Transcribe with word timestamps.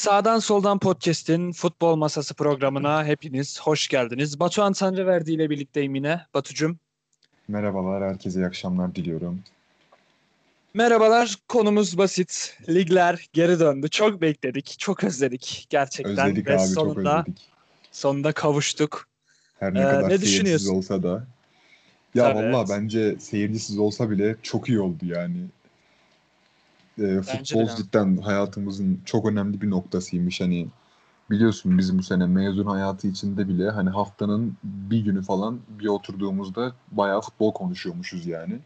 Sağdan 0.00 0.38
Soldan 0.38 0.78
Podcast'in 0.78 1.52
Futbol 1.52 1.96
Masası 1.96 2.34
programına 2.34 3.04
hepiniz 3.04 3.60
hoş 3.60 3.88
geldiniz. 3.88 4.40
Batuhan 4.40 4.72
Sancıverdi 4.72 5.32
ile 5.32 5.50
birlikteyim 5.50 5.94
yine. 5.94 6.20
Batucum. 6.34 6.78
Merhabalar, 7.48 8.02
herkese 8.04 8.40
iyi 8.40 8.46
akşamlar 8.46 8.94
diliyorum. 8.94 9.40
Merhabalar, 10.74 11.36
konumuz 11.48 11.98
basit. 11.98 12.58
Ligler 12.68 13.28
geri 13.32 13.60
döndü. 13.60 13.88
Çok 13.88 14.20
bekledik, 14.20 14.74
çok 14.78 15.04
özledik 15.04 15.66
gerçekten. 15.70 16.28
Özledik 16.28 16.46
Ve 16.46 16.58
abi, 16.58 16.68
sonunda, 16.68 16.94
çok 16.94 17.28
özledik. 17.28 17.42
Sonunda 17.92 18.32
kavuştuk. 18.32 19.08
Her 19.58 19.74
ne 19.74 19.80
Ee, 19.80 19.82
kadar 19.84 20.02
ne 20.02 20.08
seyircisiz 20.08 20.32
düşünüyorsun? 20.32 20.74
olsa 20.74 21.02
da. 21.02 21.26
Ya 22.14 22.24
Tabii, 22.24 22.38
valla 22.38 22.58
evet. 22.58 22.68
bence 22.70 23.16
seyircisiz 23.18 23.78
olsa 23.78 24.10
bile 24.10 24.36
çok 24.42 24.68
iyi 24.68 24.80
oldu 24.80 25.04
yani. 25.06 25.36
Ee, 27.00 27.22
futbol 27.22 27.66
de. 27.66 27.76
cidden 27.76 28.16
hayatımızın 28.16 29.00
çok 29.04 29.26
önemli 29.26 29.60
bir 29.60 29.70
noktasıymış. 29.70 30.40
Hani 30.40 30.68
biliyorsun 31.30 31.78
bizim 31.78 31.98
bu 31.98 32.02
sene 32.02 32.26
mezun 32.26 32.66
hayatı 32.66 33.08
içinde 33.08 33.48
bile 33.48 33.70
hani 33.70 33.90
haftanın 33.90 34.56
bir 34.64 35.04
günü 35.04 35.22
falan 35.22 35.60
bir 35.68 35.86
oturduğumuzda 35.86 36.72
bayağı 36.92 37.20
futbol 37.20 37.52
konuşuyormuşuz 37.52 38.26
yani. 38.26 38.58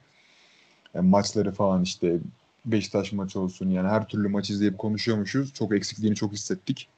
Yani 0.95 1.09
maçları 1.09 1.53
falan 1.53 1.83
işte 1.83 2.19
Beşiktaş 2.67 3.13
maçı 3.13 3.41
olsun 3.41 3.71
yani 3.71 3.89
her 3.89 4.09
türlü 4.09 4.29
maç 4.29 4.51
izleyip 4.51 4.79
konuşuyormuşuz. 4.79 5.53
Çok 5.55 5.75
eksikliğini 5.75 6.17
çok 6.17 6.33
hissettik. 6.33 6.89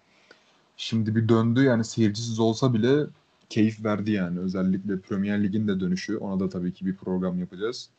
Şimdi 0.77 1.17
bir 1.17 1.29
döndü 1.29 1.65
yani 1.65 1.85
seyircisiz 1.85 2.41
olsa 2.41 2.75
bile 2.75 3.07
keyif 3.51 3.85
verdi 3.85 4.11
yani. 4.11 4.39
Özellikle 4.39 5.01
Premier 5.01 5.43
Lig'in 5.43 5.69
de 5.69 5.81
dönüşü. 5.81 6.17
Ona 6.17 6.41
da 6.41 6.49
tabii 6.49 6.75
ki 6.75 6.87
bir 6.87 6.97
program 6.97 7.41
yapacağız. 7.41 7.91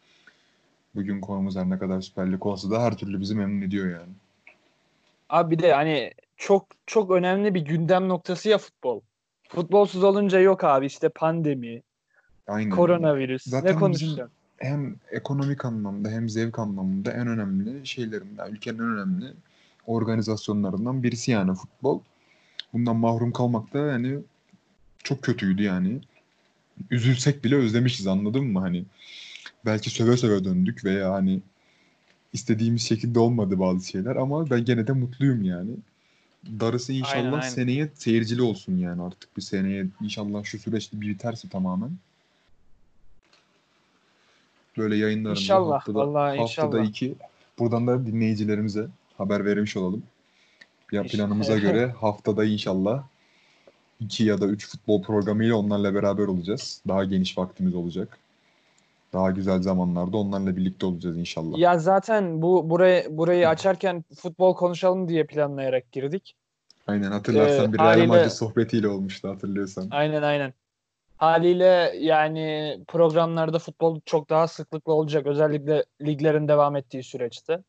Bugün 0.96 1.22
konumuz 1.22 1.56
her 1.56 1.70
ne 1.70 1.80
kadar 1.80 2.02
Süper 2.02 2.32
Lig 2.32 2.46
olsa 2.46 2.72
da 2.72 2.82
her 2.82 2.98
türlü 2.98 3.20
bizi 3.20 3.36
memnun 3.36 3.62
ediyor 3.62 3.90
yani. 3.90 4.14
Abi 5.30 5.58
bir 5.58 5.64
de 5.64 5.74
hani 5.74 6.12
çok 6.38 6.68
çok 6.86 7.12
önemli 7.12 7.54
bir 7.54 7.62
gündem 7.62 8.10
noktası 8.10 8.50
ya 8.50 8.58
futbol. 8.58 9.02
Futbolsuz 9.50 10.04
olunca 10.04 10.40
yok 10.40 10.64
abi 10.64 10.86
işte 10.86 11.10
pandemi, 11.10 11.82
Aynen. 12.48 12.70
koronavirüs. 12.70 13.44
Zaten 13.44 13.76
ne 13.76 13.80
konuşacağım? 13.80 14.32
Hem 14.58 14.96
ekonomik 15.12 15.66
anlamda 15.66 16.10
hem 16.10 16.30
zevk 16.30 16.60
anlamında 16.60 17.12
en 17.12 17.28
önemli 17.28 17.88
şeylerinden, 17.88 18.52
ülkenin 18.52 18.78
en 18.78 18.86
önemli 18.86 19.34
organizasyonlarından 19.88 21.04
birisi 21.04 21.32
yani 21.32 21.54
futbol. 21.56 22.00
Bundan 22.74 22.96
mahrum 22.96 23.32
kalmak 23.32 23.74
da 23.74 23.78
yani 23.80 24.20
çok 25.04 25.22
kötüydü 25.22 25.64
yani. 25.64 26.00
Üzülsek 26.92 27.44
bile 27.44 27.56
özlemişiz 27.56 28.08
anladın 28.08 28.46
mı? 28.46 28.60
Hani 28.60 28.86
belki 29.66 29.90
söve 29.90 30.18
söve 30.18 30.44
döndük 30.44 30.86
veya 30.86 31.14
hani 31.14 31.40
istediğimiz 32.34 32.88
şekilde 32.88 33.20
olmadı 33.20 33.60
bazı 33.60 33.88
şeyler 33.88 34.16
ama 34.16 34.50
ben 34.50 34.66
gene 34.66 34.88
de 34.88 34.92
mutluyum 34.92 35.44
yani. 35.44 35.72
Darısı 36.60 36.94
inşallah 36.94 37.16
Aynen, 37.16 37.32
aynen. 37.32 37.50
seneye 37.50 37.90
seyircili 37.94 38.42
olsun 38.42 38.78
yani 38.78 39.02
artık 39.02 39.38
bir 39.38 39.42
seneye 39.42 39.88
inşallah 40.02 40.44
şu 40.44 40.60
süreç 40.60 40.94
bir 40.94 41.10
biterse 41.10 41.50
tamamen. 41.50 41.92
Böyle 44.78 44.96
yayınlarımızı 44.96 45.42
İnşallah, 45.42 45.76
haftada, 45.76 45.98
vallahi 45.98 46.38
haftada 46.38 46.68
inşallah. 46.68 46.90
iki 46.90 47.16
buradan 47.60 47.88
da 47.88 48.06
dinleyicilerimize 48.06 48.88
haber 49.18 49.46
vermiş 49.46 49.78
olalım. 49.78 50.04
Ya 50.92 51.04
planımıza 51.04 51.58
göre 51.60 51.88
haftada 51.88 52.46
inşallah 52.46 53.04
iki 54.00 54.24
ya 54.24 54.42
da 54.42 54.48
üç 54.48 54.68
futbol 54.68 55.04
programıyla 55.04 55.56
onlarla 55.56 55.94
beraber 55.94 56.24
olacağız. 56.24 56.82
Daha 56.88 57.04
geniş 57.04 57.38
vaktimiz 57.38 57.76
olacak. 57.76 58.20
Daha 59.18 59.32
güzel 59.32 59.62
zamanlarda 59.62 60.18
onlarla 60.18 60.56
birlikte 60.58 60.86
olacağız 60.86 61.18
inşallah. 61.18 61.58
Ya 61.58 61.80
zaten 61.80 62.42
bu 62.42 62.70
burayı 62.70 63.18
burayı 63.18 63.50
açarken 63.50 64.04
futbol 64.22 64.56
konuşalım 64.56 65.08
diye 65.08 65.26
planlayarak 65.26 65.92
girdik. 65.92 66.36
Aynen 66.88 67.12
hatırlarsan 67.12 67.70
Ee, 67.70 67.74
bir 67.74 67.80
Real 67.80 68.08
Madrid 68.08 68.30
sohbetiyle 68.30 68.88
olmuştu 68.88 69.30
hatırlıyorsan. 69.30 69.88
Aynen 69.92 70.22
aynen. 70.22 70.54
Haliyle 71.18 71.94
yani 72.00 72.78
programlarda 72.88 73.60
futbol 73.60 74.00
çok 74.06 74.30
daha 74.30 74.48
sıklıkla 74.48 74.94
olacak. 74.94 75.26
Özellikle 75.28 75.86
liglerin 76.02 76.48
devam 76.48 76.76
ettiği 76.76 77.04
süreçte. 77.04 77.64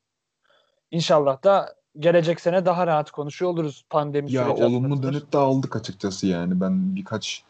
İnşallah 0.90 1.44
da 1.44 1.74
gelecek 1.98 2.40
sene 2.40 2.66
daha 2.66 2.86
rahat 2.86 3.10
konuşuyor 3.10 3.50
oluruz 3.50 3.84
pandemi 3.90 4.32
Ya 4.32 4.44
süreci 4.44 4.64
olumlu 4.64 4.94
atlatılır. 4.94 5.12
dönüt 5.12 5.32
de 5.32 5.38
aldık 5.38 5.76
açıkçası 5.76 6.26
yani. 6.26 6.60
Ben 6.60 6.96
birkaç 6.96 7.42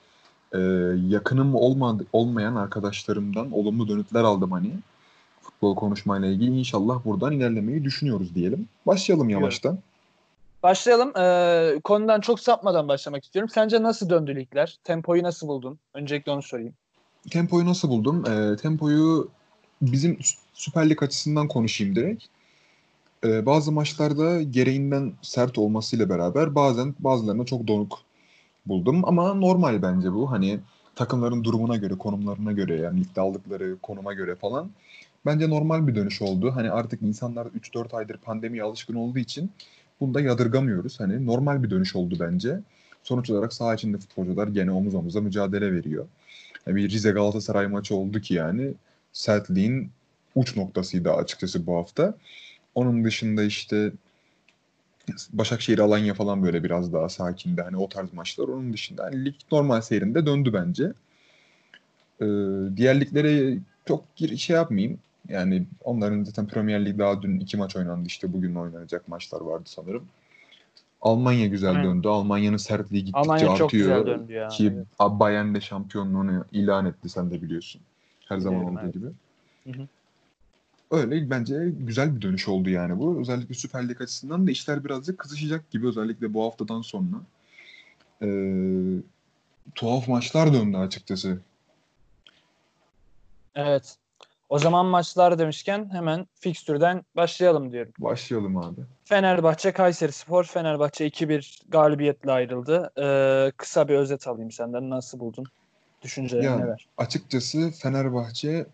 e, 0.54 0.58
yakınım 1.08 1.54
olmadı, 1.54 2.06
olmayan 2.12 2.54
arkadaşlarımdan 2.54 3.52
olumlu 3.52 3.88
dönütler 3.88 4.24
aldım 4.24 4.52
hani. 4.52 4.70
Futbol 5.42 5.74
konuşmayla 5.74 6.28
ilgili 6.28 6.58
inşallah 6.58 7.04
buradan 7.04 7.32
ilerlemeyi 7.32 7.84
düşünüyoruz 7.84 8.34
diyelim. 8.34 8.68
Başlayalım 8.86 9.28
yavaştan. 9.28 9.78
Başlayalım. 10.62 11.16
Ee, 11.16 11.80
konudan 11.84 12.20
çok 12.20 12.40
sapmadan 12.40 12.88
başlamak 12.88 13.24
istiyorum. 13.24 13.50
Sence 13.54 13.82
nasıl 13.82 14.10
döndü 14.10 14.36
ligler? 14.36 14.78
Tempoyu 14.84 15.22
nasıl 15.22 15.48
buldun? 15.48 15.78
Öncelikle 15.94 16.32
onu 16.32 16.42
sorayım. 16.42 16.74
Tempoyu 17.30 17.66
nasıl 17.66 17.88
buldum? 17.88 18.24
E, 18.26 18.56
tempoyu 18.56 19.28
bizim 19.82 20.14
Sü- 20.14 20.38
Süper 20.54 20.90
Lig 20.90 21.02
açısından 21.02 21.48
konuşayım 21.48 21.96
direkt. 21.96 22.24
E, 23.24 23.46
bazı 23.46 23.72
maçlarda 23.72 24.42
gereğinden 24.42 25.12
sert 25.22 25.58
olmasıyla 25.58 26.08
beraber 26.08 26.54
bazen 26.54 26.94
bazılarına 26.98 27.44
çok 27.44 27.68
donuk 27.68 27.98
buldum. 28.68 29.04
Ama 29.04 29.34
normal 29.34 29.82
bence 29.82 30.12
bu. 30.12 30.30
Hani 30.30 30.60
takımların 30.94 31.44
durumuna 31.44 31.76
göre, 31.76 31.94
konumlarına 31.94 32.52
göre 32.52 32.76
yani 32.76 33.00
ligde 33.00 33.20
aldıkları 33.20 33.76
konuma 33.82 34.12
göre 34.12 34.34
falan. 34.34 34.70
Bence 35.26 35.50
normal 35.50 35.86
bir 35.86 35.94
dönüş 35.94 36.22
oldu. 36.22 36.52
Hani 36.54 36.70
artık 36.70 37.02
insanlar 37.02 37.46
3-4 37.46 37.96
aydır 37.96 38.16
pandemiye 38.16 38.62
alışkın 38.62 38.94
olduğu 38.94 39.18
için 39.18 39.50
bunu 40.00 40.14
da 40.14 40.20
yadırgamıyoruz. 40.20 41.00
Hani 41.00 41.26
normal 41.26 41.62
bir 41.62 41.70
dönüş 41.70 41.96
oldu 41.96 42.16
bence. 42.20 42.60
Sonuç 43.02 43.30
olarak 43.30 43.52
saha 43.52 43.74
içinde 43.74 43.98
futbolcular 43.98 44.48
gene 44.48 44.70
omuz 44.70 44.94
omuza 44.94 45.20
mücadele 45.20 45.72
veriyor. 45.72 46.06
Yani 46.66 46.76
bir 46.76 46.90
Rize 46.90 47.10
Galatasaray 47.10 47.66
maçı 47.66 47.94
oldu 47.94 48.20
ki 48.20 48.34
yani 48.34 48.74
sertliğin 49.12 49.90
uç 50.34 50.56
noktasıydı 50.56 51.12
açıkçası 51.12 51.66
bu 51.66 51.76
hafta. 51.76 52.14
Onun 52.74 53.04
dışında 53.04 53.42
işte 53.42 53.92
Başakşehir 55.32 55.78
Alanya 55.78 56.14
falan 56.14 56.42
böyle 56.42 56.64
biraz 56.64 56.92
daha 56.92 57.08
sakindi. 57.08 57.62
Hani 57.62 57.76
o 57.76 57.88
tarz 57.88 58.12
maçlar. 58.12 58.48
Onun 58.48 58.72
dışında 58.72 59.04
hani 59.04 59.24
lig 59.24 59.34
normal 59.52 59.80
seyrinde 59.80 60.26
döndü 60.26 60.52
bence. 60.52 60.92
Ee, 62.20 62.26
diğer 62.76 63.00
liglere 63.00 63.58
çok 63.86 64.16
gir 64.16 64.36
şey 64.36 64.56
yapmayayım. 64.56 64.98
Yani 65.28 65.66
onların 65.84 66.24
zaten 66.24 66.46
Premier 66.46 66.84
Lig 66.84 66.98
daha 66.98 67.22
dün 67.22 67.40
iki 67.40 67.56
maç 67.56 67.76
oynandı. 67.76 68.06
işte 68.06 68.32
bugün 68.32 68.54
oynanacak 68.54 69.08
maçlar 69.08 69.40
vardı 69.40 69.64
sanırım. 69.66 70.04
Almanya 71.02 71.46
güzel 71.46 71.70
Aynen. 71.70 71.84
döndü. 71.84 72.08
Almanya'nın 72.08 72.56
sertliği 72.56 73.04
gittikçe 73.04 73.20
Almanya 73.20 73.54
çok 73.56 73.66
artıyor. 73.66 73.70
güzel 73.70 74.06
döndü 74.06 74.32
ya. 74.32 74.48
Ki 74.48 74.72
Evet. 74.76 74.86
Bayern 75.20 75.54
de 75.54 75.60
şampiyonluğunu 75.60 76.44
ilan 76.52 76.86
etti 76.86 77.08
sen 77.08 77.30
de 77.30 77.42
biliyorsun. 77.42 77.80
Her 78.28 78.38
zaman 78.38 78.60
Biliyorum, 78.60 78.76
olduğu 78.76 78.84
evet. 78.84 78.94
gibi. 78.94 79.76
Hı 79.76 79.82
hı. 79.82 79.88
Öyle 80.90 81.30
bence 81.30 81.72
güzel 81.78 82.16
bir 82.16 82.22
dönüş 82.22 82.48
oldu 82.48 82.70
yani 82.70 82.98
bu. 82.98 83.20
Özellikle 83.20 83.54
Süper 83.54 83.88
Lig 83.88 84.00
açısından 84.00 84.46
da 84.46 84.50
işler 84.50 84.84
birazcık 84.84 85.18
kızışacak 85.18 85.70
gibi 85.70 85.88
özellikle 85.88 86.34
bu 86.34 86.44
haftadan 86.44 86.82
sonra. 86.82 87.16
Ee, 88.22 89.02
tuhaf 89.74 90.08
maçlar 90.08 90.52
döndü 90.52 90.76
açıkçası. 90.76 91.38
Evet. 93.54 93.96
O 94.48 94.58
zaman 94.58 94.86
maçlar 94.86 95.38
demişken 95.38 95.90
hemen 95.92 96.26
fikstürden 96.34 97.04
başlayalım 97.16 97.72
diyorum. 97.72 97.92
Başlayalım 97.98 98.56
abi. 98.56 98.80
Fenerbahçe 99.04 99.72
Kayseri 99.72 100.12
Spor. 100.12 100.44
Fenerbahçe 100.44 101.06
2-1 101.06 101.62
galibiyetle 101.68 102.32
ayrıldı. 102.32 102.90
Ee, 102.98 103.52
kısa 103.56 103.88
bir 103.88 103.94
özet 103.94 104.28
alayım 104.28 104.50
senden. 104.50 104.90
Nasıl 104.90 105.20
buldun? 105.20 105.44
Düşüncelerini 106.02 106.62
neler? 106.62 106.88
Açıkçası 106.98 107.70
Fenerbahçe 107.70 108.66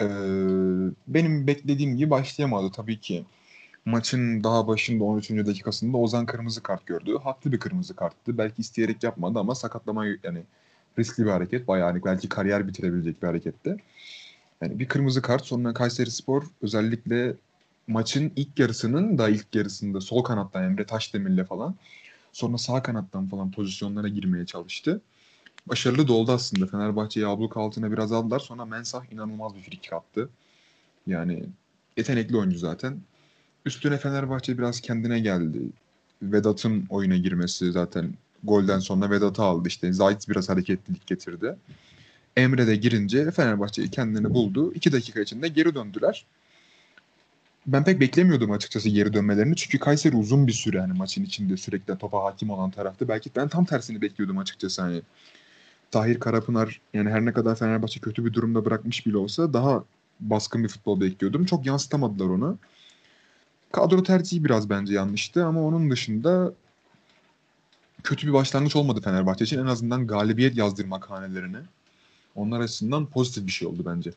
e, 0.00 0.06
benim 1.08 1.46
beklediğim 1.46 1.96
gibi 1.96 2.10
başlayamadı 2.10 2.72
tabii 2.72 3.00
ki. 3.00 3.24
Maçın 3.84 4.44
daha 4.44 4.66
başında 4.66 5.04
13. 5.04 5.30
dakikasında 5.30 5.96
Ozan 5.96 6.26
kırmızı 6.26 6.62
kart 6.62 6.86
gördü. 6.86 7.18
Haklı 7.24 7.52
bir 7.52 7.58
kırmızı 7.58 7.96
karttı. 7.96 8.38
Belki 8.38 8.62
isteyerek 8.62 9.02
yapmadı 9.02 9.38
ama 9.38 9.54
sakatlama 9.54 10.06
yani 10.06 10.42
riskli 10.98 11.24
bir 11.24 11.30
hareket. 11.30 11.68
Bayağı 11.68 11.90
hani 11.90 12.04
belki 12.04 12.28
kariyer 12.28 12.68
bitirebilecek 12.68 13.22
bir 13.22 13.26
hareketti. 13.26 13.76
Yani 14.62 14.78
bir 14.78 14.88
kırmızı 14.88 15.22
kart 15.22 15.44
sonra 15.44 15.74
Kayserispor 15.74 16.42
özellikle 16.62 17.34
maçın 17.86 18.32
ilk 18.36 18.58
yarısının 18.58 19.18
da 19.18 19.28
ilk 19.28 19.54
yarısında 19.54 20.00
sol 20.00 20.22
kanattan 20.22 20.64
Emre 20.64 20.84
Taşdemir'le 20.84 21.44
falan 21.44 21.74
sonra 22.32 22.58
sağ 22.58 22.82
kanattan 22.82 23.28
falan 23.28 23.50
pozisyonlara 23.50 24.08
girmeye 24.08 24.46
çalıştı. 24.46 25.00
Başarılı 25.66 26.08
da 26.08 26.12
oldu 26.12 26.32
aslında. 26.32 26.66
Fenerbahçe'yi 26.66 27.26
abluk 27.26 27.56
altına 27.56 27.92
biraz 27.92 28.12
aldılar. 28.12 28.40
Sonra 28.40 28.64
Mensah 28.64 29.12
inanılmaz 29.12 29.54
bir 29.54 29.60
frikik 29.60 29.92
attı. 29.92 30.28
Yani 31.06 31.44
yetenekli 31.96 32.36
oyuncu 32.36 32.58
zaten. 32.58 33.00
Üstüne 33.66 33.98
Fenerbahçe 33.98 34.58
biraz 34.58 34.80
kendine 34.80 35.20
geldi. 35.20 35.58
Vedat'ın 36.22 36.86
oyuna 36.90 37.16
girmesi 37.16 37.72
zaten 37.72 38.14
golden 38.44 38.78
sonra 38.78 39.10
Vedat'ı 39.10 39.42
aldı. 39.42 39.68
İşte 39.68 39.92
Zayt 39.92 40.28
biraz 40.28 40.48
hareketlilik 40.48 41.06
getirdi. 41.06 41.56
Emre 42.36 42.66
de 42.66 42.76
girince 42.76 43.30
Fenerbahçe 43.30 43.88
kendini 43.88 44.34
buldu. 44.34 44.72
İki 44.74 44.92
dakika 44.92 45.20
içinde 45.20 45.48
geri 45.48 45.74
döndüler. 45.74 46.26
ben 47.66 47.84
pek 47.84 48.00
beklemiyordum 48.00 48.50
açıkçası 48.50 48.88
geri 48.88 49.12
dönmelerini. 49.12 49.56
Çünkü 49.56 49.78
Kayseri 49.78 50.16
uzun 50.16 50.46
bir 50.46 50.52
süre 50.52 50.80
hani 50.80 50.92
maçın 50.92 51.24
içinde 51.24 51.56
sürekli 51.56 51.98
topa 51.98 52.24
hakim 52.24 52.50
olan 52.50 52.70
taraftı. 52.70 53.08
Belki 53.08 53.30
ben 53.36 53.48
tam 53.48 53.64
tersini 53.64 54.00
bekliyordum 54.00 54.38
açıkçası 54.38 54.82
hani. 54.82 55.02
Tahir 55.90 56.20
Karapınar 56.20 56.80
yani 56.94 57.10
her 57.10 57.24
ne 57.24 57.32
kadar 57.32 57.56
Fenerbahçe 57.56 58.00
kötü 58.00 58.24
bir 58.24 58.32
durumda 58.32 58.64
bırakmış 58.64 59.06
bile 59.06 59.16
olsa 59.16 59.52
daha 59.52 59.84
baskın 60.20 60.64
bir 60.64 60.68
futbol 60.68 61.00
bekliyordum. 61.00 61.44
Çok 61.44 61.66
yansıtamadılar 61.66 62.26
onu. 62.26 62.58
Kadro 63.72 64.02
tercihi 64.02 64.44
biraz 64.44 64.70
bence 64.70 64.94
yanlıştı 64.94 65.46
ama 65.46 65.62
onun 65.62 65.90
dışında 65.90 66.52
kötü 68.04 68.26
bir 68.26 68.32
başlangıç 68.32 68.76
olmadı 68.76 69.00
Fenerbahçe 69.00 69.44
için. 69.44 69.58
En 69.58 69.66
azından 69.66 70.06
galibiyet 70.06 70.56
yazdırmak 70.56 71.10
hanelerine. 71.10 71.58
Onlar 72.34 72.60
açısından 72.60 73.06
pozitif 73.06 73.46
bir 73.46 73.52
şey 73.52 73.68
oldu 73.68 73.82
bence. 73.86 74.10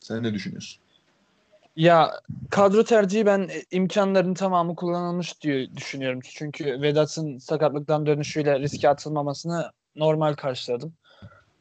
Sen 0.00 0.22
ne 0.22 0.34
düşünüyorsun? 0.34 0.80
Ya 1.76 2.10
kadro 2.50 2.84
tercihi 2.84 3.26
ben 3.26 3.40
e, 3.40 3.62
imkanların 3.70 4.34
tamamı 4.34 4.76
kullanılmış 4.76 5.42
diye 5.42 5.76
düşünüyorum. 5.76 6.20
Çünkü 6.24 6.82
Vedat'ın 6.82 7.38
sakatlıktan 7.38 8.06
dönüşüyle 8.06 8.60
riske 8.60 8.88
atılmamasını 8.88 9.70
normal 9.96 10.34
karşıladım. 10.34 10.94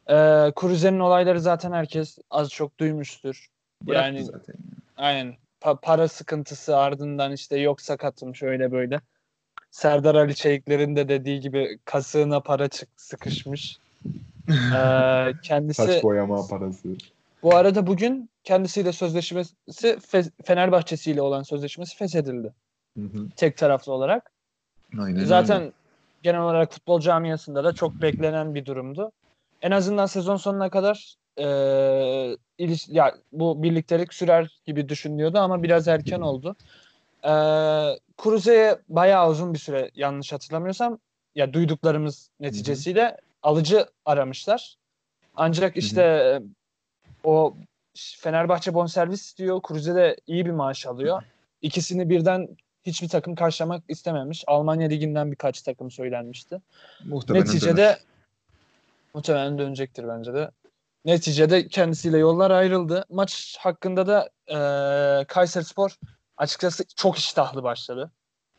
Ee, 0.10 0.52
Cruze'nin 0.62 1.00
olayları 1.00 1.42
zaten 1.42 1.72
herkes 1.72 2.18
az 2.30 2.50
çok 2.50 2.80
duymuştur. 2.80 3.48
Bıraktı 3.84 4.16
yani 4.16 4.24
zaten. 4.26 4.56
aynen 4.98 5.36
Pa- 5.62 5.82
para 5.82 6.08
sıkıntısı 6.08 6.78
ardından 6.78 7.32
işte 7.32 7.58
yok 7.58 7.82
sakatım 7.82 8.36
şöyle 8.36 8.72
böyle. 8.72 9.02
Serdar 9.72 10.16
Ali 10.16 10.36
Çelikler'in 10.36 10.96
de 10.96 11.10
dediği 11.10 11.40
gibi 11.40 11.80
kasığına 11.86 12.40
para 12.40 12.68
çık 12.68 12.90
sıkışmış. 12.98 13.78
Ee, 14.50 15.34
kendisi 15.42 15.82
Saç 15.84 16.04
boyama 16.04 16.48
parası. 16.48 16.90
bu 17.44 17.56
arada 17.56 17.88
bugün 17.88 18.30
kendisiyle 18.44 18.92
sözleşmesi 18.92 19.54
Fe- 19.86 20.32
Fenerbahçesiyle 20.44 21.22
olan 21.22 21.44
sözleşmesi 21.44 21.98
feshedildi. 21.98 22.54
Hı 22.98 23.04
hı. 23.04 23.28
Tek 23.36 23.58
taraflı 23.58 23.92
olarak. 23.94 24.32
Aynen 25.00 25.24
Zaten 25.26 25.62
öyle. 25.62 25.74
Genel 26.24 26.42
olarak 26.42 26.74
futbol 26.74 27.00
camiasında 27.00 27.64
da 27.64 27.74
çok 27.74 28.02
beklenen 28.02 28.56
bir 28.56 28.66
durumdu. 28.66 29.12
En 29.62 29.72
azından 29.72 30.06
sezon 30.06 30.36
sonuna 30.36 30.70
kadar 30.70 31.16
e, 31.38 31.46
iliş- 32.60 32.94
ya 32.94 33.16
bu 33.32 33.64
birliktelik 33.64 34.14
sürer 34.14 34.60
gibi 34.66 34.90
düşünülüyordu 34.90 35.38
ama 35.40 35.64
biraz 35.64 35.88
erken 35.88 36.22
oldu. 36.22 36.56
E, 37.24 37.32
Cruze'ye 38.24 38.78
bayağı 38.90 39.30
uzun 39.30 39.54
bir 39.54 39.60
süre 39.60 39.92
yanlış 39.96 40.34
hatırlamıyorsam 40.34 41.00
ya 41.36 41.54
duyduklarımız 41.54 42.30
neticesiyle 42.40 43.18
alıcı 43.44 43.86
aramışlar. 44.06 44.76
Ancak 45.36 45.78
işte 45.78 46.02
e, 46.02 46.42
o 47.24 47.56
Fenerbahçe 48.20 48.74
bonservis 48.74 49.22
istiyor. 49.22 49.62
Cruze 49.68 49.96
de 49.96 50.16
iyi 50.28 50.46
bir 50.46 50.52
maaş 50.52 50.86
alıyor. 50.88 51.24
İkisini 51.62 52.10
birden 52.10 52.48
hiçbir 52.90 53.10
takım 53.10 53.36
karşılamak 53.36 53.84
istememiş. 53.88 54.44
Almanya 54.48 54.88
Ligi'nden 54.88 55.32
birkaç 55.32 55.62
takım 55.62 55.92
söylenmişti. 55.92 56.62
Muhtemelen 57.06 57.46
Neticede 57.46 57.78
döner. 57.78 58.00
muhtemelen 59.14 59.58
dönecektir 59.58 60.08
bence 60.08 60.34
de. 60.34 60.52
Neticede 61.06 61.68
kendisiyle 61.68 62.18
yollar 62.18 62.52
ayrıldı. 62.52 63.06
Maç 63.10 63.58
hakkında 63.60 64.08
da 64.08 64.30
e, 64.48 65.26
Kayserispor 65.26 65.96
açıkçası 66.38 66.84
çok 66.96 67.18
iştahlı 67.18 67.64
başladı. 67.64 68.12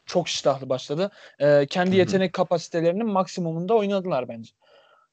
Çok 0.06 0.28
iştahlı 0.28 0.68
başladı. 0.68 1.10
E, 1.38 1.66
kendi 1.66 1.96
yetenek 1.96 2.32
kapasitelerinin 2.32 3.06
maksimumunda 3.06 3.74
oynadılar 3.74 4.28
bence. 4.28 4.52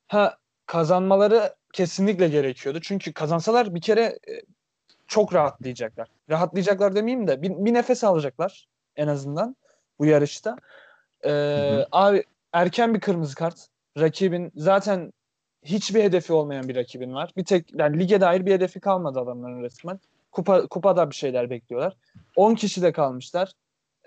Ha 0.08 0.38
kazanmaları 0.66 1.56
kesinlikle 1.74 2.28
gerekiyordu. 2.28 2.80
Çünkü 2.82 3.14
kazansalar 3.14 3.76
bir 3.76 3.82
kere 3.82 4.04
e, 4.04 4.42
çok 5.08 5.34
rahatlayacaklar. 5.34 6.08
Rahatlayacaklar 6.30 6.96
demeyeyim 6.96 7.28
de 7.28 7.42
bir, 7.42 7.50
bir 7.50 7.74
nefes 7.74 8.04
alacaklar 8.04 8.68
en 8.98 9.08
azından 9.08 9.56
bu 10.00 10.06
yarışta. 10.06 10.58
Ee, 11.24 11.30
hı. 11.30 11.88
Abi 11.92 12.24
erken 12.54 12.94
bir 12.94 13.00
kırmızı 13.00 13.36
kart. 13.36 13.68
Rakibin 14.00 14.52
zaten 14.56 15.14
hiçbir 15.64 16.04
hedefi 16.04 16.34
olmayan 16.34 16.68
bir 16.68 16.76
rakibin 16.76 17.14
var. 17.14 17.32
Bir 17.38 17.46
tek 17.46 17.74
yani 17.74 18.00
lige 18.00 18.22
dair 18.22 18.46
bir 18.46 18.52
hedefi 18.52 18.80
kalmadı 18.80 19.20
adamların 19.20 19.64
resmen. 19.64 20.00
Kupa 20.32 20.68
kupada 20.68 21.10
bir 21.10 21.16
şeyler 21.16 21.50
bekliyorlar. 21.50 21.98
10 22.36 22.56
kişi 22.56 22.82
de 22.82 22.92
kalmışlar. 22.92 23.52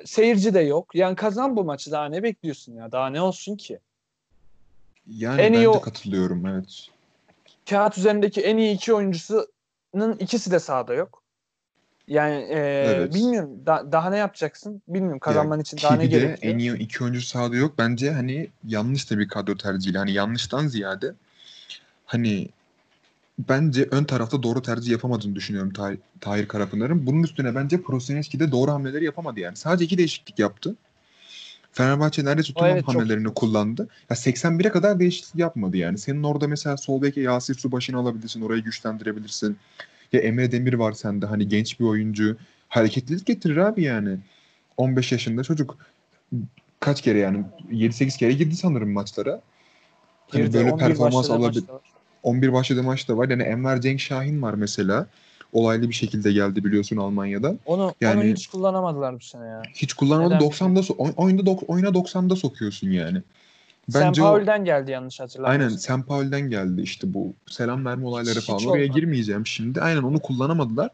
Seyirci 0.04 0.54
de 0.54 0.60
yok. 0.60 0.94
Yani 0.94 1.16
kazan 1.16 1.56
bu 1.56 1.64
maçı 1.64 1.90
daha 1.92 2.06
ne 2.06 2.22
bekliyorsun 2.22 2.74
ya? 2.74 2.92
Daha 2.92 3.10
ne 3.10 3.20
olsun 3.20 3.56
ki? 3.56 3.78
Yani 5.06 5.40
en 5.42 5.52
iyi 5.52 5.66
ben 5.66 5.74
de 5.74 5.78
o- 5.78 5.80
katılıyorum 5.80 6.46
evet. 6.46 6.88
kağıt 7.70 7.98
üzerindeki 7.98 8.40
en 8.40 8.56
iyi 8.56 8.74
iki 8.74 8.94
oyuncusunun 8.94 10.16
ikisi 10.18 10.50
de 10.50 10.58
sahada 10.58 10.94
yok. 10.94 11.19
Yani 12.08 12.34
e, 12.34 12.58
Evet. 12.86 13.14
bilmiyorum 13.14 13.66
da- 13.66 13.92
daha 13.92 14.10
ne 14.10 14.16
yapacaksın? 14.16 14.82
Bilmiyorum 14.88 15.18
kazanman 15.18 15.56
Ya, 15.56 15.62
için 15.62 15.78
daha 15.82 15.96
ne 15.96 16.06
gerekiyor? 16.06 16.54
en 16.54 16.58
iyi 16.58 16.78
iki 16.78 17.04
oyuncu 17.04 17.20
sahada 17.20 17.56
yok. 17.56 17.74
Bence 17.78 18.10
hani 18.12 18.48
yanlış 18.66 19.10
da 19.10 19.18
bir 19.18 19.28
kadro 19.28 19.56
tercihi. 19.56 19.98
Hani 19.98 20.12
yanlıştan 20.12 20.66
ziyade 20.66 21.14
hani 22.06 22.48
bence 23.38 23.88
ön 23.90 24.04
tarafta 24.04 24.42
doğru 24.42 24.62
tercih 24.62 24.92
yapamadığını 24.92 25.34
düşünüyorum 25.34 25.72
Tahir, 25.72 25.98
Tahir 26.20 26.48
Karapınar'ın. 26.48 27.06
Bunun 27.06 27.22
üstüne 27.22 27.54
bence 27.54 27.82
Prosinecki 27.82 28.40
de 28.40 28.52
doğru 28.52 28.70
hamleleri 28.70 29.04
yapamadı 29.04 29.40
yani. 29.40 29.56
Sadece 29.56 29.84
iki 29.84 29.98
değişiklik 29.98 30.38
yaptı. 30.38 30.76
Fenerbahçe 31.72 32.24
neredeyse 32.24 32.52
tüm 32.54 32.66
evet, 32.66 32.84
çok 32.86 32.94
hamlelerini 32.94 33.24
kötü. 33.24 33.34
kullandı. 33.34 33.88
Ya 34.10 34.16
81'e 34.16 34.70
kadar 34.70 35.00
değişiklik 35.00 35.34
yapmadı 35.34 35.76
yani. 35.76 35.98
Senin 35.98 36.22
orada 36.22 36.48
mesela 36.48 36.76
sol 36.76 37.02
beke 37.02 37.20
Yasir 37.20 37.54
Subaşı'nı 37.54 37.96
alabilirsin. 37.98 38.40
Orayı 38.40 38.62
güçlendirebilirsin. 38.62 39.58
Ya 40.12 40.20
Emre 40.20 40.52
Demir 40.52 40.74
var 40.74 40.92
sende. 40.92 41.26
Hani 41.26 41.48
genç 41.48 41.80
bir 41.80 41.84
oyuncu. 41.84 42.36
Hareketlilik 42.68 43.26
getirir 43.26 43.56
abi 43.56 43.82
yani. 43.82 44.18
15 44.76 45.12
yaşında 45.12 45.42
çocuk 45.44 45.76
kaç 46.80 47.02
kere 47.02 47.18
yani 47.18 47.44
7-8 47.72 48.18
kere 48.18 48.32
girdi 48.32 48.56
sanırım 48.56 48.90
maçlara. 48.92 49.40
Hani 50.30 50.42
Girdi, 50.42 50.54
böyle 50.54 50.72
11 50.72 50.84
performans 50.84 51.30
alabilir. 51.30 51.60
maçta 51.60 51.74
var. 51.74 51.80
11 52.22 52.52
başladığı 52.52 52.82
maçta 52.82 53.16
var. 53.16 53.28
Yani 53.28 53.42
Enver 53.42 53.80
Cenk 53.80 54.00
Şahin 54.00 54.42
var 54.42 54.54
mesela. 54.54 55.06
Olaylı 55.52 55.88
bir 55.88 55.94
şekilde 55.94 56.32
geldi 56.32 56.64
biliyorsun 56.64 56.96
Almanya'dan. 56.96 57.58
Onu, 57.66 57.82
onu 57.84 57.94
Yani- 58.00 58.32
hiç 58.32 58.46
kullanamadılar 58.46 59.14
bu 59.14 59.20
sene 59.20 59.46
ya. 59.46 59.62
Hiç 59.74 59.92
kullanmadı. 59.92 60.34
Neden 60.34 60.40
90'da 60.46 60.80
so- 60.80 60.96
oy- 60.96 61.12
oyunda 61.16 61.42
dok- 61.42 61.66
oyuna 61.66 61.88
90'da 61.94 62.36
sokuyorsun 62.36 62.90
yani. 62.90 63.22
Bence 63.94 64.22
o 64.22 64.24
Paul'den 64.24 64.64
geldi 64.64 64.90
yanlış 64.90 65.20
aynen 65.20 65.28
hatırlamıyorsam. 65.28 66.00
St. 66.00 66.08
Paul'den 66.08 66.50
geldi 66.50 66.82
işte 66.82 67.14
bu 67.14 67.34
selam 67.46 67.84
verme 67.84 68.06
olayları 68.06 68.38
Hiç 68.38 68.46
falan. 68.46 68.66
Oraya 68.66 68.84
olmadı. 68.84 68.98
girmeyeceğim 68.98 69.46
şimdi. 69.46 69.80
Aynen 69.80 70.02
onu 70.02 70.20
kullanamadılar. 70.20 70.90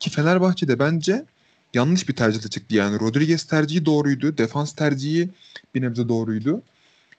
Ki 0.00 0.10
Fenerbahçe'de 0.10 0.78
bence 0.78 1.24
yanlış 1.74 2.08
bir 2.08 2.16
tercih 2.16 2.40
çıktı 2.50 2.74
yani. 2.74 3.00
Rodriguez 3.00 3.44
tercihi 3.44 3.86
doğruydu. 3.86 4.38
Defans 4.38 4.72
tercihi 4.72 5.30
bir 5.74 5.82
nebze 5.82 6.08
doğruydu. 6.08 6.62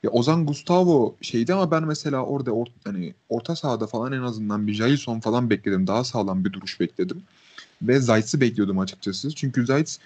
Ya 0.04 0.12
Ozan 0.12 0.46
Gustavo 0.46 1.16
şeydi 1.22 1.54
ama 1.54 1.72
ben 1.72 1.84
mesela 1.84 2.26
orada 2.26 2.52
or, 2.52 2.68
hani 2.84 3.14
orta 3.30 3.56
sahada 3.56 3.88
falan 3.88 4.12
en 4.14 4.22
azından 4.22 4.68
bir 4.68 4.74
Jailson 4.74 5.20
falan 5.20 5.50
bekledim. 5.50 5.88
Daha 5.88 6.04
sağlam 6.04 6.46
bir 6.46 6.54
duruş 6.54 6.80
bekledim. 6.80 7.24
Ve 7.82 8.00
Zayt'sı 8.00 8.42
bekliyordum 8.42 8.80
açıkçası. 8.80 9.36
Çünkü 9.36 9.66
Zayt 9.66 9.98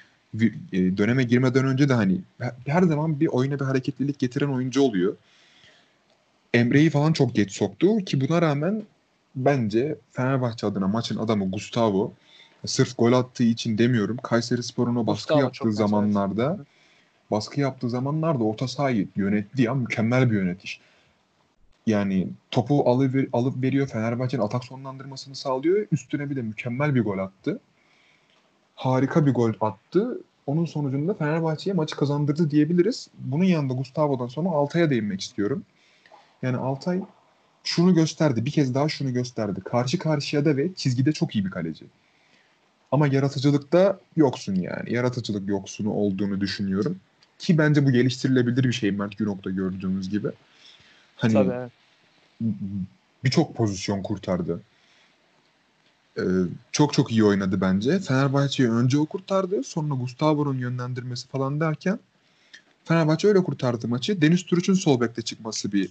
döneme 0.98 1.24
girmeden 1.24 1.66
önce 1.66 1.90
de 1.90 1.94
hani 1.94 2.22
her- 2.66 2.82
zaman 2.82 3.20
bir 3.20 3.28
oyuna 3.28 3.60
bir 3.60 3.66
hareketlilik 3.66 4.20
getiren 4.20 4.50
oyuncu 4.50 4.82
oluyor. 4.82 5.16
Emre'yi 6.54 6.90
falan 6.90 7.14
çok 7.14 7.36
geç 7.36 7.52
soktu 7.52 7.98
ki 7.98 8.22
buna 8.22 8.42
rağmen 8.42 8.84
bence 9.36 9.96
Fenerbahçe 10.12 10.68
adına 10.68 10.88
maçın 10.88 11.18
adamı 11.18 11.52
Gustavo 11.52 12.14
sırf 12.66 12.98
gol 12.98 13.14
attığı 13.14 13.44
için 13.44 13.78
demiyorum. 13.78 14.18
Kayserispor'un 14.18 14.96
o 14.96 15.08
baskı 15.08 15.34
Gustavo 15.34 15.40
yaptığı 15.40 15.74
zamanlarda 15.74 16.56
evet. 16.58 16.68
baskı 17.32 17.60
yaptığı 17.60 17.90
zamanlarda 17.90 18.44
orta 18.44 18.68
sahayı 18.68 19.08
yönetti 19.16 19.62
ya 19.62 19.74
mükemmel 19.74 20.32
bir 20.32 20.36
yönetiş. 20.36 20.80
Yani 21.88 22.28
topu 22.52 22.90
alıp, 22.90 23.30
alıp 23.34 23.64
veriyor 23.64 23.88
Fenerbahçe'nin 23.88 24.42
atak 24.42 24.64
sonlandırmasını 24.66 25.36
sağlıyor. 25.36 25.88
Üstüne 25.92 26.30
bir 26.30 26.36
de 26.36 26.42
mükemmel 26.42 26.96
bir 26.96 27.02
gol 27.02 27.18
attı. 27.18 27.60
Harika 28.80 29.26
bir 29.26 29.34
gol 29.34 29.54
attı. 29.62 30.22
Onun 30.48 30.66
sonucunda 30.66 31.14
Fenerbahçe'ye 31.14 31.74
maçı 31.74 31.96
kazandırdı 31.96 32.52
diyebiliriz. 32.52 33.08
Bunun 33.20 33.44
yanında 33.44 33.74
Gustavo'dan 33.74 34.28
sonra 34.28 34.50
Altay'a 34.50 34.90
değinmek 34.90 35.22
istiyorum. 35.22 35.64
Yani 36.42 36.58
Altay 36.58 37.02
şunu 37.64 37.94
gösterdi. 37.96 38.46
Bir 38.46 38.52
kez 38.52 38.74
daha 38.74 38.90
şunu 38.90 39.14
gösterdi. 39.14 39.62
Karşı 39.66 40.00
karşıyada 40.00 40.58
ve 40.58 40.74
çizgide 40.74 41.12
çok 41.12 41.36
iyi 41.36 41.46
bir 41.46 41.52
kaleci. 41.52 41.86
Ama 42.92 43.08
yaratıcılıkta 43.08 44.00
yoksun 44.16 44.56
yani. 44.56 44.94
Yaratıcılık 44.94 45.50
yoksunu 45.50 45.92
olduğunu 45.92 46.42
düşünüyorum. 46.42 47.00
Ki 47.40 47.58
bence 47.58 47.86
bu 47.86 47.92
geliştirilebilir 47.92 48.64
bir 48.64 48.74
şey 48.74 48.92
Mert 48.92 49.18
Günok'ta 49.18 49.50
gördüğümüz 49.50 50.10
gibi. 50.10 50.28
Hani 51.16 51.34
Tabii 51.34 51.70
birçok 53.24 53.56
pozisyon 53.56 54.02
kurtardı. 54.02 54.62
Ee, 56.18 56.22
çok 56.72 56.94
çok 56.94 57.12
iyi 57.12 57.24
oynadı 57.24 57.62
bence. 57.62 58.00
Fenerbahçe'yi 58.00 58.70
önce 58.70 58.98
o 58.98 59.06
kurtardı. 59.06 59.64
Sonra 59.64 59.94
Gustavo'nun 59.94 60.58
yönlendirmesi 60.58 61.28
falan 61.28 61.60
derken 61.60 62.00
Fenerbahçe 62.86 63.28
öyle 63.28 63.44
kurtardı 63.44 63.88
maçı. 63.88 64.22
Deniz 64.22 64.44
Türüç'ün 64.44 64.74
sol 64.74 65.02
bekte 65.02 65.22
çıkması 65.22 65.72
bir 65.72 65.90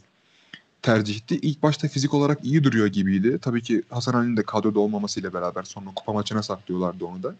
tercihti. 0.82 1.36
İlk 1.36 1.62
başta 1.62 1.88
fizik 1.88 2.14
olarak 2.14 2.44
iyi 2.44 2.64
duruyor 2.64 2.86
gibiydi. 2.86 3.38
Tabii 3.42 3.62
ki 3.62 3.82
Hasan 3.90 4.14
Ali'nin 4.14 4.36
de 4.36 4.42
kadroda 4.42 4.80
olmamasıyla 4.80 5.32
beraber 5.32 5.62
sonra 5.62 5.90
kupa 5.94 6.12
maçına 6.12 6.42
saklıyorlardı 6.42 7.04
onu 7.04 7.22
da. 7.22 7.34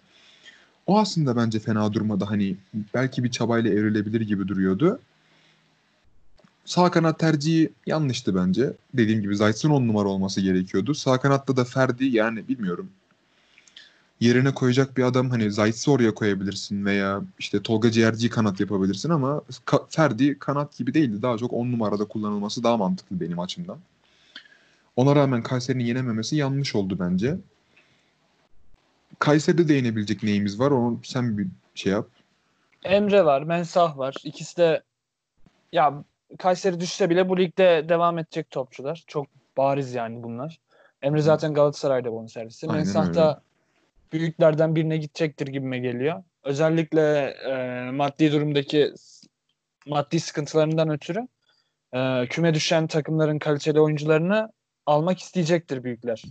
O 0.86 0.98
aslında 0.98 1.36
bence 1.36 1.58
fena 1.58 1.92
durmadı. 1.92 2.24
Hani 2.24 2.56
belki 2.94 3.24
bir 3.24 3.30
çabayla 3.30 3.70
evrilebilir 3.70 4.20
gibi 4.20 4.48
duruyordu. 4.48 5.00
Sağ 6.68 6.90
kanat 6.90 7.18
tercihi 7.18 7.72
yanlıştı 7.86 8.34
bence. 8.34 8.72
Dediğim 8.94 9.20
gibi 9.20 9.36
Zayt'ın 9.36 9.70
on 9.70 9.88
numara 9.88 10.08
olması 10.08 10.40
gerekiyordu. 10.40 10.94
Sağ 10.94 11.20
kanatta 11.20 11.56
da 11.56 11.64
Ferdi 11.64 12.04
yani 12.04 12.48
bilmiyorum. 12.48 12.90
Yerine 14.20 14.54
koyacak 14.54 14.96
bir 14.96 15.02
adam 15.02 15.30
hani 15.30 15.52
Zayt'sı 15.52 15.92
oraya 15.92 16.14
koyabilirsin 16.14 16.84
veya 16.84 17.22
işte 17.38 17.62
Tolga 17.62 17.90
Ciğerci'yi 17.90 18.30
kanat 18.30 18.60
yapabilirsin 18.60 19.10
ama 19.10 19.42
Ka- 19.66 19.84
Ferdi 19.88 20.38
kanat 20.38 20.76
gibi 20.78 20.94
değildi. 20.94 21.22
Daha 21.22 21.38
çok 21.38 21.52
on 21.52 21.72
numarada 21.72 22.04
kullanılması 22.04 22.62
daha 22.64 22.76
mantıklı 22.76 23.20
benim 23.20 23.38
açımdan. 23.38 23.78
Ona 24.96 25.16
rağmen 25.16 25.42
Kayseri'nin 25.42 25.84
yenememesi 25.84 26.36
yanlış 26.36 26.74
oldu 26.74 26.96
bence. 27.00 27.36
Kayseri'de 29.18 29.68
değinebilecek 29.68 30.22
neyimiz 30.22 30.60
var? 30.60 30.70
Onu 30.70 31.00
sen 31.02 31.38
bir 31.38 31.46
şey 31.74 31.92
yap. 31.92 32.08
Emre 32.84 33.24
var, 33.24 33.42
Mensah 33.42 33.98
var. 33.98 34.14
İkisi 34.24 34.56
de 34.56 34.82
ya 35.72 36.04
Kayseri 36.38 36.80
düşse 36.80 37.10
bile 37.10 37.28
bu 37.28 37.38
ligde 37.38 37.88
devam 37.88 38.18
edecek 38.18 38.50
topçular. 38.50 39.04
Çok 39.06 39.26
bariz 39.56 39.94
yani 39.94 40.22
bunlar. 40.22 40.58
Emre 41.02 41.20
zaten 41.22 41.54
Galatasaray'da 41.54 42.12
bonservisi. 42.12 42.66
Aynen 42.66 42.78
Mensah 42.78 43.14
da 43.14 43.42
büyüklerden 44.12 44.76
birine 44.76 44.96
gidecektir 44.96 45.46
gibime 45.46 45.78
geliyor. 45.78 46.22
Özellikle 46.44 47.20
e, 47.30 47.90
maddi 47.90 48.32
durumdaki 48.32 48.92
maddi 49.86 50.20
sıkıntılarından 50.20 50.90
ötürü 50.90 51.28
e, 51.92 52.26
küme 52.26 52.54
düşen 52.54 52.86
takımların 52.86 53.38
kaliteli 53.38 53.80
oyuncularını 53.80 54.52
almak 54.86 55.18
isteyecektir 55.18 55.84
büyükler. 55.84 56.22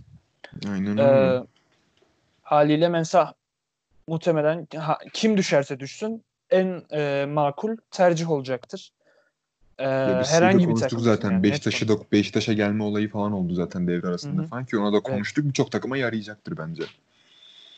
Aynen 0.70 0.96
E, 0.96 1.02
öyle. 1.02 1.44
haliyle 2.42 2.88
Mensah 2.88 3.32
muhtemelen 4.06 4.66
ha, 4.76 4.98
kim 5.12 5.36
düşerse 5.36 5.80
düşsün 5.80 6.24
en 6.50 6.82
e, 6.92 7.26
makul 7.28 7.76
tercih 7.90 8.30
olacaktır. 8.30 8.92
E, 9.78 9.84
Ya 9.84 10.20
biz 10.20 10.30
herhangi 10.30 10.68
bir 10.68 10.74
takım 10.74 11.00
zaten. 11.00 11.30
yani, 11.30 11.42
net 11.42 11.50
Beşiktaş'ı 11.50 11.88
da 11.88 11.98
Beşiktaş'a 12.12 12.52
gelme 12.52 12.82
olayı 12.82 13.10
falan 13.10 13.32
oldu 13.32 13.54
zaten 13.54 13.86
devre 13.86 14.06
arasında 14.08 14.40
Hı 14.42 14.44
hı. 14.44 14.48
falan 14.48 14.64
ki 14.64 14.78
ona 14.78 14.92
da 14.92 15.00
konuştuk. 15.00 15.44
Birçok 15.44 15.72
takıma 15.72 15.96
yarayacaktır 15.96 16.56
bence. 16.56 16.82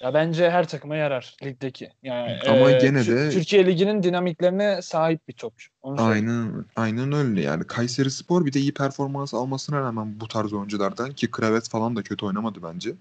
Ya 0.02 0.14
bence 0.14 0.50
her 0.50 0.68
takıma 0.68 0.96
yarar 0.96 1.36
ligdeki. 1.44 1.88
Yani 2.02 2.38
Ama 2.46 2.70
e, 2.70 2.72
gene 2.72 3.06
de- 3.06 3.30
Türkiye 3.30 3.66
liginin 3.66 4.02
dinamiklerine 4.02 4.82
sahip 4.82 5.28
bir 5.28 5.32
topçu. 5.32 5.72
Onu 5.82 5.98
söyleyeyim. 5.98 6.28
Aynen 6.28 6.64
aynen 6.76 7.12
öyle 7.12 7.40
yani. 7.40 7.64
Kayseri 7.64 8.10
Spor 8.10 8.46
bir 8.46 8.52
de 8.52 8.60
iyi 8.60 8.74
performans 8.74 9.34
almasına 9.34 9.80
rağmen 9.80 10.20
bu 10.20 10.28
tarz 10.28 10.52
oyunculardan 10.52 11.12
ki 11.12 11.30
Kravet 11.30 11.68
falan 11.68 11.96
da 11.96 12.02
kötü 12.02 12.26
oynamadı 12.26 12.58
bence. 12.62 12.92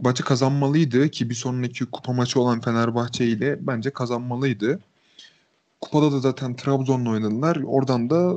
Maçı 0.00 0.24
kazanmalıydı 0.24 1.08
ki 1.08 1.30
bir 1.30 1.34
sonraki 1.34 1.86
kupa 1.86 2.12
maçı 2.12 2.40
olan 2.40 2.60
Fenerbahçe 2.60 3.26
ile 3.26 3.66
bence 3.66 3.90
kazanmalıydı. 3.90 4.80
Kupada 5.84 6.12
da 6.12 6.18
zaten 6.20 6.56
Trabzon'la 6.56 7.10
oynadılar. 7.10 7.56
Oradan 7.66 8.10
da 8.10 8.36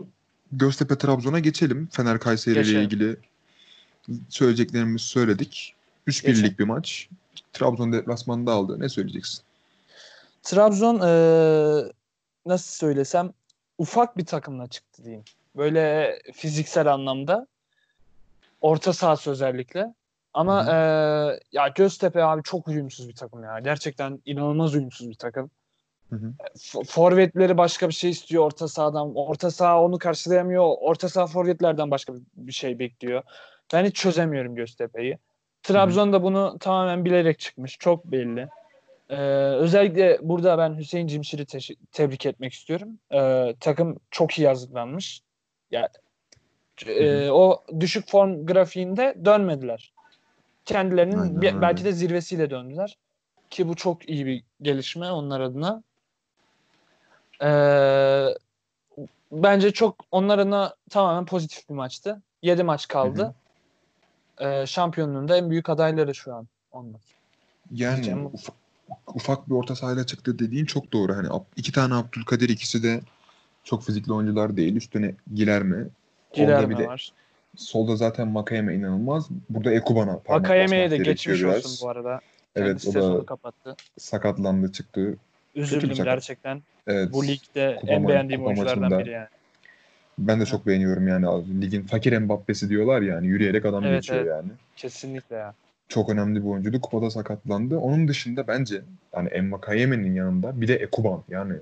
Göztepe 0.52 0.98
Trabzon'a 0.98 1.40
geçelim. 1.40 1.88
Fener 1.92 2.20
Kayseri 2.20 2.60
ile 2.60 2.84
ilgili 2.84 3.18
söyleyeceklerimizi 4.30 5.06
söyledik. 5.06 5.76
3-1'lik 6.08 6.26
Geçelim. 6.26 6.56
bir 6.60 6.64
maç. 6.64 7.10
Trabzon 7.54 7.94
deplasmanında 7.94 8.52
aldı. 8.52 8.80
Ne 8.80 8.90
söyleyeceksin? 8.90 9.42
Trabzon 10.44 10.96
e, 10.96 11.12
nasıl 12.46 12.72
söylesem 12.72 13.34
ufak 13.78 14.18
bir 14.18 14.26
takımla 14.26 14.68
çıktı 14.68 15.04
diyeyim. 15.04 15.24
Böyle 15.56 16.20
fiziksel 16.34 16.94
anlamda. 16.94 17.48
Orta 18.62 18.94
sahası 18.94 19.32
özellikle. 19.32 19.94
Ama 20.34 20.66
e, 20.66 20.76
ya 21.52 21.68
Göztepe 21.76 22.24
abi 22.24 22.44
çok 22.44 22.68
uyumsuz 22.68 23.10
bir 23.10 23.16
takım 23.16 23.44
ya. 23.44 23.60
Gerçekten 23.60 24.22
inanılmaz 24.26 24.76
uyumsuz 24.76 25.10
bir 25.10 25.16
takım. 25.16 25.52
Hı 26.10 26.16
hı. 26.16 26.34
Forvetleri 26.86 27.58
başka 27.58 27.88
bir 27.88 27.94
şey 27.94 28.10
istiyor 28.10 28.44
orta 28.44 28.68
sahadan. 28.68 29.16
Orta 29.16 29.52
saha 29.52 29.84
onu 29.84 29.98
karşılayamıyor. 29.98 30.76
Orta 30.80 31.10
saha 31.10 31.28
forvetlerden 31.28 31.92
başka 31.92 32.14
bir 32.36 32.52
şey 32.52 32.80
bekliyor. 32.80 33.24
Ben 33.74 33.86
hiç 33.86 33.96
çözemiyorum 33.96 34.56
Göztepe'yi. 34.56 35.18
Trabzon 35.64 36.14
da 36.14 36.24
bunu 36.24 36.58
tamamen 36.60 37.06
bilerek 37.06 37.40
çıkmış. 37.40 37.78
Çok 37.80 38.06
belli. 38.06 38.48
Ee, 39.10 39.16
özellikle 39.36 40.20
burada 40.22 40.58
ben 40.58 40.78
Hüseyin 40.78 41.08
Cimşir'i 41.08 41.42
teş- 41.42 41.76
tebrik 41.92 42.26
etmek 42.26 42.54
istiyorum. 42.54 43.00
Ee, 43.14 43.56
takım 43.60 44.00
çok 44.12 44.40
iyi 44.40 44.48
hazırlanmış. 44.48 45.22
Ya 45.72 45.90
e, 46.86 47.30
o 47.30 47.64
düşük 47.80 48.08
form 48.08 48.46
grafiğinde 48.46 49.16
dönmediler. 49.26 49.94
Kendilerinin 50.66 51.18
Aynen 51.18 51.46
öyle. 51.46 51.62
belki 51.62 51.86
de 51.86 51.92
zirvesiyle 51.92 52.50
döndüler. 52.50 52.98
Ki 53.50 53.68
bu 53.68 53.76
çok 53.76 54.10
iyi 54.10 54.26
bir 54.26 54.44
gelişme 54.62 55.12
onlar 55.12 55.42
adına. 55.42 55.84
Ee, 57.44 58.28
bence 59.32 59.72
çok 59.72 59.96
onlar 60.12 60.40
adına 60.40 60.76
tamamen 60.90 61.26
pozitif 61.26 61.70
bir 61.70 61.74
maçtı. 61.76 62.22
7 62.42 62.64
maç 62.64 62.88
kaldı. 62.88 63.36
Ee, 64.40 64.66
şampiyonluğun 64.66 65.28
da 65.28 65.38
en 65.38 65.50
büyük 65.50 65.70
adayları 65.70 66.16
şu 66.16 66.36
an 66.36 66.48
onlar. 66.72 67.02
Yani 67.72 68.24
bu. 68.24 68.32
ufak, 68.34 68.56
ufak 69.08 69.50
bir 69.50 69.54
orta 69.56 69.76
sahayla 69.76 70.06
çıktı 70.06 70.40
dediğin 70.40 70.66
çok 70.66 70.94
doğru. 70.94 71.16
Hani 71.16 71.28
iki 71.56 71.72
tane 71.72 71.94
Abdülkadir 71.94 72.50
ikisi 72.50 72.84
de 72.84 73.02
çok 73.64 73.84
fizikli 73.84 74.14
oyuncular 74.14 74.58
değil. 74.58 74.76
Üstüne 74.76 75.16
Gilerme. 75.34 75.88
Gilerme 76.34 76.70
bir 76.70 76.78
de 76.78 76.88
var. 76.88 77.12
Solda 77.56 77.96
zaten 77.96 78.28
Makayeme 78.28 78.76
inanılmaz. 78.76 79.28
Burada 79.50 79.72
Ekuban'a 79.74 80.20
parmak 80.20 80.46
Akayeme'ye 80.46 80.86
basmak 80.86 81.00
de 81.00 81.04
geçmiş 81.04 81.44
biraz. 81.44 81.66
olsun 81.66 81.88
bu 81.88 81.90
arada. 81.90 82.20
Evet 82.56 82.82
Kendisi 82.82 83.00
o 83.00 83.20
da 83.20 83.26
kapattı. 83.26 83.76
sakatlandı 83.98 84.72
çıktı. 84.72 85.18
Üzüldüm 85.62 85.94
gerçekten. 86.06 86.62
Evet. 86.88 87.14
Bu 87.14 87.28
ligde 87.28 87.78
Kupa 87.82 87.94
en 87.94 88.08
beğendiğim 88.08 88.42
kupa 88.42 88.48
oyunculardan 88.50 88.82
maçında. 88.82 89.00
biri 89.00 89.10
yani. 89.12 89.28
Ben 90.20 90.40
de 90.42 90.46
çok 90.46 90.68
beğeniyorum 90.68 91.08
yani. 91.08 91.62
Ligin 91.62 91.82
fakir 91.82 92.18
Mbappe'si 92.18 92.70
diyorlar 92.70 93.02
yani. 93.02 93.28
Yürüyerek 93.28 93.66
adam 93.66 93.84
Evet, 93.86 94.02
geçiyor 94.02 94.20
evet. 94.20 94.30
yani. 94.30 94.50
Kesinlikle 94.76 95.36
ya. 95.36 95.54
Çok 95.90 96.10
önemli 96.10 96.44
bir 96.44 96.50
oyuncuydu. 96.50 96.82
Kupada 96.82 97.10
sakatlandı. 97.10 97.78
Onun 97.78 98.08
dışında 98.08 98.48
bence 98.48 98.82
yani 99.16 99.30
Emmakayeme'nin 99.30 100.16
yanında 100.16 100.62
bir 100.62 100.68
de 100.68 100.76
Ekuban 100.76 101.24
yani 101.30 101.54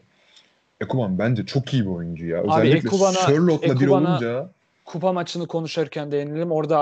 Ekuban 0.82 1.20
bence 1.20 1.46
çok 1.46 1.74
iyi 1.74 1.84
bir 1.86 1.90
oyuncu 1.90 2.26
ya. 2.26 2.38
Özellikle 2.44 2.90
Ekuban'a- 2.90 3.26
Sherlock'la 3.26 3.80
bir 3.80 3.88
olunca 3.88 4.50
Kupa 4.86 5.14
maçını 5.14 5.48
konuşurken 5.48 6.12
değinelim. 6.12 6.52
Orada 6.52 6.80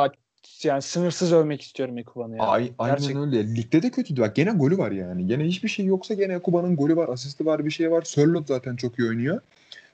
yani 0.64 0.82
sınırsız 0.82 1.34
övmek 1.34 1.62
istiyorum 1.62 1.98
Ekuban'ı 1.98 2.38
ya. 2.38 2.44
Ay, 2.44 2.72
aynen 2.80 2.98
Gerçek- 2.98 3.16
öyle. 3.16 3.56
Ligde 3.56 3.84
de 3.84 3.90
kötüydü. 3.92 4.22
Bak 4.22 4.36
gene 4.36 4.52
golü 4.52 4.78
var 4.78 4.92
yani. 4.92 5.28
Gene 5.28 5.44
hiçbir 5.44 5.70
şey 5.70 5.86
yoksa 5.86 6.14
gene 6.14 6.34
Ekuban'ın 6.34 6.76
golü 6.76 6.96
var, 6.96 7.10
asisti 7.10 7.46
var, 7.46 7.66
bir 7.66 7.72
şey 7.72 7.92
var. 7.92 8.02
Sörloth 8.02 8.48
zaten 8.48 8.76
çok 8.76 9.00
iyi 9.00 9.08
oynuyor. 9.08 9.42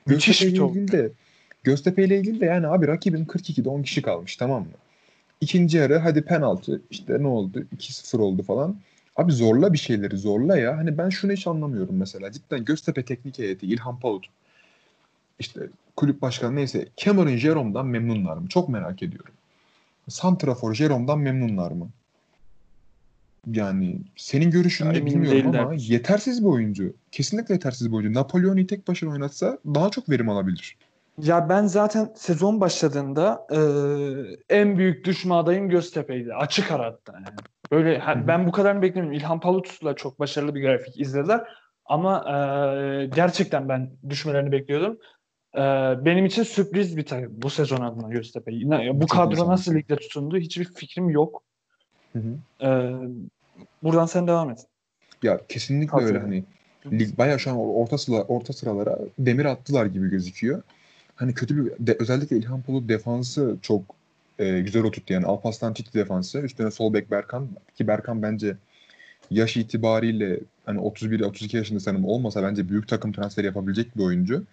Müthiş 0.06 0.26
Göztepe 0.40 0.52
bir 0.52 0.58
top. 0.58 0.92
de 0.92 1.10
Göztepe 1.64 2.04
ile 2.04 2.18
ilgili 2.18 2.40
de 2.40 2.44
yani 2.44 2.66
abi 2.66 2.86
rakibin 2.86 3.24
42'de 3.24 3.68
10 3.68 3.82
kişi 3.82 4.02
kalmış 4.02 4.36
tamam 4.36 4.62
mı? 4.62 4.68
İkinci 5.40 5.76
yarı 5.76 5.98
hadi 5.98 6.22
penaltı 6.22 6.80
işte 6.90 7.22
ne 7.22 7.26
oldu? 7.26 7.64
2-0 7.76 8.18
oldu 8.18 8.42
falan. 8.42 8.76
Abi 9.16 9.32
zorla 9.32 9.72
bir 9.72 9.78
şeyleri 9.78 10.16
zorla 10.16 10.56
ya. 10.58 10.76
Hani 10.76 10.98
ben 10.98 11.08
şunu 11.08 11.32
hiç 11.32 11.46
anlamıyorum 11.46 11.96
mesela. 11.96 12.32
Cidden 12.32 12.64
Göztepe 12.64 13.04
teknik 13.04 13.38
heyeti 13.38 13.66
İlhan 13.66 14.00
Palut 14.00 14.26
işte 15.38 15.60
kulüp 15.96 16.22
başkanı 16.22 16.56
neyse 16.56 16.88
Cameron 16.96 17.36
Jerome'dan 17.36 17.86
memnunlar 17.86 18.36
mı? 18.36 18.48
Çok 18.48 18.68
merak 18.68 19.02
ediyorum. 19.02 19.34
Santrafor 20.10 20.74
Jerome'dan 20.74 21.18
memnunlar 21.18 21.70
mı? 21.72 21.90
Yani 23.46 24.00
senin 24.16 24.50
görüşün 24.50 24.86
ne 24.94 25.06
bilmiyorum 25.06 25.44
değiller. 25.44 25.60
ama 25.62 25.74
yetersiz 25.78 26.44
bir 26.44 26.48
oyuncu. 26.48 26.94
Kesinlikle 27.12 27.54
yetersiz 27.54 27.92
bir 27.92 27.96
oyuncu. 27.96 28.18
Napoleon'u 28.20 28.66
tek 28.66 28.88
başına 28.88 29.10
oynatsa 29.10 29.58
daha 29.66 29.90
çok 29.90 30.10
verim 30.10 30.28
alabilir. 30.28 30.76
Ya 31.18 31.48
ben 31.48 31.66
zaten 31.66 32.12
sezon 32.16 32.60
başladığında 32.60 33.46
e, 33.52 33.58
en 34.56 34.78
büyük 34.78 35.04
düşme 35.04 35.34
adayım 35.34 35.68
Göztepe'ydi. 35.68 36.34
Açık 36.34 36.72
ara 36.72 36.84
hatta 36.86 37.12
yani. 37.12 37.26
Böyle 37.72 37.98
ha- 37.98 38.14
Hı 38.14 38.18
hı. 38.18 38.26
ben 38.28 38.46
bu 38.46 38.52
kadarını 38.52 38.82
beklemiyorum. 38.82 39.18
İlhan 39.18 39.40
Palut'la 39.40 39.96
çok 39.96 40.20
başarılı 40.20 40.54
bir 40.54 40.62
grafik 40.62 41.00
izlediler. 41.00 41.40
Ama 41.84 42.18
e, 42.28 43.06
gerçekten 43.06 43.68
ben 43.68 43.90
düşmelerini 44.08 44.52
bekliyordum. 44.52 44.98
E, 45.54 45.60
benim 46.04 46.26
için 46.26 46.42
sürpriz 46.42 46.96
bir 46.96 47.06
takım 47.06 47.32
bu 47.36 47.50
sezon 47.50 47.80
adına 47.80 48.08
Göztepe. 48.08 48.52
Bu 48.52 49.00
Çok 49.00 49.10
kadro 49.10 49.48
nasıl 49.48 49.74
ligde 49.74 49.96
tutundu 49.96 50.36
hiçbir 50.36 50.64
fikrim 50.64 51.10
yok. 51.10 51.42
Hı 52.12 52.18
hı. 52.18 52.66
E, 52.66 52.68
buradan 53.82 54.06
sen 54.06 54.26
devam 54.26 54.50
et. 54.50 54.58
Ya 55.22 55.40
kesinlikle 55.48 55.96
öyle 55.96 56.18
Katılıyorum. 56.18 56.44
hani 56.84 56.98
lig 56.98 57.18
bayağı 57.18 57.38
şu 57.38 57.50
an 57.50 57.56
orta 57.56 57.98
sıra, 57.98 58.22
orta 58.22 58.52
sıralara 58.52 58.98
demir 59.18 59.44
attılar 59.44 59.86
gibi 59.86 60.10
gözüküyor. 60.10 60.62
Hani 61.14 61.34
kötü 61.34 61.64
bir 61.64 61.86
de, 61.86 61.96
özellikle 62.00 62.36
İlhan 62.36 62.62
Palut 62.62 62.88
defansı 62.88 63.56
çok 63.62 63.82
e, 64.38 64.60
güzel 64.60 64.82
oturttu 64.82 65.12
yani 65.12 65.26
Alparslan 65.26 65.74
Titi 65.74 65.94
defansı 65.94 66.38
üstüne 66.38 66.70
sol 66.70 66.92
bek 66.92 67.10
Berkan 67.10 67.48
ki 67.74 67.86
Berkan 67.86 68.22
bence 68.22 68.56
yaş 69.30 69.56
itibariyle 69.56 70.40
hani 70.66 70.80
31 70.80 71.20
32 71.20 71.56
yaşında 71.56 71.80
sanırım 71.80 72.04
olmasa 72.04 72.42
bence 72.42 72.68
büyük 72.68 72.88
takım 72.88 73.12
transferi 73.12 73.46
yapabilecek 73.46 73.96
bir 73.96 74.02
oyuncu. 74.02 74.44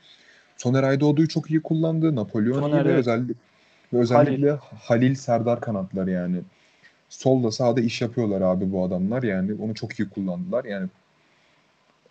Soner 0.57 0.83
Aydoğdu'yu 0.83 1.27
çok 1.27 1.51
iyi 1.51 1.61
kullandı. 1.61 2.15
Napolyon 2.15 2.59
Soner, 2.59 2.85
ve 2.85 2.89
evet. 2.89 2.99
özellikle 2.99 3.33
özellikle 3.93 4.51
Halil. 4.79 5.15
Serdar 5.15 5.61
kanatları 5.61 6.11
yani. 6.11 6.37
Solda 7.09 7.51
sağda 7.51 7.81
iş 7.81 8.01
yapıyorlar 8.01 8.41
abi 8.41 8.71
bu 8.71 8.83
adamlar 8.83 9.23
yani 9.23 9.53
onu 9.53 9.75
çok 9.75 9.99
iyi 9.99 10.09
kullandılar 10.09 10.65
yani. 10.65 10.87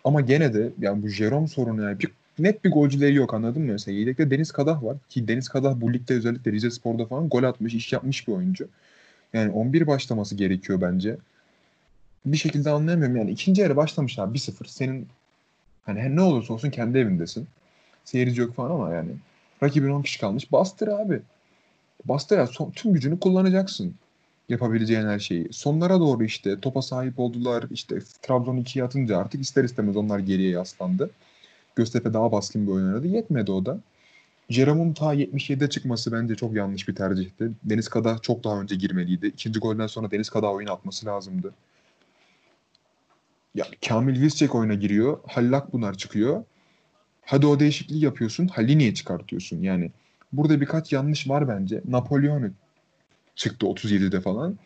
Ama 0.03 0.21
gene 0.21 0.53
de 0.53 0.69
yani 0.79 1.03
bu 1.03 1.07
Jerome 1.07 1.47
sorunu 1.47 1.83
yani 1.83 1.99
bir, 1.99 2.11
net 2.39 2.63
bir 2.63 2.71
golcüleri 2.71 3.15
yok 3.15 3.33
anladın 3.33 3.61
mı? 3.61 3.71
Mesela 3.71 3.99
yedekte 3.99 4.31
Deniz 4.31 4.51
Kadah 4.51 4.83
var 4.83 4.97
ki 5.09 5.27
Deniz 5.27 5.49
Kadah 5.49 5.75
bu 5.75 5.93
ligde 5.93 6.13
özellikle 6.13 6.51
Rize 6.51 6.71
Spor'da 6.71 7.05
falan 7.05 7.29
gol 7.29 7.43
atmış, 7.43 7.73
iş 7.73 7.93
yapmış 7.93 8.27
bir 8.27 8.33
oyuncu. 8.33 8.67
Yani 9.33 9.51
11 9.51 9.87
başlaması 9.87 10.35
gerekiyor 10.35 10.81
bence. 10.81 11.17
Bir 12.25 12.37
şekilde 12.37 12.69
anlayamıyorum 12.69 13.17
yani 13.17 13.31
ikinci 13.31 13.61
yarı 13.61 13.75
başlamış 13.75 14.19
abi 14.19 14.37
1-0. 14.37 14.67
Senin 14.67 15.07
hani 15.85 16.15
ne 16.15 16.21
olursa 16.21 16.53
olsun 16.53 16.69
kendi 16.69 16.97
evindesin. 16.97 17.47
Seyirci 18.07 18.41
yok 18.41 18.55
falan 18.55 18.71
ama 18.71 18.93
yani 18.93 19.09
rakibin 19.63 19.89
10 19.89 20.01
kişi 20.01 20.19
kalmış. 20.19 20.51
Bastır 20.51 20.87
abi. 20.87 21.21
Bastır 22.05 22.37
ya 22.37 22.47
son, 22.47 22.71
tüm 22.71 22.93
gücünü 22.93 23.19
kullanacaksın 23.19 23.95
yapabileceğin 24.49 25.07
her 25.07 25.19
şeyi. 25.19 25.47
Sonlara 25.51 25.99
doğru 25.99 26.23
işte 26.23 26.59
topa 26.59 26.81
sahip 26.81 27.19
oldular. 27.19 27.65
İşte 27.71 27.99
Trabzon 28.21 28.57
2'ye 28.57 28.85
atınca 28.85 29.17
artık 29.17 29.41
ister 29.41 29.63
istemez 29.63 29.97
onlar 29.97 30.19
geriye 30.19 30.49
yaslandı. 30.49 31.09
Göztepe 31.75 32.13
daha 32.13 32.31
baskın 32.31 32.67
bir 32.67 32.71
oyun 32.71 32.87
oynadı. 32.87 33.07
Yetmedi 33.07 33.51
o 33.51 33.65
da. 33.65 33.79
Jerome'un 34.49 34.93
ta 34.93 35.15
77'de 35.15 35.69
çıkması 35.69 36.11
bence 36.11 36.35
çok 36.35 36.53
yanlış 36.53 36.87
bir 36.87 36.95
tercihti. 36.95 37.51
Deniz 37.63 37.87
Kada 37.87 38.19
çok 38.19 38.43
daha 38.43 38.61
önce 38.61 38.75
girmeliydi. 38.75 39.27
İkinci 39.27 39.59
golden 39.59 39.87
sonra 39.87 40.11
Deniz 40.11 40.29
Kada 40.29 40.51
oyun 40.51 40.67
atması 40.67 41.05
lazımdı. 41.05 41.53
Yani 43.55 43.75
Kamil 43.87 44.21
Vizcek 44.21 44.55
oyuna 44.55 44.73
giriyor. 44.73 45.19
Halil 45.27 45.57
Akbunar 45.57 45.97
çıkıyor. 45.97 46.43
Hadi 47.27 47.45
o 47.45 47.59
değişikliği 47.59 48.03
yapıyorsun. 48.03 48.47
Halini'ye 48.47 48.93
çıkartıyorsun. 48.93 49.61
Yani 49.61 49.91
burada 50.33 50.61
birkaç 50.61 50.93
yanlış 50.93 51.29
var 51.29 51.47
bence. 51.47 51.81
Napolyon'u 51.87 52.51
çıktı 53.35 53.65
37'de 53.65 54.21
falan. 54.21 54.57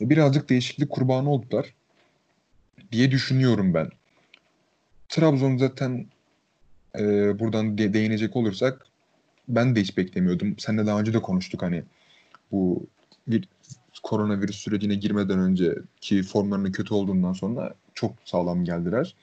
Birazcık 0.00 0.48
değişiklik 0.48 0.90
kurbanı 0.90 1.30
oldular 1.30 1.74
diye 2.92 3.10
düşünüyorum 3.10 3.74
ben. 3.74 3.88
Trabzon 5.08 5.56
zaten 5.56 6.06
e, 6.98 7.02
buradan 7.38 7.78
de, 7.78 7.92
değinecek 7.92 8.36
olursak 8.36 8.86
ben 9.48 9.76
de 9.76 9.80
hiç 9.80 9.96
beklemiyordum. 9.96 10.58
Seninle 10.58 10.86
daha 10.86 11.00
önce 11.00 11.12
de 11.12 11.22
konuştuk 11.22 11.62
hani 11.62 11.82
bu 12.52 12.86
bir 13.28 13.48
koronavirüs 14.02 14.56
sürecine 14.56 14.94
girmeden 14.94 15.38
önceki 15.38 16.22
formlarının 16.22 16.72
kötü 16.72 16.94
olduğundan 16.94 17.32
sonra 17.32 17.74
çok 17.94 18.12
sağlam 18.24 18.64
geldiler. 18.64 19.14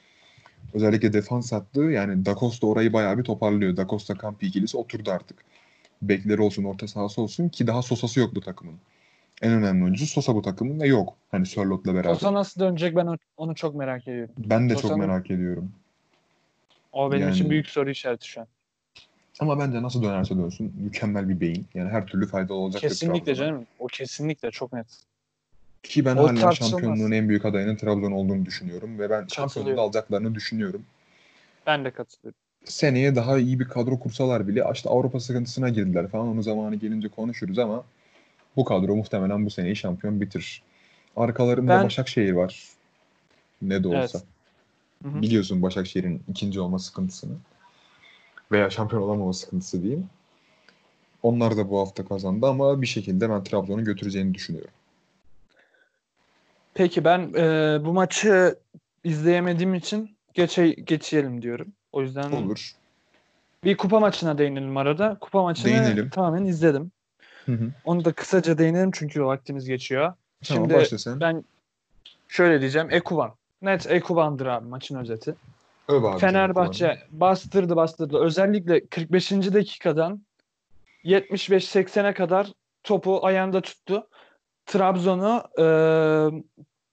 Özellikle 0.73 1.13
defans 1.13 1.51
hattı 1.51 1.81
yani 1.81 2.25
Da 2.25 2.35
Costa 2.35 2.67
orayı 2.67 2.93
bayağı 2.93 3.17
bir 3.17 3.23
toparlıyor. 3.23 3.77
Da 3.77 3.87
Costa 3.87 4.15
Campi 4.21 4.47
ikilisi 4.47 4.77
oturdu 4.77 5.11
artık 5.11 5.37
bekleri 6.01 6.41
olsun, 6.41 6.63
orta 6.63 6.87
sahası 6.87 7.21
olsun 7.21 7.49
ki 7.49 7.67
daha 7.67 7.81
Sosa'sı 7.81 8.19
yok 8.19 8.35
bu 8.35 8.41
takımın. 8.41 8.75
En 9.41 9.51
önemli 9.51 9.83
oyuncusu 9.83 10.13
Sosa 10.13 10.35
bu 10.35 10.41
takımın 10.41 10.79
ve 10.79 10.87
yok. 10.87 11.15
Hani 11.31 11.45
Sörlot'la 11.45 11.93
beraber. 11.93 12.13
Sosa 12.13 12.33
nasıl 12.33 12.61
dönecek 12.61 12.95
ben 12.95 13.17
onu 13.37 13.55
çok 13.55 13.75
merak 13.75 14.07
ediyorum. 14.07 14.35
Ben 14.37 14.69
de 14.69 14.75
çok 14.75 14.97
merak 14.97 15.31
ediyorum. 15.31 15.71
O 16.91 17.11
benim 17.11 17.21
yani... 17.21 17.33
için 17.33 17.49
büyük 17.49 17.67
soru 17.67 17.89
işareti 17.89 18.27
şu 18.27 18.41
an. 18.41 18.47
Ama 19.39 19.59
bence 19.59 19.81
nasıl 19.81 20.03
dönerse 20.03 20.37
dönsün 20.37 20.73
mükemmel 20.77 21.29
bir 21.29 21.39
beyin. 21.39 21.67
Yani 21.73 21.89
her 21.89 22.05
türlü 22.05 22.27
faydalı 22.27 22.57
olacak. 22.57 22.81
Kesinlikle 22.81 23.35
canım. 23.35 23.65
O 23.79 23.87
kesinlikle 23.87 24.51
çok 24.51 24.73
net. 24.73 24.87
Ki 25.83 26.05
ben 26.05 26.15
o 26.15 26.27
hala 26.27 26.51
şampiyonluğun 26.51 27.11
en 27.11 27.29
büyük 27.29 27.45
adayının 27.45 27.75
Trabzon 27.75 28.11
olduğunu 28.11 28.45
düşünüyorum. 28.45 28.99
Ve 28.99 29.09
ben 29.09 29.27
şampiyonluğu 29.27 29.81
alacaklarını 29.81 30.35
düşünüyorum. 30.35 30.85
Ben 31.65 31.85
de 31.85 31.91
katılıyorum 31.91 32.47
seneye 32.69 33.15
daha 33.15 33.37
iyi 33.37 33.59
bir 33.59 33.67
kadro 33.67 33.99
kursalar 33.99 34.47
bile 34.47 34.63
işte 34.73 34.89
Avrupa 34.89 35.19
sıkıntısına 35.19 35.69
girdiler 35.69 36.07
falan. 36.07 36.27
Onu 36.27 36.43
zamanı 36.43 36.75
gelince 36.75 37.07
konuşuruz 37.07 37.59
ama 37.59 37.83
bu 38.55 38.65
kadro 38.65 38.95
muhtemelen 38.95 39.45
bu 39.45 39.49
seneyi 39.49 39.75
şampiyon 39.75 40.21
bitirir. 40.21 40.63
Arkalarında 41.15 41.71
ben... 41.71 41.83
Başakşehir 41.83 42.31
var. 42.31 42.63
Ne 43.61 43.83
de 43.83 43.87
olsa. 43.87 44.19
Evet. 44.19 45.23
Biliyorsun 45.23 45.61
Başakşehir'in 45.61 46.23
ikinci 46.27 46.59
olma 46.59 46.79
sıkıntısını. 46.79 47.33
Veya 48.51 48.69
şampiyon 48.69 49.01
olamama 49.01 49.33
sıkıntısı 49.33 49.83
diyeyim. 49.83 50.09
Onlar 51.23 51.57
da 51.57 51.69
bu 51.69 51.79
hafta 51.79 52.05
kazandı 52.05 52.47
ama 52.47 52.81
bir 52.81 52.87
şekilde 52.87 53.29
ben 53.29 53.43
Trabzon'u 53.43 53.83
götüreceğini 53.83 54.33
düşünüyorum. 54.33 54.71
Peki 56.77 57.03
ben 57.03 57.33
e, 57.33 57.77
bu 57.85 57.93
maçı 57.93 58.55
izleyemediğim 59.03 59.75
için 59.75 60.17
geçe 60.33 60.69
geçelim 60.69 61.41
diyorum. 61.41 61.67
O 61.91 62.01
yüzden 62.01 62.31
Olur. 62.31 62.71
bir 63.63 63.77
kupa 63.77 63.99
maçına 63.99 64.37
değinelim 64.37 64.77
arada. 64.77 65.17
Kupa 65.21 65.43
maçını 65.43 65.65
değinelim. 65.65 66.09
tamamen 66.09 66.45
izledim. 66.45 66.91
Hı 67.45 67.51
hı. 67.51 67.71
Onu 67.85 68.05
da 68.05 68.13
kısaca 68.13 68.57
değinelim 68.57 68.91
çünkü 68.93 69.23
vaktimiz 69.23 69.65
geçiyor. 69.65 70.13
Tamam, 70.47 70.69
Şimdi 70.69 71.19
ben 71.21 71.43
şöyle 72.27 72.61
diyeceğim. 72.61 72.87
Ekuban. 72.91 73.33
Net 73.61 73.91
Ekuban'dır 73.91 74.45
abi 74.45 74.67
maçın 74.67 74.95
özeti. 74.95 75.35
Öv 75.87 76.03
abi 76.03 76.19
Fenerbahçe 76.19 76.99
bastırdı 77.11 77.75
bastırdı. 77.75 78.17
Özellikle 78.17 78.87
45. 78.87 79.31
dakikadan 79.31 80.21
75-80'e 81.03 82.13
kadar 82.13 82.47
topu 82.83 83.25
ayağında 83.25 83.61
tuttu. 83.61 84.07
Trabzon'u 84.67 85.43
e, 85.57 85.65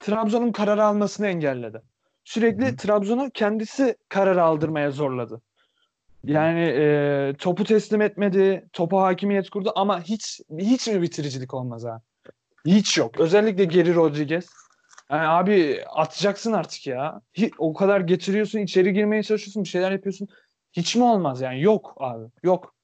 Trabzon'un 0.01 0.53
karar 0.53 0.79
almasını 0.79 1.27
engelledi 1.27 1.83
sürekli 2.25 2.73
Hı. 2.73 2.77
Trabzon'a 2.77 3.31
kendisi 3.31 3.97
karar 4.09 4.37
aldırmaya 4.37 4.91
zorladı. 4.91 5.41
Yani 6.25 6.61
e, 6.61 7.35
topu 7.39 7.65
teslim 7.65 8.01
etmedi, 8.01 8.69
topa 8.73 9.03
hakimiyet 9.03 9.51
kurdu 9.51 9.73
ama 9.75 10.03
hiç 10.03 10.41
hiç 10.59 10.89
mi 10.89 11.03
bitiricilik 11.03 11.55
olmaz 11.55 11.85
ha? 11.85 12.01
Hiç 12.67 12.99
yok. 12.99 13.21
Özellikle 13.21 13.65
Geri 13.65 13.95
Rodriguez. 13.95 14.47
Yani 15.11 15.29
abi 15.29 15.85
atacaksın 15.95 16.53
artık 16.53 16.87
ya. 16.87 17.21
Hiç, 17.33 17.55
o 17.59 17.75
kadar 17.75 18.01
getiriyorsun, 18.01 18.59
içeri 18.59 18.93
girmeye 18.93 19.23
çalışıyorsun, 19.23 19.65
bir 19.65 19.69
şeyler 19.69 19.93
yapıyorsun. 19.93 20.29
Hiç 20.73 20.97
mi 20.97 21.05
olmaz 21.05 21.41
yani? 21.41 21.63
Yok 21.63 21.95
abi, 21.97 22.25
yok. 22.43 22.75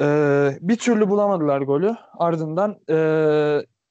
Ee, 0.00 0.58
bir 0.60 0.76
türlü 0.76 1.08
bulamadılar 1.08 1.60
golü. 1.60 1.96
Ardından 2.18 2.78
e, 2.90 2.96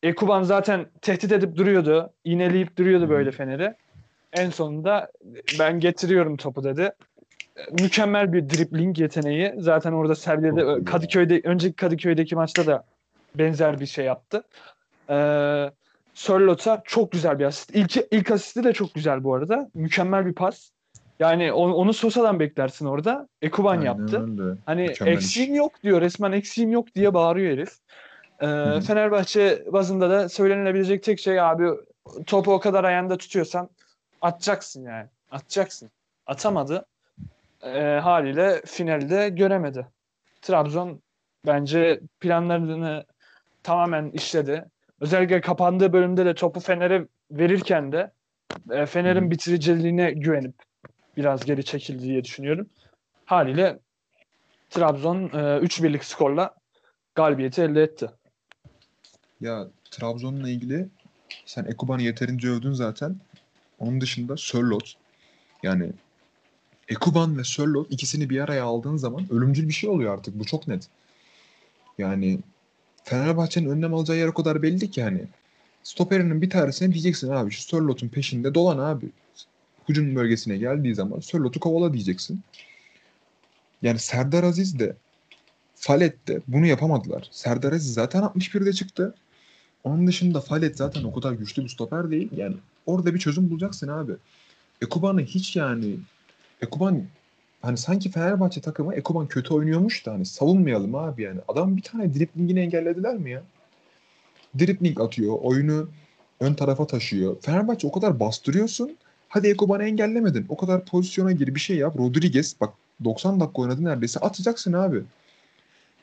Ekuban 0.03 0.43
zaten 0.43 0.85
tehdit 1.01 1.31
edip 1.31 1.55
duruyordu. 1.55 2.13
İğneleyip 2.23 2.77
duruyordu 2.77 3.09
böyle 3.09 3.31
Fener'i. 3.31 3.75
En 4.33 4.49
sonunda 4.49 5.11
ben 5.59 5.79
getiriyorum 5.79 6.37
topu 6.37 6.63
dedi. 6.63 6.91
Mükemmel 7.71 8.33
bir 8.33 8.49
dribling 8.49 8.99
yeteneği. 8.99 9.53
Zaten 9.57 9.91
orada 9.91 10.15
sergiledi. 10.15 10.85
Kadıköy'de 10.85 11.41
önceki 11.43 11.75
Kadıköy'deki 11.75 12.35
maçta 12.35 12.67
da 12.67 12.83
benzer 13.35 13.79
bir 13.79 13.85
şey 13.85 14.05
yaptı. 14.05 14.43
Ee, 15.09 15.71
Sörlot'a 16.13 16.81
çok 16.85 17.11
güzel 17.11 17.39
bir 17.39 17.45
asist. 17.45 17.75
İlk, 17.75 17.97
ilk 18.11 18.31
asisti 18.31 18.63
de 18.63 18.73
çok 18.73 18.93
güzel 18.93 19.23
bu 19.23 19.33
arada. 19.35 19.69
Mükemmel 19.73 20.25
bir 20.25 20.33
pas. 20.33 20.71
Yani 21.19 21.51
onu, 21.53 21.73
onu 21.73 21.93
Sosa'dan 21.93 22.39
beklersin 22.39 22.85
orada. 22.85 23.27
Ekuban 23.41 23.71
Aynen 23.71 23.85
yaptı. 23.85 24.23
Öyle. 24.23 24.57
Hani 24.65 24.81
Mükemmel 24.81 25.13
eksiğim 25.13 25.53
iş. 25.53 25.57
yok 25.57 25.83
diyor. 25.83 26.01
Resmen 26.01 26.31
eksiğim 26.31 26.71
yok 26.71 26.95
diye 26.95 27.13
bağırıyor 27.13 27.51
herif. 27.51 27.69
Ee, 28.41 28.81
Fenerbahçe 28.87 29.65
bazında 29.73 30.09
da 30.09 30.29
söylenilebilecek 30.29 31.03
tek 31.03 31.19
şey 31.19 31.41
abi 31.41 31.67
topu 32.25 32.53
o 32.53 32.59
kadar 32.59 32.83
ayağında 32.83 33.17
tutuyorsan 33.17 33.69
atacaksın 34.21 34.83
yani. 34.83 35.07
Atacaksın. 35.31 35.91
Atamadı. 36.25 36.85
E, 37.63 37.81
haliyle 37.81 38.61
finalde 38.65 39.29
göremedi. 39.29 39.87
Trabzon 40.41 41.01
bence 41.47 42.01
planlarını 42.19 43.05
tamamen 43.63 44.09
işledi. 44.09 44.65
Özellikle 45.01 45.41
kapandığı 45.41 45.93
bölümde 45.93 46.25
de 46.25 46.35
topu 46.35 46.59
Fener'e 46.59 47.07
verirken 47.31 47.91
de 47.91 48.11
e, 48.71 48.85
Fener'in 48.85 49.31
bitiriciliğine 49.31 50.11
güvenip 50.11 50.55
biraz 51.17 51.45
geri 51.45 51.65
çekildi 51.65 52.03
diye 52.03 52.23
düşünüyorum. 52.23 52.69
Haliyle 53.25 53.79
Trabzon 54.69 55.23
e, 55.23 55.37
3-1'lik 55.65 56.05
skorla 56.05 56.55
galibiyeti 57.15 57.61
elde 57.61 57.83
etti. 57.83 58.09
Ya 59.41 59.67
Trabzon'la 59.91 60.49
ilgili 60.49 60.87
sen 61.45 61.65
Ekuban'ı 61.65 62.01
yeterince 62.01 62.49
övdün 62.49 62.73
zaten. 62.73 63.15
Onun 63.79 64.01
dışında 64.01 64.37
Sörlot 64.37 64.93
yani 65.63 65.91
Ekuban 66.89 67.37
ve 67.37 67.43
Sörlot 67.43 67.91
ikisini 67.91 68.29
bir 68.29 68.39
araya 68.39 68.63
aldığın 68.63 68.97
zaman 68.97 69.27
ölümcül 69.31 69.67
bir 69.67 69.73
şey 69.73 69.89
oluyor 69.89 70.13
artık. 70.13 70.39
Bu 70.39 70.45
çok 70.45 70.67
net. 70.67 70.87
Yani 71.97 72.39
Fenerbahçe'nin 73.03 73.69
önlem 73.69 73.93
alacağı 73.93 74.17
yer 74.17 74.27
o 74.27 74.33
kadar 74.33 74.61
belli 74.61 74.91
ki 74.91 75.03
hani. 75.03 75.25
Stoperinin 75.83 76.41
bir 76.41 76.49
tanesine 76.49 76.93
diyeceksin 76.93 77.29
abi 77.29 77.51
şu 77.51 77.61
Sörlot'un 77.61 78.07
peşinde 78.07 78.53
dolan 78.53 78.77
abi. 78.77 79.09
Hücum 79.89 80.15
bölgesine 80.15 80.57
geldiği 80.57 80.95
zaman 80.95 81.19
Sörlot'u 81.19 81.59
kovala 81.59 81.93
diyeceksin. 81.93 82.41
Yani 83.81 83.99
Serdar 83.99 84.43
Aziz 84.43 84.79
de 84.79 84.95
Falet 85.75 86.27
de 86.27 86.41
bunu 86.47 86.65
yapamadılar. 86.65 87.27
Serdar 87.31 87.73
Aziz 87.73 87.93
zaten 87.93 88.21
61'de 88.21 88.73
çıktı. 88.73 89.15
Onun 89.83 90.07
dışında 90.07 90.41
Falet 90.41 90.77
zaten 90.77 91.03
o 91.03 91.13
kadar 91.13 91.33
güçlü 91.33 91.63
bir 91.63 91.69
stoper 91.69 92.11
değil. 92.11 92.29
Yani 92.35 92.55
orada 92.85 93.13
bir 93.13 93.19
çözüm 93.19 93.49
bulacaksın 93.49 93.87
abi. 93.87 94.11
Ekuban'ı 94.81 95.21
hiç 95.21 95.55
yani 95.55 95.95
Ekuban 96.61 97.03
hani 97.61 97.77
sanki 97.77 98.11
Fenerbahçe 98.11 98.61
takımı 98.61 98.95
Ekuban 98.95 99.27
kötü 99.27 99.53
oynuyormuş 99.53 100.05
da 100.05 100.11
hani 100.13 100.25
savunmayalım 100.25 100.95
abi 100.95 101.21
yani. 101.21 101.39
Adam 101.47 101.77
bir 101.77 101.81
tane 101.81 102.13
driplingini 102.13 102.59
engellediler 102.59 103.15
mi 103.15 103.31
ya? 103.31 103.43
Dribbling 104.59 105.01
atıyor. 105.01 105.37
Oyunu 105.41 105.89
ön 106.39 106.53
tarafa 106.53 106.87
taşıyor. 106.87 107.41
Fenerbahçe 107.41 107.87
o 107.87 107.91
kadar 107.91 108.19
bastırıyorsun. 108.19 108.97
Hadi 109.29 109.47
Ekoban'ı 109.47 109.83
engellemedin. 109.83 110.45
O 110.49 110.57
kadar 110.57 110.85
pozisyona 110.85 111.31
gir 111.31 111.55
bir 111.55 111.59
şey 111.59 111.77
yap. 111.77 111.97
Rodriguez 111.97 112.55
bak 112.61 112.73
90 113.03 113.39
dakika 113.39 113.61
oynadı 113.61 113.83
neredeyse. 113.83 114.19
Atacaksın 114.19 114.73
abi. 114.73 115.03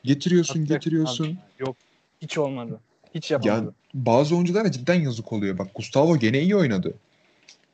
Getiriyorsun, 0.03 0.59
Atacak 0.59 0.81
getiriyorsun. 0.81 1.25
abi. 1.25 1.37
Yok. 1.59 1.75
Hiç 2.21 2.37
olmadı. 2.37 2.79
Hiç 3.15 3.31
yapamadı. 3.31 3.59
Yani 3.59 3.69
bazı 3.93 4.35
oyunculara 4.35 4.71
cidden 4.71 5.01
yazık 5.01 5.33
oluyor. 5.33 5.57
Bak 5.57 5.67
Gustavo 5.75 6.17
gene 6.17 6.41
iyi 6.41 6.55
oynadı. 6.55 6.93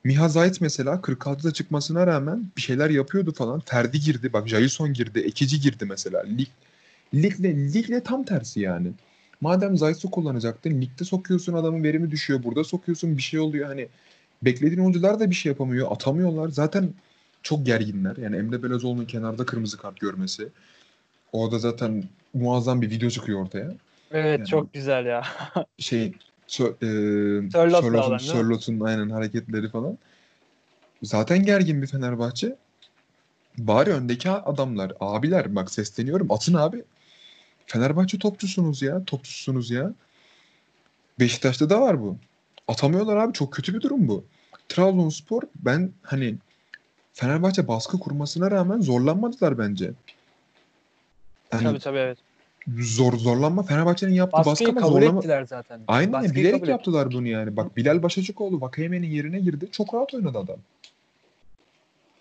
Miha 0.04 0.30
Zayt 0.30 0.62
mesela 0.62 0.96
46'da 0.96 1.52
çıkmasına 1.52 2.08
rağmen 2.08 2.46
bir 2.58 2.62
şeyler 2.62 2.90
yapıyordu 2.90 3.34
falan. 3.34 3.60
Ferdi 3.60 4.00
girdi. 4.00 4.34
Bak 4.34 4.48
Jailson 4.48 4.94
girdi. 4.94 5.20
Ekici 5.20 5.60
girdi 5.60 5.86
mesela. 5.86 6.24
Lig, 6.24 6.48
ligle, 7.14 7.74
ligle 7.74 8.04
tam 8.04 8.24
tersi 8.24 8.60
yani. 8.60 8.92
Madem 9.42 9.78
Zayt'ı 9.78 10.12
kullanacaktın 10.12 10.82
ligde 10.82 11.04
sokuyorsun 11.04 11.54
adamın 11.54 11.84
verimi 11.84 12.12
düşüyor. 12.12 12.44
Burada 12.44 12.64
sokuyorsun 12.64 13.18
bir 13.18 13.22
şey 13.22 13.40
oluyor. 13.40 13.68
Hani 13.68 13.88
beklediğin 14.42 14.82
oyuncular 14.82 15.20
da 15.20 15.30
bir 15.30 15.36
şey 15.36 15.50
yapamıyor. 15.50 15.92
Atamıyorlar. 15.92 16.50
Zaten 16.50 16.90
çok 17.44 17.66
gerginler. 17.66 18.18
Yani 18.18 18.36
Emre 18.36 18.64
Belözoğlu'nun 18.64 19.06
kenarda 19.06 19.46
kırmızı 19.46 19.78
kart 19.78 20.00
görmesi. 20.00 20.48
Orada 21.32 21.60
zaten 21.60 22.04
muazzam 22.34 22.82
bir 22.82 22.90
video 22.90 23.10
çıkıyor 23.10 23.42
ortaya 23.42 23.76
evet 24.12 24.40
yani- 24.40 24.48
çok 24.48 24.74
güzel 24.74 25.06
ya. 25.06 25.24
şey 25.78 26.14
Sö, 26.48 26.64
e, 26.64 26.88
Sörlot'un? 27.50 28.18
Sörlot'un 28.18 28.80
aynen 28.80 29.10
hareketleri 29.10 29.70
falan. 29.70 29.98
Zaten 31.04 31.46
gergin 31.46 31.82
bir 31.82 31.88
Fenerbahçe. 31.88 32.56
Bari 33.58 33.90
öndeki 33.90 34.30
adamlar, 34.30 34.94
abiler 35.00 35.56
bak 35.56 35.72
sesleniyorum 35.72 36.32
atın 36.32 36.54
abi. 36.54 36.84
Fenerbahçe 37.66 38.20
topçusunuz 38.20 38.82
ya, 38.82 39.06
topçusunuz 39.06 39.72
ya. 39.72 39.94
Beşiktaş'ta 41.20 41.70
da 41.70 41.82
var 41.82 42.02
bu. 42.02 42.18
Atamıyorlar 42.68 43.18
abi 43.18 43.34
çok 43.34 43.54
kötü 43.54 43.74
bir 43.74 43.82
durum 43.82 44.08
bu. 44.08 44.26
Trabzonspor 44.70 45.42
ben 45.56 45.92
hani 46.02 46.36
Fenerbahçe 47.14 47.68
baskı 47.68 48.00
kurmasına 48.00 48.52
rağmen 48.52 48.82
zorlanmadılar 48.82 49.58
bence. 49.58 49.92
Yani 51.54 51.64
tabii 51.64 51.80
tabii 51.80 51.98
evet. 51.98 52.18
Zor 52.80 53.14
zorlanma 53.14 53.64
Fenerbahçe'nin 53.64 54.14
yaptığı 54.14 54.38
baskı 54.38 54.50
Baskıyı 54.50 54.70
ama 54.70 54.82
kabul 54.82 54.92
zorlama 54.92 55.20
ettiler 55.20 55.46
zaten. 55.46 55.82
Aynen 55.88 56.14
Baskıyı 56.14 56.36
bilerek 56.36 56.54
kabul 56.54 56.68
yaptılar 56.68 57.12
bunu 57.12 57.28
yani. 57.28 57.58
Bak 57.58 57.78
Bilal 57.78 58.04
Başacıkoğlu 58.04 58.62
Vakayeme'nin 58.62 59.08
yerine 59.08 59.40
girdi. 59.40 59.68
Çok 59.72 59.94
rahat 59.94 60.14
oynadı 60.14 60.38
adam. 60.38 60.58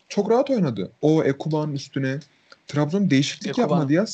Çok 0.08 0.30
rahat 0.30 0.50
oynadı. 0.50 0.90
O 1.02 1.24
Ekuban'ın 1.24 1.72
üstüne 1.72 2.18
Trabzon 2.66 3.10
değişiklik 3.10 3.50
Ekuban. 3.50 3.62
yapmadı 3.62 3.92
ya. 3.92 4.04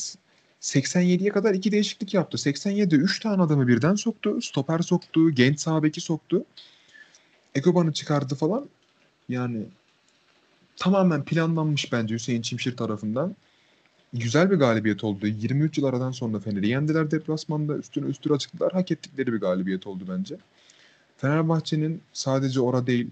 87'ye 0.60 1.30
kadar 1.30 1.54
iki 1.54 1.72
değişiklik 1.72 2.14
yaptı. 2.14 2.36
87'de 2.38 2.96
3 2.96 3.20
tane 3.20 3.42
adamı 3.42 3.68
birden 3.68 3.94
soktu. 3.94 4.42
Stoper 4.42 4.78
soktu. 4.78 5.30
Genç 5.30 5.60
sağ 5.60 5.82
beki 5.82 6.00
soktu. 6.00 6.44
Ekuban'ı 7.54 7.92
çıkardı 7.92 8.34
falan. 8.34 8.68
Yani 9.28 9.62
tamamen 10.76 11.24
planlanmış 11.24 11.92
bence 11.92 12.14
Hüseyin 12.14 12.42
Çimşir 12.42 12.76
tarafından. 12.76 13.36
Güzel 14.12 14.50
bir 14.50 14.56
galibiyet 14.56 15.04
oldu. 15.04 15.26
23 15.26 15.78
yıl 15.78 15.84
aradan 15.84 16.10
sonra 16.10 16.40
Fener'i 16.40 16.68
yendiler 16.68 17.10
deplasmanda. 17.10 17.76
Üstüne 17.76 18.06
üstüne 18.06 18.34
açıkladılar. 18.34 18.72
Hak 18.72 18.90
ettikleri 18.90 19.32
bir 19.32 19.40
galibiyet 19.40 19.86
oldu 19.86 20.04
bence. 20.08 20.36
Fenerbahçe'nin 21.16 22.02
sadece 22.12 22.60
ora 22.60 22.86
değil 22.86 23.10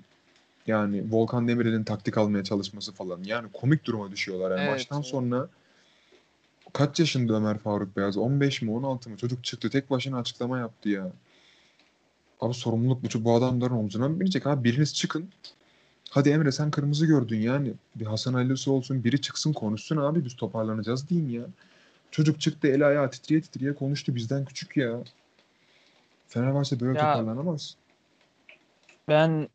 yani 0.66 1.04
Volkan 1.10 1.48
Demirel'in 1.48 1.84
taktik 1.84 2.18
almaya 2.18 2.44
çalışması 2.44 2.92
falan. 2.92 3.22
Yani 3.24 3.48
komik 3.52 3.84
duruma 3.84 4.10
düşüyorlar. 4.10 4.50
Yani 4.50 4.60
Evet, 4.60 4.70
maçtan 4.72 4.98
evet. 4.98 5.10
sonra 5.10 5.48
kaç 6.72 7.00
yaşında 7.00 7.34
Ömer 7.34 7.58
Faruk 7.58 7.96
Beyaz? 7.96 8.16
15 8.16 8.62
mi 8.62 8.70
16 8.70 9.10
mı? 9.10 9.16
Çocuk 9.16 9.44
çıktı 9.44 9.70
tek 9.70 9.90
başına 9.90 10.18
açıklama 10.18 10.58
yaptı 10.58 10.88
ya. 10.88 11.12
Abi 12.40 12.54
sorumluluk 12.54 13.02
bu, 13.02 13.24
bu 13.24 13.34
adamların 13.34 13.74
omzuna 13.74 14.08
mı 14.08 14.20
binecek? 14.20 14.46
Abi 14.46 14.64
biriniz 14.64 14.94
çıkın. 14.94 15.28
Hadi 16.10 16.28
Emre 16.30 16.52
sen 16.52 16.70
kırmızı 16.70 17.06
gördün 17.06 17.40
yani. 17.40 17.72
Bir 17.94 18.06
Hasan 18.06 18.34
Ali'si 18.34 18.70
olsun 18.70 19.04
biri 19.04 19.20
çıksın 19.20 19.52
konuşsun 19.52 19.96
abi 19.96 20.24
biz 20.24 20.36
toparlanacağız 20.36 21.08
diyeyim 21.08 21.30
ya. 21.30 21.42
Çocuk 22.10 22.40
çıktı 22.40 22.68
el 22.68 22.88
ayağı 22.88 23.10
titriye 23.10 23.40
titriye 23.40 23.74
konuştu 23.74 24.14
bizden 24.14 24.44
küçük 24.44 24.76
ya. 24.76 25.00
Fenerbahçe 26.28 26.80
böyle 26.80 26.98
Ya- 26.98 27.12
toparlanamaz. 27.12 27.76
Ben 29.08 29.48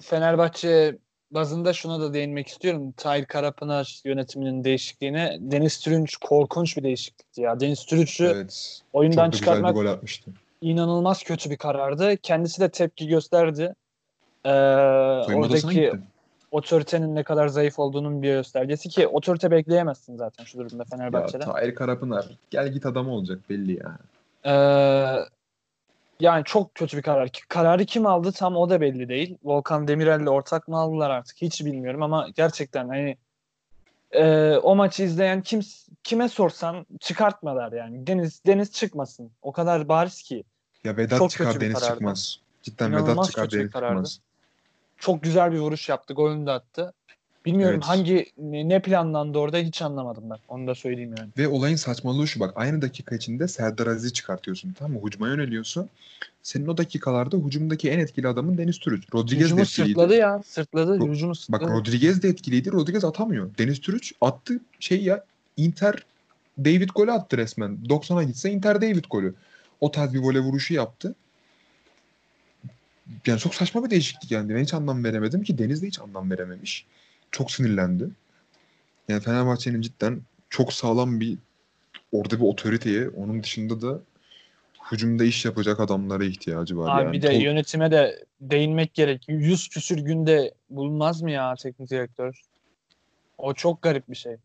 Fenerbahçe 0.00 0.98
bazında 1.30 1.72
şuna 1.72 2.00
da 2.00 2.14
değinmek 2.14 2.48
istiyorum. 2.48 2.92
Tahir 2.96 3.24
Karapınar 3.24 4.00
yönetiminin 4.04 4.64
değişikliğine. 4.64 5.38
Deniz 5.40 5.80
Türünç 5.80 6.16
korkunç 6.16 6.76
bir 6.76 6.82
değişiklikti 6.82 7.40
ya. 7.40 7.60
Deniz 7.60 7.86
Türünç'ü 7.86 8.24
Evet. 8.24 8.80
Oyundan 8.92 9.30
çıkartmak 9.30 9.76
inanılmaz 10.60 11.22
kötü 11.22 11.50
bir 11.50 11.56
karardı. 11.56 12.16
Kendisi 12.16 12.60
de 12.60 12.70
tepki 12.70 13.06
gösterdi. 13.06 13.74
Odasına 14.44 15.36
oradaki 15.36 15.68
gitti. 15.68 16.00
otoritenin 16.50 17.14
ne 17.14 17.22
kadar 17.22 17.48
zayıf 17.48 17.78
olduğunun 17.78 18.22
bir 18.22 18.32
göstergesi 18.32 18.88
ki 18.88 19.06
otorite 19.06 19.50
bekleyemezsin 19.50 20.16
zaten 20.16 20.44
şu 20.44 20.58
durumda 20.58 20.82
Ya 20.82 20.84
Fenerbahçe'den. 20.84 21.44
Tahir 21.44 21.74
Karapınar 21.74 22.26
gel 22.50 22.68
git 22.68 22.86
adam 22.86 23.08
olacak 23.08 23.38
belli 23.50 23.78
ya. 23.78 23.98
Ee, 24.44 25.24
yani 26.20 26.44
çok 26.44 26.74
kötü 26.74 26.96
bir 26.96 27.02
karar. 27.02 27.30
Kararı 27.48 27.84
kim 27.84 28.06
aldı 28.06 28.32
tam 28.32 28.56
o 28.56 28.70
da 28.70 28.80
belli 28.80 29.08
değil. 29.08 29.36
Volkan 29.44 29.88
Demirel'le 29.88 30.26
ortak 30.26 30.68
mı 30.68 30.76
aldılar 30.76 31.10
artık 31.10 31.36
hiç 31.42 31.64
bilmiyorum 31.64 32.02
ama 32.02 32.28
gerçekten 32.34 32.88
hani 32.88 33.16
e, 34.10 34.56
o 34.56 34.76
maçı 34.76 35.02
izleyen 35.02 35.42
kim 35.42 35.60
kime 36.04 36.28
sorsan 36.28 36.86
çıkartmalar 37.00 37.72
yani. 37.72 38.06
Deniz 38.06 38.44
Deniz 38.46 38.72
çıkmasın. 38.72 39.30
O 39.42 39.52
kadar 39.52 39.88
bariz 39.88 40.22
ki. 40.22 40.44
Ya 40.84 40.96
Vedat 40.96 41.18
Çok 41.18 41.30
çıkar 41.30 41.60
Deniz 41.60 41.74
karardı. 41.74 41.94
çıkmaz. 41.94 42.40
Cidden 42.62 42.88
İnanılmaz 42.90 43.16
Vedat 43.16 43.26
çıkar 43.26 43.50
Deniz 43.50 43.72
çıkmaz. 43.72 44.20
Çok 45.00 45.22
güzel 45.22 45.52
bir 45.52 45.58
vuruş 45.58 45.88
yaptı. 45.88 46.14
Golünü 46.14 46.46
de 46.46 46.50
attı. 46.50 46.92
Bilmiyorum 47.46 47.74
Evet. 47.74 47.84
hangi 47.84 48.26
ne 48.38 48.82
planlandı 48.82 49.38
orada 49.38 49.58
hiç 49.58 49.82
anlamadım 49.82 50.24
ben. 50.30 50.38
Onu 50.48 50.66
da 50.66 50.74
söyleyeyim 50.74 51.14
yani. 51.18 51.30
Ve 51.38 51.48
olayın 51.48 51.76
saçmalığı 51.76 52.28
şu 52.28 52.40
bak 52.40 52.52
aynı 52.56 52.82
dakika 52.82 53.16
içinde 53.16 53.48
Serdar 53.48 53.86
Aziz'i 53.86 54.12
çıkartıyorsun 54.12 54.72
tamam 54.72 54.92
mı? 54.92 55.06
Hücuma 55.06 55.28
yöneliyorsun. 55.28 55.88
Senin 56.42 56.66
o 56.66 56.76
dakikalarda 56.76 57.36
hücumdaki 57.36 57.90
en 57.90 57.98
etkili 57.98 58.28
adamın 58.28 58.58
Deniz 58.58 58.78
Türüç. 58.78 59.04
Rodriguez 59.14 59.40
de 59.40 59.44
Hücumu 59.44 59.60
etkiliydi. 59.60 59.88
sırtladı 59.90 60.14
ya. 60.14 60.42
Sırtladı. 60.46 60.96
Ro- 60.96 61.12
Hücumu 61.12 61.30
Bak 61.30 61.36
sırtladı. 61.38 61.70
Rodriguez 61.72 62.22
de 62.22 62.28
etkiliydi. 62.28 62.72
Rodriguez 62.72 63.04
atamıyor. 63.04 63.50
Deniz 63.58 63.80
Türüç 63.80 64.12
attı 64.20 64.60
şey 64.80 65.02
ya 65.02 65.24
Inter 65.56 65.94
David 66.58 66.88
golü 66.94 67.12
attı 67.12 67.36
resmen. 67.36 67.78
90'a 67.88 68.22
gitse 68.22 68.50
Inter 68.50 68.82
David 68.82 69.04
golü. 69.10 69.34
O 69.80 69.90
tarz 69.90 70.14
bir 70.14 70.18
voley 70.18 70.40
vuruşu 70.40 70.74
yaptı. 70.74 71.14
Yani 73.26 73.38
çok 73.38 73.54
saçma 73.54 73.84
bir 73.84 73.90
değişiklik 73.90 74.30
yani. 74.30 74.54
Ben 74.54 74.62
hiç 74.62 74.74
anlam 74.74 75.04
veremedim 75.04 75.42
ki 75.42 75.58
Deniz 75.58 75.82
de 75.82 75.86
hiç 75.86 75.98
anlam 76.00 76.30
verememiş. 76.30 76.86
Çok 77.30 77.50
sinirlendi. 77.50 78.08
Yani 79.08 79.22
Fenerbahçe'nin 79.22 79.80
cidden 79.80 80.20
çok 80.50 80.72
sağlam 80.72 81.20
bir 81.20 81.38
orada 82.12 82.36
bir 82.40 82.44
otoriteye 82.44 83.08
onun 83.08 83.42
dışında 83.42 83.80
da 83.82 84.00
hücumda 84.92 85.24
iş 85.24 85.44
yapacak 85.44 85.80
adamlara 85.80 86.24
ihtiyacı 86.24 86.78
var. 86.78 86.90
Abi 86.96 87.02
yani. 87.02 87.12
bir 87.12 87.22
de 87.22 87.32
Tol- 87.32 87.42
yönetime 87.42 87.90
de 87.90 88.24
değinmek 88.40 88.94
gerek. 88.94 89.24
Yüz 89.28 89.68
küsür 89.68 89.98
günde 89.98 90.54
bulunmaz 90.70 91.22
mı 91.22 91.30
ya 91.30 91.54
teknik 91.54 91.90
direktör? 91.90 92.40
O 93.38 93.54
çok 93.54 93.82
garip 93.82 94.08
bir 94.10 94.16
şey. 94.16 94.36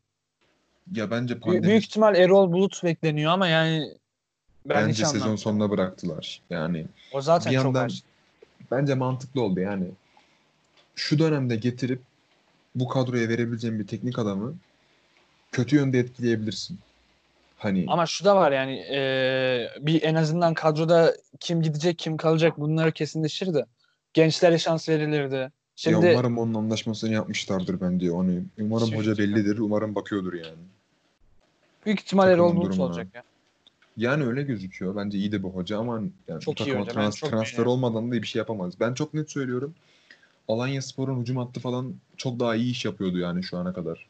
ya 0.93 1.11
bence 1.11 1.39
pandemi 1.39 1.67
Büyük 1.67 1.83
ihtimal 1.83 2.15
Erol 2.15 2.51
Bulut 2.51 2.83
bekleniyor 2.83 3.31
ama 3.31 3.47
yani 3.47 3.93
ben 4.65 4.87
bence 4.87 5.05
sezon 5.05 5.15
anlamadım. 5.15 5.37
sonuna 5.37 5.69
bıraktılar. 5.69 6.41
Yani 6.49 6.85
O 7.11 7.21
zaten 7.21 7.51
bir 7.51 7.57
çok 7.57 7.65
yandan 7.65 7.85
aç. 7.85 8.03
Bence 8.71 8.95
mantıklı 8.95 9.41
oldu 9.41 9.59
yani. 9.59 9.85
Şu 10.95 11.19
dönemde 11.19 11.55
getirip 11.55 12.01
bu 12.75 12.87
kadroya 12.87 13.29
verebileceğin 13.29 13.79
bir 13.79 13.87
teknik 13.87 14.19
adamı 14.19 14.55
kötü 15.51 15.75
yönde 15.75 15.99
etkileyebilirsin. 15.99 16.79
Hani 17.57 17.85
Ama 17.87 18.05
şu 18.05 18.25
da 18.25 18.35
var 18.35 18.51
yani 18.51 18.79
e, 18.79 18.99
bir 19.79 20.03
en 20.03 20.15
azından 20.15 20.53
kadroda 20.53 21.15
kim 21.39 21.61
gidecek 21.61 21.99
kim 21.99 22.17
kalacak 22.17 22.59
bunları 22.59 22.91
kesinleşirdi. 22.91 23.65
Gençlere 24.13 24.57
şans 24.57 24.89
verilirdi. 24.89 25.35
ya 25.35 25.51
Şimdi 25.75 26.11
umarım 26.11 26.37
onun 26.37 26.53
anlaşmasını 26.53 27.13
yapmışlardır 27.13 27.81
bence 27.81 28.11
onu. 28.11 28.31
Umarım 28.59 28.87
Şey- 28.87 28.97
hoca 28.97 29.17
bellidir. 29.17 29.57
Umarım 29.57 29.95
bakıyordur 29.95 30.33
yani. 30.33 30.57
büyük 31.85 31.99
ihtimal 31.99 32.29
Erol 32.29 32.55
Bulut 32.55 32.79
olacak 32.79 33.07
ya. 33.13 33.23
Yani 33.97 34.25
öyle 34.25 34.43
gözüküyor. 34.43 34.95
Bence 34.95 35.17
iyi 35.17 35.31
de 35.31 35.43
bir 35.43 35.47
hoca 35.47 35.79
ama 35.79 36.01
yani 36.27 36.41
Çok 36.41 36.67
iyi 36.67 36.75
hoca. 36.75 36.91
Trans- 36.91 37.15
çok 37.15 37.29
transfer 37.29 37.57
beğeniyorum. 37.57 37.71
olmadan 37.71 38.11
da 38.11 38.15
bir 38.21 38.27
şey 38.27 38.39
yapamaz. 38.39 38.79
Ben 38.79 38.93
çok 38.93 39.13
net 39.13 39.31
söylüyorum. 39.31 39.75
Alanya 40.47 40.81
Spor'un 40.81 41.21
hücum 41.21 41.37
hattı 41.37 41.59
falan 41.59 41.95
çok 42.17 42.39
daha 42.39 42.55
iyi 42.55 42.71
iş 42.71 42.85
yapıyordu 42.85 43.17
yani 43.17 43.43
şu 43.43 43.57
ana 43.57 43.73
kadar. 43.73 44.07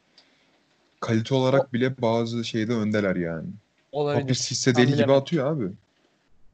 Kalite 1.00 1.36
olarak 1.36 1.74
bile 1.74 2.02
bazı 2.02 2.46
şeyde 2.46 2.74
öndeler 2.74 3.16
yani. 3.16 3.48
Olabilir. 3.92 4.22
Topu 4.22 4.34
hisse 4.34 4.76
deli 4.76 4.96
gibi 4.96 5.14
atıyor 5.14 5.52
abi. 5.52 5.72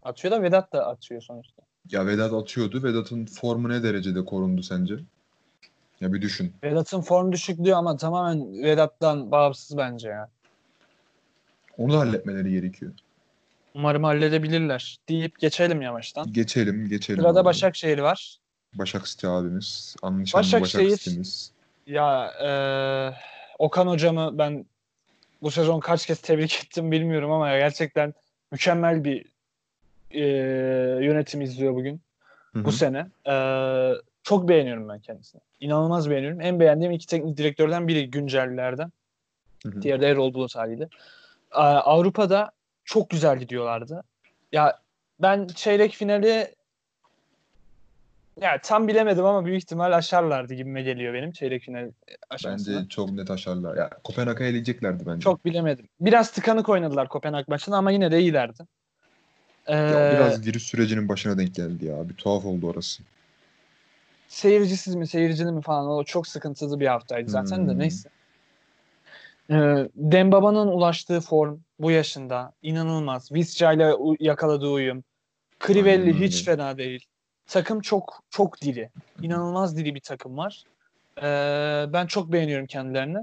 Atıyor 0.04 0.32
da 0.32 0.44
Vedat 0.44 0.74
da 0.74 0.88
atıyor 0.88 1.22
sonuçta. 1.22 1.64
Ya 1.90 2.08
Vedat 2.08 2.34
atıyordu. 2.34 2.84
Vedat'ın 2.84 3.26
formu 3.26 3.70
ne 3.70 3.84
derecede 3.84 4.26
korundu 4.26 4.64
sence? 4.64 4.96
Ya 6.02 6.14
bir 6.14 6.22
düşün. 6.22 6.54
Vedat'ın 6.64 7.02
form 7.02 7.32
düşüklüğü 7.32 7.74
ama 7.76 7.98
tamamen 7.98 8.64
Vedat'tan 8.64 9.32
bağımsız 9.32 9.78
bence 9.78 10.10
ya. 10.10 10.30
Onu 11.78 11.94
da 11.94 12.00
halletmeleri 12.00 12.52
gerekiyor. 12.52 12.92
Umarım 13.76 14.04
halledebilirler 14.04 14.98
deyip 15.10 15.40
geçelim 15.40 15.82
yavaştan. 15.82 16.34
Geçelim, 16.34 16.90
geçelim. 16.90 17.22
Sırada 17.22 17.40
abi. 17.40 17.46
Başakşehir 17.46 17.98
var. 18.00 18.38
Başak 18.74 19.06
City 19.06 19.28
abimiz. 19.28 19.96
Anlaşılan 20.02 20.44
Başakşehir- 20.44 20.62
Başak 20.92 21.00
City'miz. 21.00 21.52
Ya 21.88 22.32
eee, 22.42 23.18
Okan 23.60 23.88
hocamı 23.88 24.38
ben 24.38 24.66
bu 25.42 25.52
sezon 25.52 25.80
kaç 25.80 26.06
kez 26.06 26.22
tebrik 26.22 26.64
ettim 26.66 26.92
bilmiyorum 26.92 27.32
ama 27.32 27.58
gerçekten 27.58 28.14
mükemmel 28.52 29.04
bir 29.04 29.26
eee, 30.12 30.22
yönetim 31.06 31.42
izliyor 31.42 31.76
bugün 31.76 32.02
Hı 32.54 32.66
bu 32.66 32.72
sene. 32.72 33.08
Eee, 33.28 33.94
çok 34.24 34.50
beğeniyorum 34.50 34.90
ben 34.90 35.00
kendisini. 35.00 35.42
İnanılmaz 35.60 36.10
beğeniyorum. 36.10 36.42
En 36.42 36.60
beğendiğim 36.60 36.92
iki 36.94 37.08
teknik 37.08 37.38
direktörden 37.38 37.88
biri 37.88 38.10
güncellerden. 38.12 38.92
Diğeri 39.82 40.02
de 40.02 40.08
Erol 40.10 40.34
Bulut 40.34 40.56
haliyle. 40.56 40.88
Avrupa'da 41.52 42.52
çok 42.92 43.10
güzel 43.10 43.40
gidiyorlardı. 43.40 44.04
Ya 44.52 44.80
ben 45.22 45.48
çeyrek 45.48 45.94
finali 45.94 46.56
ya 48.42 48.62
tam 48.64 48.88
bilemedim 48.88 49.26
ama 49.26 49.46
büyük 49.46 49.64
ihtimal 49.64 49.92
aşarlardı 49.92 50.54
gibime 50.54 50.82
geliyor 50.82 51.14
benim 51.14 51.32
çeyrek 51.32 51.64
final 51.64 51.92
aşamasını. 52.30 52.76
Bence 52.78 52.90
çok 52.90 53.12
net 53.12 53.32
aşarlar. 53.32 53.78
Ya 53.78 53.90
Kopenhag'a 54.04 54.44
eleyeceklerdi 54.44 55.04
bence. 55.06 55.20
Çok 55.20 55.46
bilemedim. 55.46 55.88
Biraz 56.02 56.32
tıkanık 56.32 56.70
oynadılar 56.70 57.08
Kopenhag 57.10 57.48
maçında 57.48 57.78
ama 57.78 57.92
yine 57.92 58.12
de 58.12 58.20
iyilerdi. 58.20 58.64
Ee, 59.68 59.74
Ya 59.76 60.12
biraz 60.12 60.46
virüs 60.46 60.64
sürecinin 60.64 61.10
başına 61.10 61.38
denk 61.38 61.56
geldi 61.56 61.86
ya. 61.86 62.10
Bir 62.10 62.14
tuhaf 62.14 62.46
oldu 62.46 62.68
orası. 62.70 63.04
seyircisiz 64.28 64.96
mi 64.96 65.08
seyircili 65.08 65.52
mi 65.52 65.62
falan 65.62 65.88
o 65.88 66.04
çok 66.04 66.28
sıkıntılı 66.28 66.80
bir 66.80 66.88
haftaydı 66.88 67.30
zaten 67.32 67.68
de 67.68 67.72
Hmm. 67.72 67.80
neyse. 67.80 68.10
Ee, 69.52 69.88
Dembaba'nın 69.96 70.68
ulaştığı 70.68 71.22
form 71.22 71.60
bu 71.80 71.92
yaşında 71.92 72.54
inanılmaz. 72.62 73.32
Visca 73.32 73.74
ile 73.74 73.94
yakaladığı 74.20 74.70
uyum. 74.70 75.04
Crivelli 75.68 76.20
hiç 76.20 76.46
fena 76.46 76.78
değil. 76.78 77.06
Takım 77.46 77.82
çok 77.82 78.24
çok 78.30 78.62
diri. 78.62 78.90
İnanılmaz 79.22 79.78
diri 79.78 79.96
bir 79.96 80.00
takım 80.00 80.38
var. 80.38 80.64
Ee, 81.18 81.86
ben 81.94 82.08
çok 82.08 82.32
beğeniyorum 82.32 82.68
kendilerini. 82.68 83.18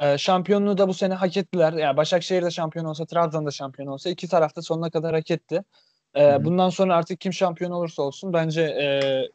Ee, 0.00 0.18
şampiyonluğu 0.18 0.78
da 0.78 0.88
bu 0.88 0.94
sene 0.94 1.14
hak 1.14 1.36
ettiler. 1.36 1.72
Yani 1.72 1.96
Başakşehir 1.96 2.42
de 2.42 2.50
şampiyon 2.50 2.84
olsa, 2.84 3.06
Trabzon 3.06 3.46
da 3.46 3.50
şampiyon 3.50 3.88
olsa 3.88 4.10
iki 4.10 4.28
tarafta 4.28 4.62
sonuna 4.62 4.90
kadar 4.90 5.14
hak 5.14 5.30
etti. 5.30 5.62
Ee, 6.16 6.44
bundan 6.44 6.70
sonra 6.70 6.96
artık 6.96 7.20
kim 7.20 7.32
şampiyon 7.32 7.70
olursa 7.70 8.02
olsun 8.02 8.32
bence 8.32 8.62
e, 8.62 8.86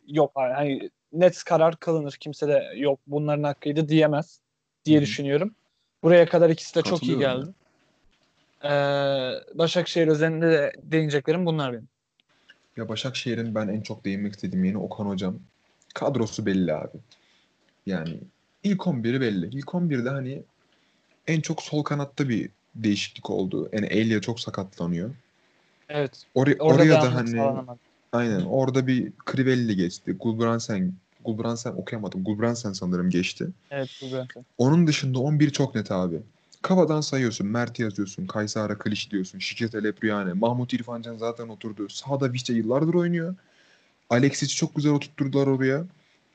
yok. 0.07 0.31
Yani 0.37 0.89
net 1.13 1.43
karar 1.43 1.75
kılınır. 1.75 2.17
Kimse 2.19 2.47
de 2.47 2.63
yok 2.75 2.99
bunların 3.07 3.43
hakkıydı 3.43 3.89
diyemez 3.89 4.41
diye 4.85 4.97
Hı 4.97 5.01
hı. 5.01 5.05
düşünüyorum. 5.05 5.55
Buraya 6.03 6.29
kadar 6.29 6.49
ikisi 6.49 6.75
de 6.75 6.81
çok 6.81 7.03
iyi 7.03 7.19
geldi. 7.19 7.45
Ee, 8.63 8.69
Başakşehir 9.53 10.07
özelinde 10.07 10.51
de 10.51 10.73
değineceklerim 10.83 11.45
bunlar 11.45 11.73
benim. 11.73 11.87
Ya 12.77 12.89
Başakşehir'in 12.89 13.55
ben 13.55 13.67
en 13.67 13.81
çok 13.81 14.05
değinmek 14.05 14.33
istediğim 14.33 14.65
yeni 14.65 14.77
Okan 14.77 15.05
Hocam. 15.05 15.39
Kadrosu 15.93 16.45
belli 16.45 16.73
abi. 16.73 16.97
Yani 17.85 18.19
ilk 18.63 18.79
11'i 18.81 19.21
belli. 19.21 19.45
İlk 19.45 19.67
11'de 19.67 20.09
hani 20.09 20.43
en 21.27 21.41
çok 21.41 21.61
sol 21.61 21.83
kanatta 21.83 22.29
bir 22.29 22.49
değişiklik 22.75 23.29
oldu. 23.29 23.69
Yani 23.73 23.85
Elia 23.85 24.21
çok 24.21 24.39
sakatlanıyor. 24.39 25.09
Evet. 25.89 26.23
Oraya, 26.35 26.55
Orada 26.59 26.75
oraya 26.75 27.01
da 27.01 27.15
hani 27.15 27.65
aynen 28.11 28.41
orada 28.41 28.87
bir 28.87 29.13
Crivelli 29.31 29.75
geçti. 29.75 30.11
Gulbrandsen 30.11 30.93
Gulbrandsen 31.25 31.71
okuyamadım. 31.71 32.23
Gulbrandsen 32.23 32.73
sanırım 32.73 33.09
geçti. 33.09 33.47
Evet 33.71 33.89
Brentford. 34.01 34.43
Onun 34.57 34.87
dışında 34.87 35.19
11 35.19 35.49
çok 35.49 35.75
net 35.75 35.91
abi. 35.91 36.19
Kafadan 36.61 37.01
sayıyorsun. 37.01 37.47
Mert 37.47 37.79
yazıyorsun. 37.79 38.25
Kaysara 38.27 38.77
Kılıç 38.77 39.11
diyorsun. 39.11 39.39
Şikret 39.39 39.75
Elepriyane. 39.75 40.33
Mahmut 40.33 40.73
İrfancan 40.73 41.17
zaten 41.17 41.47
oturdu. 41.47 41.89
Sağda 41.89 42.33
Vişça 42.33 42.53
yıllardır 42.53 42.93
oynuyor. 42.93 43.35
Alexis'i 44.09 44.55
çok 44.55 44.75
güzel 44.75 44.91
oturtturdular 44.91 45.47
oraya. 45.47 45.85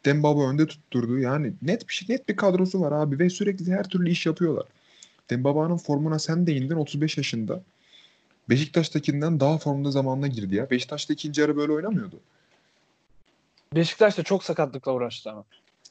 Dembaba 0.05 0.49
önde 0.51 0.67
tutturdu. 0.67 1.19
Yani 1.19 1.53
net 1.63 1.89
bir 1.89 1.95
şey, 1.95 2.17
net 2.17 2.29
bir 2.29 2.37
kadrosu 2.37 2.81
var 2.81 2.93
abi 2.93 3.19
ve 3.19 3.31
sürekli 3.31 3.73
her 3.73 3.89
türlü 3.89 4.11
iş 4.11 4.27
yapıyorlar. 4.27 4.65
Dembaba'nın 5.31 5.77
formuna 5.77 6.19
sen 6.19 6.47
değindin 6.47 6.77
35 6.77 7.17
yaşında. 7.17 7.63
Beşiktaş'takinden 8.49 9.41
daha 9.41 9.59
formda 9.59 9.91
zamanına 9.91 10.27
girdi 10.27 10.55
ya. 10.55 10.71
Beşiktaş'ta 10.71 11.13
ikinci 11.15 11.41
yarı 11.41 11.57
böyle 11.57 11.73
oynamıyordu. 11.73 12.21
Beşiktaş 13.75 14.19
da 14.19 14.23
çok 14.23 14.45
sakatlıkla 14.45 14.93
uğraştı 14.93 15.31
ama. 15.31 15.45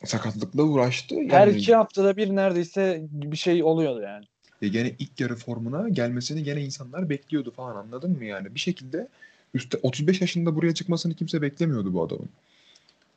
Sakatlıkla 0.04 0.64
uğraştı. 0.64 1.16
Yani 1.16 1.32
Her 1.32 1.48
iki 1.48 1.76
haftada 1.76 2.18
bir 2.18 2.36
neredeyse 2.36 3.04
bir 3.12 3.38
şey 3.38 3.64
oluyordu 3.64 4.02
yani. 4.02 4.26
E 4.62 4.68
gene 4.68 4.96
ilk 5.00 5.20
yarı 5.20 5.36
formuna 5.36 5.90
gelmesini 5.90 6.44
gene 6.44 6.62
insanlar 6.62 7.10
bekliyordu 7.10 7.52
falan 7.52 7.76
anladın 7.76 8.12
mı 8.12 8.26
yani? 8.26 8.56
Bir 8.56 8.60
şekilde 8.60 9.08
üstte 9.54 9.78
35 9.84 10.22
yaşında 10.22 10.56
buraya 10.56 10.74
çıkmasını 10.74 11.14
kimse 11.14 11.42
beklemiyordu 11.42 11.94
bu 11.94 12.04
adamın. 12.04 12.30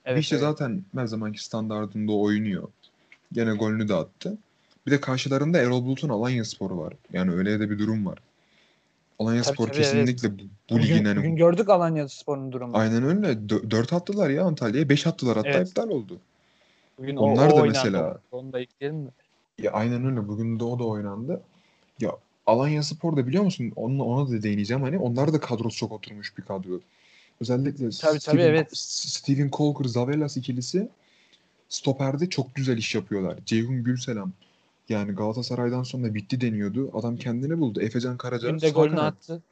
Evet, 0.05 0.23
işte 0.23 0.37
evet. 0.37 0.43
zaten 0.43 0.85
her 0.95 1.07
zamanki 1.07 1.45
standartında 1.45 2.13
oynuyor. 2.13 2.69
Gene 3.33 3.53
golünü 3.53 3.89
de 3.89 3.95
attı. 3.95 4.39
Bir 4.87 4.91
de 4.91 5.01
karşılarında 5.01 5.59
Erol 5.59 5.85
Bulut'un 5.85 6.09
Alanya 6.09 6.45
Sporu 6.45 6.79
var. 6.79 6.95
Yani 7.13 7.33
öyle 7.33 7.61
de 7.61 7.71
bir 7.71 7.79
durum 7.79 8.07
var. 8.07 8.19
Alanya 9.19 9.43
Tabii, 9.43 9.55
Spor 9.55 9.67
tabii, 9.69 9.77
kesinlikle 9.77 10.33
bu, 10.39 10.43
bu 10.43 10.75
Bugün, 10.75 10.83
ligin 10.83 11.05
hani 11.05 11.19
bugün 11.19 11.37
gördük 11.37 11.69
Alanya 11.69 12.09
Spor'un 12.09 12.53
durumunu. 12.53 12.77
aynen 12.77 13.03
öyle. 13.03 13.27
Dö- 13.27 13.71
dört 13.71 13.93
attılar 13.93 14.31
ya 14.31 14.45
Antalya'ya. 14.45 14.89
Beş 14.89 15.07
attılar 15.07 15.37
hatta 15.37 15.49
Evet. 15.49 15.69
iptal 15.69 15.89
oldu. 15.89 16.19
Bugün 16.99 17.17
onlar 17.17 17.49
o, 17.49 17.53
o 17.53 17.57
da 17.57 17.63
oynandı. 17.63 17.79
mesela- 17.85 18.19
Onu 18.33 18.53
da 18.53 18.61
ekleyelim 18.61 18.99
mi? 18.99 19.11
Ya 19.59 19.71
aynen 19.73 20.07
öyle. 20.07 20.29
Bugün 20.29 20.61
de 20.61 20.65
o 20.65 20.79
da 20.79 20.85
oynandı. 20.85 21.41
Ya 22.01 22.13
Alanya 22.47 22.83
Spor 22.83 23.17
da 23.17 23.27
biliyor 23.27 23.45
musun? 23.45 23.73
Ona, 23.77 24.05
ona 24.05 24.31
da 24.31 24.43
değineceğim. 24.43 24.83
Hani 24.83 24.99
onlar 24.99 25.33
da 25.33 25.41
kadrosu 25.41 25.77
çok 25.79 25.93
oturmuş 25.93 26.39
bir 26.39 26.43
kadro. 26.43 26.81
Özellikle 27.41 27.91
Tabii, 27.91 28.01
tabii, 28.01 28.21
Steven, 28.21 28.39
evet. 28.49 28.69
Steven 28.77 29.51
Colker, 29.53 29.85
Zavellas 29.85 30.37
ikilisi 30.37 30.89
stoperde 31.69 32.29
çok 32.29 32.55
güzel 32.55 32.77
iş 32.79 32.95
yapıyorlar. 32.95 33.39
Ceyhun 33.47 33.85
Gülselam 33.85 34.33
yani 34.88 35.12
Galatasaray'dan 35.12 35.83
sonra 35.83 36.14
bitti 36.14 36.40
deniyordu. 36.40 36.90
Adam 36.99 37.16
kendini 37.16 37.59
buldu. 37.59 37.81
Efecan 37.81 38.16
Karaca 38.16 38.49
Bugün 38.49 38.61
de 38.61 38.70
golünü 38.70 38.96
kanat. 38.96 39.14
attı. 39.14 39.42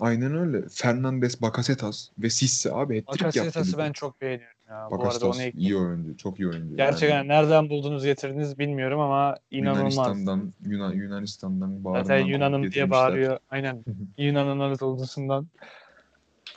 Aynen 0.00 0.36
öyle. 0.36 0.68
Fernandes, 0.68 1.42
Bakasetas 1.42 2.08
ve 2.18 2.30
Sisse 2.30 2.72
abi 2.72 3.04
hat-trick 3.04 3.24
yaptı. 3.24 3.40
Bakasetas'ı 3.40 3.78
ben 3.78 3.92
çok 3.92 4.20
beğeniyorum 4.20 4.56
ya. 4.68 4.88
Bu 4.90 4.94
arada 4.94 5.04
Bakasetas 5.04 5.54
iyi 5.54 5.76
oyuncu. 5.76 6.16
Çok 6.16 6.40
iyi 6.40 6.48
oyuncu. 6.48 6.76
Gerçekten 6.76 7.16
Yani 7.16 7.28
nereden 7.28 7.68
buldunuz 7.68 8.04
getirdiniz 8.04 8.58
bilmiyorum 8.58 9.00
ama 9.00 9.36
inanılmaz. 9.50 9.94
Yunanistan'dan, 9.94 10.52
Yunan, 10.66 10.92
Yunanistan'dan 10.92 11.84
bağrından 11.84 12.02
Zaten 12.02 12.26
Yunan'ım 12.26 12.72
diye 12.72 12.90
bağırıyor. 12.90 13.38
Aynen. 13.50 13.84
Yunan'ın 14.18 14.60
Anadolu'sundan. 14.60 15.46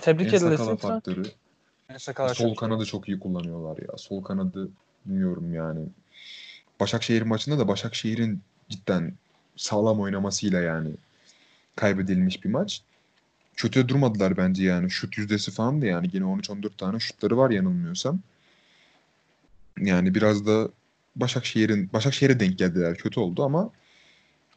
Tebrik 0.02 0.28
En 0.28 0.30
edilsin. 0.30 0.56
sakala 0.56 0.76
faktörü. 0.76 1.24
En 1.90 1.98
sakala 1.98 2.34
Sol 2.34 2.56
kanadı 2.56 2.86
çok 2.86 3.08
iyi 3.10 3.20
kullanıyorlar 3.20 3.78
ya. 3.78 3.98
Sol 3.98 4.24
kanadı 4.24 4.70
bilmiyorum 5.06 5.54
yani. 5.54 5.86
Başakşehir 6.80 7.22
maçında 7.22 7.60
da 7.60 7.68
Başakşehir'in 7.68 8.42
cidden 8.70 9.14
sağlam 9.56 10.00
oynamasıyla 10.00 10.60
yani 10.60 10.90
kaybedilmiş 11.76 12.44
bir 12.44 12.50
maç. 12.50 12.82
Kötü 13.56 13.88
durmadılar 13.88 14.38
bence 14.38 14.64
yani. 14.64 14.92
Şut 14.92 15.18
yüzdesi 15.18 15.52
falan 15.52 15.82
da 15.82 15.86
yani. 15.86 16.10
Yine 16.14 16.26
13-14 16.26 16.78
tane 16.78 17.00
şutları 17.00 17.38
var 17.38 17.50
yanılmıyorsam. 17.50 18.20
Yani 19.80 20.16
biraz 20.16 20.48
da 20.48 20.70
Başakşehir'in 21.16 21.90
Başakşehir'e 21.94 22.40
denk 22.40 22.58
geldiler. 22.58 22.98
Kötü 22.98 23.20
oldu 23.20 23.44
ama 23.44 23.72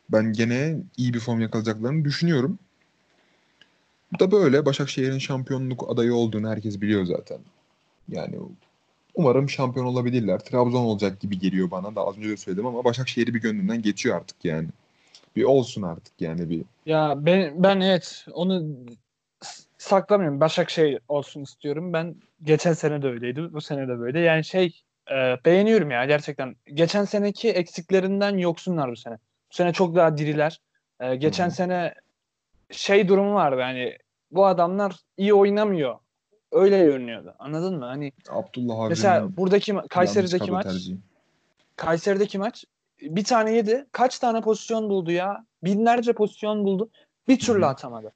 ben 0.08 0.32
gene 0.32 0.76
iyi 0.96 1.14
bir 1.14 1.20
form 1.20 1.40
yakalayacaklarını 1.40 2.04
düşünüyorum. 2.04 2.58
Bu 4.12 4.18
da 4.18 4.32
böyle. 4.32 4.66
Başakşehir'in 4.66 5.18
şampiyonluk 5.18 5.90
adayı 5.90 6.14
olduğunu 6.14 6.48
herkes 6.48 6.80
biliyor 6.80 7.04
zaten. 7.04 7.38
Yani 8.08 8.36
umarım 9.16 9.50
şampiyon 9.50 9.86
olabilirler. 9.86 10.38
Trabzon 10.38 10.84
olacak 10.84 11.20
gibi 11.20 11.38
geliyor 11.38 11.70
bana 11.70 11.94
da 11.94 12.00
az 12.06 12.18
önce 12.18 12.28
de 12.28 12.36
söyledim 12.36 12.66
ama 12.66 12.84
Başakşehir'i 12.84 13.34
bir 13.34 13.40
gönlümden 13.40 13.82
geçiyor 13.82 14.16
artık 14.16 14.44
yani. 14.44 14.68
Bir 15.36 15.44
olsun 15.44 15.82
artık 15.82 16.20
yani 16.20 16.50
bir. 16.50 16.62
Ya 16.86 17.14
ben 17.16 17.62
ben 17.62 17.80
evet 17.80 18.26
onu 18.32 18.66
saklamıyorum. 19.78 20.40
Başakşehir 20.40 20.98
olsun 21.08 21.42
istiyorum. 21.42 21.92
Ben 21.92 22.14
geçen 22.42 22.72
sene 22.72 23.02
de 23.02 23.06
öyleydi. 23.06 23.52
Bu 23.52 23.60
sene 23.60 23.88
de 23.88 23.98
böyle. 23.98 24.20
Yani 24.20 24.44
şey 24.44 24.82
e, 25.10 25.14
beğeniyorum 25.44 25.90
ya 25.90 26.04
gerçekten. 26.04 26.56
Geçen 26.74 27.04
seneki 27.04 27.50
eksiklerinden 27.50 28.38
yoksunlar 28.38 28.90
bu 28.90 28.96
sene. 28.96 29.14
Bu 29.50 29.54
sene 29.54 29.72
çok 29.72 29.96
daha 29.96 30.18
diriler. 30.18 30.60
E, 31.00 31.16
geçen 31.16 31.46
hı. 31.46 31.50
sene 31.50 31.94
şey 32.70 33.08
durumu 33.08 33.34
vardı 33.34 33.60
yani 33.60 33.98
bu 34.30 34.46
adamlar 34.46 34.96
iyi 35.16 35.34
oynamıyor. 35.34 35.98
Öyle 36.56 36.84
görünüyordu. 36.84 37.34
Anladın 37.38 37.78
mı? 37.78 37.84
Hani 37.84 38.12
Abdullah 38.30 38.74
Avcı'nın 38.74 38.88
mesela 38.88 39.36
buradaki 39.36 39.74
Kayseri'deki 39.90 40.50
maç 40.50 40.64
tercihi. 40.64 40.98
Kayseri'deki 41.76 42.38
maç 42.38 42.64
bir 43.02 43.24
tane 43.24 43.52
yedi. 43.52 43.86
Kaç 43.92 44.18
tane 44.18 44.40
pozisyon 44.40 44.88
buldu 44.90 45.10
ya? 45.10 45.44
Binlerce 45.64 46.12
pozisyon 46.12 46.64
buldu. 46.64 46.90
Bir 47.28 47.38
türlü 47.38 47.62
Hı 47.62 47.66
hı. 47.66 47.70
atamadı. 47.70 48.12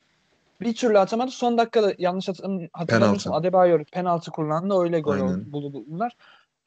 Bir 0.61 0.74
türlü 0.74 0.98
atamadı. 0.98 1.31
Son 1.31 1.59
dakikada 1.59 1.94
yanlış 1.98 2.29
hatırlam- 2.29 2.68
hatırlamıyorsam. 2.72 3.33
Adebayor 3.33 3.85
penaltı 3.85 4.31
kullandı. 4.31 4.74
Öyle 4.81 5.00
gol 5.00 5.12
Aynen. 5.12 5.53
buldu 5.53 5.72
buldular. 5.72 6.16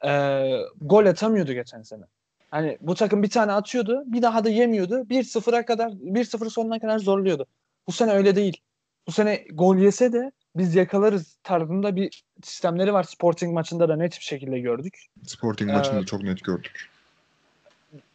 Ee, 0.04 0.56
gol 0.80 1.06
atamıyordu 1.06 1.52
geçen 1.52 1.82
sene. 1.82 2.04
Hani 2.50 2.78
bu 2.80 2.94
takım 2.94 3.22
bir 3.22 3.30
tane 3.30 3.52
atıyordu. 3.52 4.02
Bir 4.06 4.22
daha 4.22 4.44
da 4.44 4.48
yemiyordu. 4.48 4.94
1-0'a 5.10 5.64
kadar 5.64 5.90
1-0 5.92 6.50
sonuna 6.50 6.78
kadar 6.80 6.98
zorluyordu. 6.98 7.46
Bu 7.86 7.92
sene 7.92 8.12
öyle 8.12 8.36
değil. 8.36 8.60
bu 9.06 9.12
sene 9.12 9.44
gol 9.52 9.76
yese 9.76 10.12
de 10.12 10.32
biz 10.56 10.74
yakalarız 10.74 11.36
tarzında 11.42 11.96
bir 11.96 12.24
sistemleri 12.42 12.92
var. 12.92 13.02
Sporting 13.02 13.54
maçında 13.54 13.88
da 13.88 13.96
net 13.96 14.12
bir 14.18 14.24
şekilde 14.24 14.58
gördük. 14.58 15.06
Sporting 15.26 15.70
Ee, 15.70 15.74
maçında 15.74 16.04
çok 16.04 16.22
net 16.22 16.44
gördük. 16.44 16.90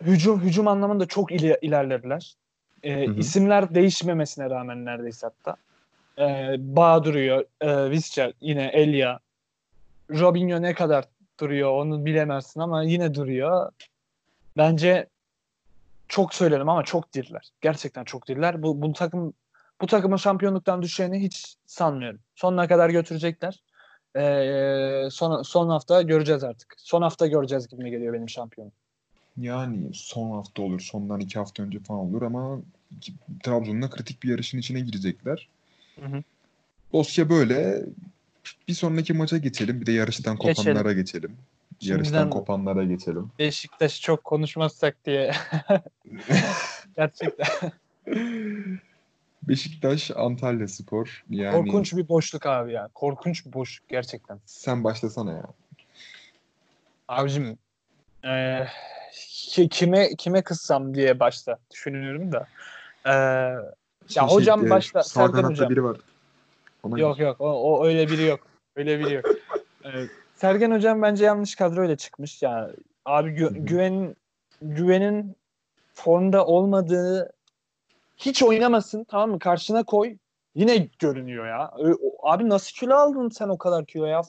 Hücum 0.01 0.41
hücum 0.41 0.67
anlamında 0.67 1.05
çok 1.05 1.31
iler, 1.31 1.57
ilerlediler. 1.61 2.35
Ee, 2.83 3.05
Hı 3.05 3.11
hı. 3.11 3.15
isimler 3.15 3.75
değişmemesine 3.75 4.49
rağmen 4.49 4.85
neredeyse 4.85 5.27
hatta. 5.27 5.57
Ee, 6.17 6.55
Bağ 6.59 7.03
duruyor. 7.03 7.45
E, 7.61 7.89
Visca 7.91 8.33
yine 8.41 8.65
Elia. 8.65 9.19
Robinho 10.11 10.61
ne 10.61 10.73
kadar 10.73 11.05
duruyor 11.39 11.71
onu 11.71 12.05
bilemezsin 12.05 12.59
ama 12.59 12.83
yine 12.83 13.13
duruyor. 13.13 13.71
Bence 14.57 15.07
çok 16.07 16.33
söylerim 16.33 16.69
ama 16.69 16.83
çok 16.83 17.13
diriler. 17.13 17.49
Gerçekten 17.61 18.03
çok 18.03 18.27
diriler. 18.27 18.63
Bu, 18.63 18.81
bu 18.81 18.93
takım 18.93 19.33
bu 19.81 19.87
takımın 19.87 20.17
şampiyonluktan 20.17 20.81
düşeceğini 20.81 21.19
hiç 21.23 21.55
sanmıyorum. 21.65 22.19
Sonuna 22.35 22.67
kadar 22.67 22.89
götürecekler. 22.89 23.63
Ee, 24.15 25.09
son, 25.11 25.41
son 25.41 25.69
hafta 25.69 26.01
göreceğiz 26.01 26.43
artık. 26.43 26.73
Son 26.77 27.01
hafta 27.01 27.27
göreceğiz 27.27 27.67
gibi 27.67 27.89
geliyor 27.89 28.13
benim 28.13 28.29
şampiyonum. 28.29 28.73
Yani 29.37 29.89
son 29.93 30.31
hafta 30.31 30.61
olur, 30.61 30.79
sondan 30.79 31.19
iki 31.19 31.39
hafta 31.39 31.63
önce 31.63 31.79
falan 31.79 31.99
olur 31.99 32.21
ama 32.21 32.59
Trabzon'la 33.43 33.89
kritik 33.89 34.23
bir 34.23 34.29
yarışın 34.29 34.57
içine 34.57 34.79
girecekler. 34.79 35.47
Hı 35.99 36.05
hı. 36.05 36.23
Dosya 36.93 37.29
böyle. 37.29 37.85
Bir 38.67 38.73
sonraki 38.73 39.13
maça 39.13 39.37
geçelim. 39.37 39.81
Bir 39.81 39.85
de 39.85 39.91
yarıştan 39.91 40.35
Geçelim. 40.37 40.55
kopanlara 40.55 40.93
geçelim. 40.93 41.37
Yarıştan 41.81 42.03
Şimdiden- 42.03 42.29
kopanlara 42.29 42.83
geçelim. 42.83 43.31
Beşiktaş 43.39 44.01
çok 44.01 44.23
konuşmazsak 44.23 45.05
diye. 45.05 45.31
Gerçekten. 46.95 47.71
Beşiktaş, 49.43 50.11
Antalya 50.15 50.67
Spor. 50.67 51.23
Yani 51.29 51.55
Korkunç 51.65 51.93
bir 51.93 52.09
boşluk 52.09 52.45
abi 52.45 52.73
ya. 52.73 52.89
Korkunç 52.93 53.45
bir 53.45 53.53
boşluk 53.53 53.89
gerçekten. 53.89 54.39
sen 54.45 54.83
başlasana 54.83 55.31
ya. 55.31 55.43
Abicim 57.07 57.57
ki- 59.11 59.69
kime 59.69 60.09
kime 60.17 60.41
kızsam 60.41 60.95
diye 60.95 61.19
başta 61.19 61.57
düşünüyorum 61.71 62.31
da. 62.31 62.47
Eee, 63.05 63.11
ya 63.11 63.59
Şey, 64.07 64.23
hocam 64.23 64.67
e, 64.67 64.69
başta 64.69 65.01
kanatta 65.13 65.47
hocam. 65.47 65.69
biri 65.69 65.83
var. 65.83 65.97
Ona 66.83 66.99
Yok 66.99 67.19
yok 67.19 67.41
o, 67.41 67.45
o 67.51 67.85
öyle 67.85 68.07
biri 68.07 68.23
yok. 68.23 68.39
Öyle 68.75 68.99
biri 68.99 69.13
yok. 69.13 69.25
Ee, 69.85 69.89
Sergen 70.35 70.71
hocam 70.71 71.01
bence 71.01 71.25
yanlış 71.25 71.55
kadroyla 71.55 71.95
çıkmış. 71.95 72.41
Yani 72.41 72.71
abi 73.05 73.29
gü- 73.29 73.65
güven 73.65 74.15
güvenin 74.61 75.35
formda 75.93 76.45
olmadığı 76.45 77.33
hiç 78.19 78.43
oynamasın 78.43 79.03
tamam 79.03 79.31
mı? 79.31 79.39
Karşına 79.39 79.83
koy. 79.83 80.17
Yine 80.55 80.89
görünüyor 80.99 81.47
ya. 81.47 81.71
Abi 82.23 82.49
nasıl 82.49 82.71
kilo 82.71 82.95
aldın 82.95 83.29
sen 83.29 83.49
o 83.49 83.57
kadar 83.57 83.85
kilo 83.85 84.05
ya? 84.05 84.21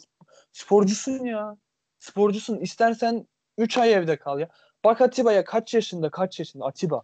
Sporcusun 0.52 1.24
ya. 1.24 1.56
Sporcusun. 1.98 2.56
İstersen 2.56 3.26
3 3.58 3.78
ay 3.78 3.92
evde 3.92 4.16
kal 4.16 4.40
ya. 4.40 4.48
Bak 4.84 5.00
Atiba'ya 5.00 5.44
kaç 5.44 5.74
yaşında 5.74 6.10
kaç 6.10 6.38
yaşında 6.38 6.64
Atiba. 6.66 7.02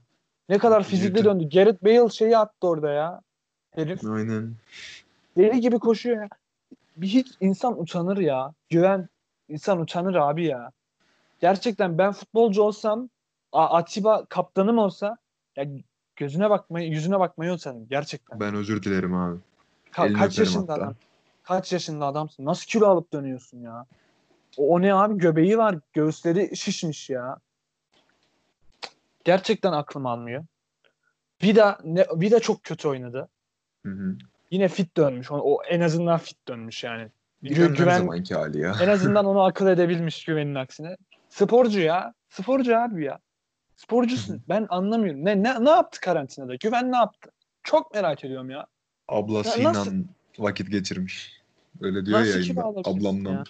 Ne 0.48 0.58
kadar 0.58 0.82
fizikli 0.82 1.24
döndü. 1.24 1.48
Gareth 1.48 1.84
Bale 1.84 2.08
şeyi 2.08 2.38
attı 2.38 2.66
orada 2.66 2.90
ya. 2.90 3.20
Herif. 3.70 4.04
Aynen. 4.04 4.54
Deli 5.36 5.60
gibi 5.60 5.78
koşuyor 5.78 6.22
ya. 6.22 6.28
Bir 6.96 7.06
hiç 7.06 7.28
insan 7.40 7.80
utanır 7.80 8.16
ya. 8.16 8.52
Güven 8.68 9.08
insan 9.48 9.80
utanır 9.80 10.14
abi 10.14 10.44
ya. 10.44 10.70
Gerçekten 11.40 11.98
ben 11.98 12.12
futbolcu 12.12 12.62
olsam 12.62 13.08
Atiba 13.52 14.24
kaptanım 14.24 14.78
olsa 14.78 15.16
ya 15.56 15.66
gözüne 16.16 16.50
bakmayı, 16.50 16.88
yüzüne 16.90 17.20
bakmayı 17.20 17.52
utanırım 17.52 17.88
gerçekten. 17.88 18.40
Ben 18.40 18.54
özür 18.54 18.82
dilerim 18.82 19.14
abi. 19.14 19.38
Ka- 19.92 20.06
elini 20.06 20.18
kaç 20.18 20.38
yaşında 20.38 20.72
hatta. 20.72 20.82
adam? 20.82 20.94
Kaç 21.42 21.72
yaşında 21.72 22.06
adamsın? 22.06 22.44
Nasıl 22.44 22.66
kilo 22.66 22.86
alıp 22.86 23.12
dönüyorsun 23.12 23.58
ya? 23.58 23.86
O, 24.56 24.74
o 24.74 24.82
ne 24.82 24.94
abi? 24.94 25.18
Göbeği 25.18 25.58
var. 25.58 25.78
Göğüsleri 25.92 26.56
şişmiş 26.56 27.10
ya. 27.10 27.38
Gerçekten 29.24 29.72
aklım 29.72 30.06
almıyor. 30.06 30.44
Vida 31.42 31.78
ne 31.84 32.06
Vida 32.14 32.40
çok 32.40 32.62
kötü 32.62 32.88
oynadı. 32.88 33.28
Hı 33.86 33.92
hı. 33.92 34.16
Yine 34.50 34.68
fit 34.68 34.96
dönmüş. 34.96 35.30
O, 35.30 35.34
o 35.34 35.62
en 35.64 35.80
azından 35.80 36.18
fit 36.18 36.48
dönmüş 36.48 36.84
yani. 36.84 37.08
Her 37.44 37.70
güven- 37.70 37.98
zamanki 37.98 38.34
hali 38.34 38.58
ya. 38.58 38.74
En 38.82 38.88
azından 38.88 39.24
onu 39.26 39.42
akıl 39.42 39.66
edebilmiş 39.66 40.24
güvenin 40.24 40.54
aksine. 40.54 40.96
Sporcu 41.28 41.80
ya. 41.80 42.14
Sporcu 42.28 42.78
abi 42.78 43.04
ya. 43.04 43.18
Sporcusun. 43.76 44.42
Ben 44.48 44.66
anlamıyorum. 44.70 45.24
Ne, 45.24 45.42
ne 45.42 45.64
ne 45.64 45.70
yaptı 45.70 46.00
karantinada? 46.00 46.54
Güven 46.54 46.92
ne 46.92 46.96
yaptı? 46.96 47.30
Çok 47.62 47.94
merak 47.94 48.24
ediyorum 48.24 48.50
ya. 48.50 48.66
Ablasıyla 49.08 49.72
nasıl- 49.72 49.92
vakit 50.38 50.70
geçirmiş. 50.70 51.32
Öyle 51.80 52.06
diyor 52.06 52.20
Nasıl 52.20 52.30
ya 52.32 52.38
yayında. 52.38 52.62
alabilirsin 52.64 53.00
Ablamdan. 53.00 53.32
ya? 53.32 53.44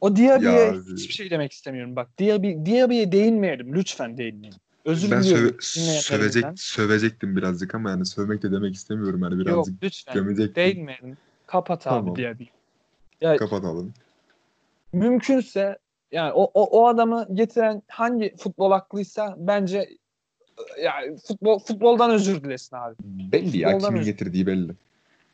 O 0.00 0.16
Ya 0.18 0.34
abi. 0.70 0.92
hiçbir 0.96 1.14
şey 1.14 1.30
demek 1.30 1.52
istemiyorum. 1.52 1.96
Bak 1.96 2.08
Diaby, 2.18 2.52
Diaby'ye 2.52 3.12
değinmeyelim. 3.12 3.74
Lütfen 3.74 4.18
değinmeyelim. 4.18 4.58
Özür 4.84 5.10
ben 5.10 5.22
diliyorum. 5.22 5.44
söve- 5.60 5.74
dinleyenlerimizden. 5.76 6.16
sövecek, 6.30 6.60
sövecektim 6.60 7.36
birazcık 7.36 7.74
ama 7.74 7.90
yani 7.90 8.06
sövmek 8.06 8.42
de 8.42 8.52
demek 8.52 8.74
istemiyorum. 8.74 9.22
Yani 9.22 9.34
Yok 9.34 9.46
birazcık 9.46 9.82
lütfen. 9.82 10.14
gömecektim. 10.14 10.54
Değinmeyelim. 10.54 11.16
Kapat 11.46 11.86
abi 11.86 11.94
Tamam. 12.00 12.16
Diaby. 12.16 12.44
Ya 13.20 13.36
Kapatalım. 13.36 13.94
mümkünse 14.92 15.78
yani 16.12 16.32
o, 16.32 16.42
o, 16.54 16.80
o 16.82 16.86
adamı 16.88 17.26
getiren 17.34 17.82
hangi 17.88 18.36
futbol 18.36 18.70
aklıysa 18.70 19.34
bence 19.38 19.88
yani 20.82 21.16
futbol 21.16 21.58
futboldan 21.58 22.10
özür 22.10 22.44
dilesin 22.44 22.76
abi. 22.76 22.94
Belli 23.02 23.58
ya 23.58 23.68
Futboldan 23.68 23.88
kimin 23.88 24.00
özür- 24.00 24.10
getirdiği 24.12 24.46
belli. 24.46 24.72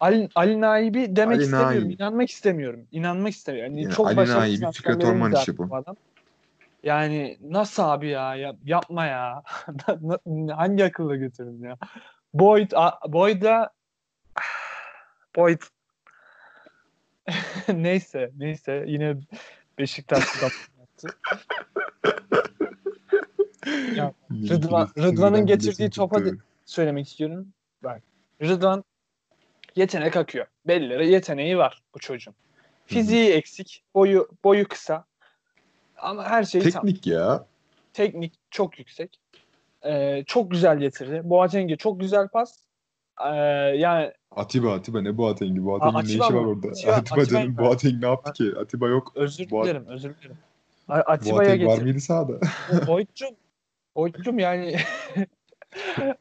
Ali, 0.01 0.29
Ali 0.35 0.61
Naibi 0.61 1.17
demek 1.17 1.37
Ali 1.37 1.45
istemiyorum. 1.45 1.83
Naibi. 1.89 1.95
İnanmak 1.95 2.31
istemiyorum. 2.31 2.87
İnanmak 2.93 3.33
istemiyorum. 3.33 3.73
Yani 3.73 3.85
Yani 3.85 3.95
çok 3.95 4.07
Ali 4.07 4.17
Naibi, 4.17 4.73
Fikret 4.73 5.05
Orman 5.05 5.33
işi 5.33 5.59
bu. 5.59 5.77
adam. 5.77 5.97
Yani 6.83 7.39
nasıl 7.41 7.83
abi 7.83 8.09
ya? 8.09 8.35
ya 8.35 8.57
yapma 8.65 9.07
ya. 9.07 9.43
Hangi 10.57 10.85
akılla 10.85 11.17
götürdün 11.17 11.63
ya? 11.63 11.77
Boyd, 12.35 12.71
a- 12.75 13.13
Boyd'a 13.13 13.71
Boyd 15.37 15.61
neyse 17.75 18.31
neyse 18.37 18.85
yine 18.87 19.17
Beşiktaş'ta 19.79 20.47
yaptı. 20.47 21.09
Ya, 23.97 24.13
Rıdvan- 24.31 25.03
Rıdvan'ın 25.03 25.47
getirdiği 25.47 25.91
topa 25.91 26.21
söylemek 26.65 27.09
istiyorum. 27.09 27.53
Bak 27.85 28.03
Rıdvan 28.43 28.85
yetenek 29.77 30.17
akıyor. 30.17 30.47
Belli 30.67 31.13
yeteneği 31.13 31.59
var 31.59 31.83
bu 31.95 31.99
çocuğun. 31.99 32.35
Fiziği 32.87 33.31
eksik, 33.31 33.83
boyu 33.95 34.29
boyu 34.45 34.69
kısa. 34.69 35.05
Ama 35.97 36.25
her 36.25 36.45
şeyi 36.45 36.71
tam. 36.71 36.83
Teknik 36.87 37.07
ya. 37.07 37.47
Teknik 37.93 38.35
çok 38.51 38.79
yüksek. 38.79 39.21
Ee, 39.85 40.25
çok 40.27 40.51
güzel 40.51 40.79
getirdi. 40.79 41.21
Boateng'e 41.25 41.77
çok 41.77 42.01
güzel 42.01 42.29
pas. 42.29 42.59
Ee, 43.25 43.29
yani 43.77 44.13
Atiba 44.31 44.73
Atiba 44.75 45.01
ne 45.01 45.19
Boateng'i? 45.19 45.65
Boateng'in 45.65 45.95
ne 45.95 45.99
Atiba 45.99 46.25
işi 46.25 46.33
mı? 46.33 46.41
var 46.41 46.45
orada? 46.45 46.67
Atiba- 46.69 46.93
Atiba, 46.93 46.97
Atiba'yı 46.97 47.29
canım 47.29 47.51
mı? 47.53 47.59
Boateng 47.59 48.03
ne 48.03 48.09
yaptı 48.09 48.33
ki? 48.33 48.53
Atiba 48.61 48.89
yok. 48.89 49.13
özür 49.15 49.51
Boat- 49.51 49.65
dilerim, 49.65 49.87
özür 49.89 50.15
dilerim. 50.17 50.37
A- 50.89 50.95
Atiba'ya 50.95 51.37
Boateng 51.51 51.67
var 51.67 51.73
getir. 51.73 51.83
mıydı 51.83 52.01
sahada? 52.01 52.33
Boyutcum. 52.87 53.31
Boyutcum 53.97 54.39
yani. 54.39 54.77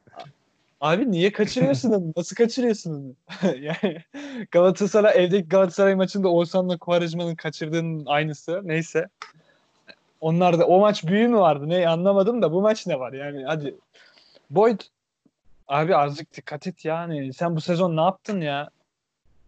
Abi 0.81 1.11
niye 1.11 1.31
kaçırıyorsun 1.31 1.91
onu? 1.91 2.13
Nasıl 2.17 2.35
kaçırıyorsun 2.35 2.91
onu? 2.91 3.15
yani 3.59 3.97
Galatasaray 4.51 5.25
evdeki 5.25 5.47
Galatasaray 5.49 5.95
maçında 5.95 6.27
Oğuzhan'la 6.29 6.77
Kuvarecma'nın 6.77 7.35
kaçırdığının 7.35 8.05
aynısı. 8.05 8.61
Neyse. 8.63 9.07
Onlar 10.21 10.59
da 10.59 10.67
o 10.67 10.79
maç 10.79 11.07
büyü 11.07 11.27
mü 11.27 11.37
vardı? 11.37 11.69
Ne 11.69 11.87
anlamadım 11.87 12.41
da 12.41 12.51
bu 12.51 12.61
maç 12.61 12.87
ne 12.87 12.99
var? 12.99 13.13
Yani 13.13 13.43
hadi. 13.45 13.75
Boyd 14.49 14.79
abi 15.67 15.95
azıcık 15.95 16.33
dikkat 16.37 16.67
et 16.67 16.85
yani. 16.85 17.33
Sen 17.33 17.55
bu 17.55 17.61
sezon 17.61 17.97
ne 17.97 18.01
yaptın 18.01 18.41
ya? 18.41 18.69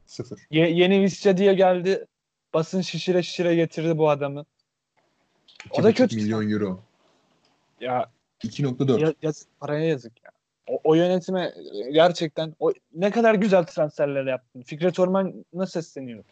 Sıfır. 0.05 0.39
Ye- 0.51 0.71
yeni 0.71 1.01
Visca 1.01 1.37
diye 1.37 1.53
geldi. 1.53 2.05
Basın 2.53 2.81
şişire 2.81 3.23
şişire 3.23 3.55
getirdi 3.55 3.97
bu 3.97 4.09
adamı. 4.09 4.45
O 5.71 5.83
da 5.83 5.89
2,5 5.91 5.93
kötü. 5.97 6.15
milyon 6.15 6.49
euro. 6.49 6.79
Ya 7.81 8.05
2.4. 8.43 8.99
Ya, 9.01 9.13
yazık, 9.21 9.47
paraya 9.59 9.85
yazık 9.85 10.23
ya. 10.23 10.31
O, 10.67 10.79
o 10.83 10.93
yönetime 10.95 11.53
gerçekten 11.91 12.55
o 12.59 12.71
ne 12.95 13.11
kadar 13.11 13.35
güzel 13.35 13.63
transferler 13.63 14.25
yaptın. 14.25 14.61
Fikret 14.61 14.99
Orman'a 14.99 15.65
sesleniyor. 15.67 16.23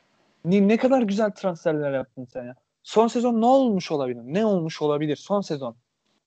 Ne, 0.45 0.67
ne 0.67 0.77
kadar 0.77 1.01
güzel 1.01 1.31
transferler 1.31 1.91
yaptın 1.93 2.27
sen 2.33 2.45
ya. 2.45 2.55
Son 2.83 3.07
sezon 3.07 3.41
ne 3.41 3.45
olmuş 3.45 3.91
olabilir? 3.91 4.21
Ne 4.23 4.45
olmuş 4.45 4.81
olabilir 4.81 5.15
son 5.15 5.41
sezon? 5.41 5.75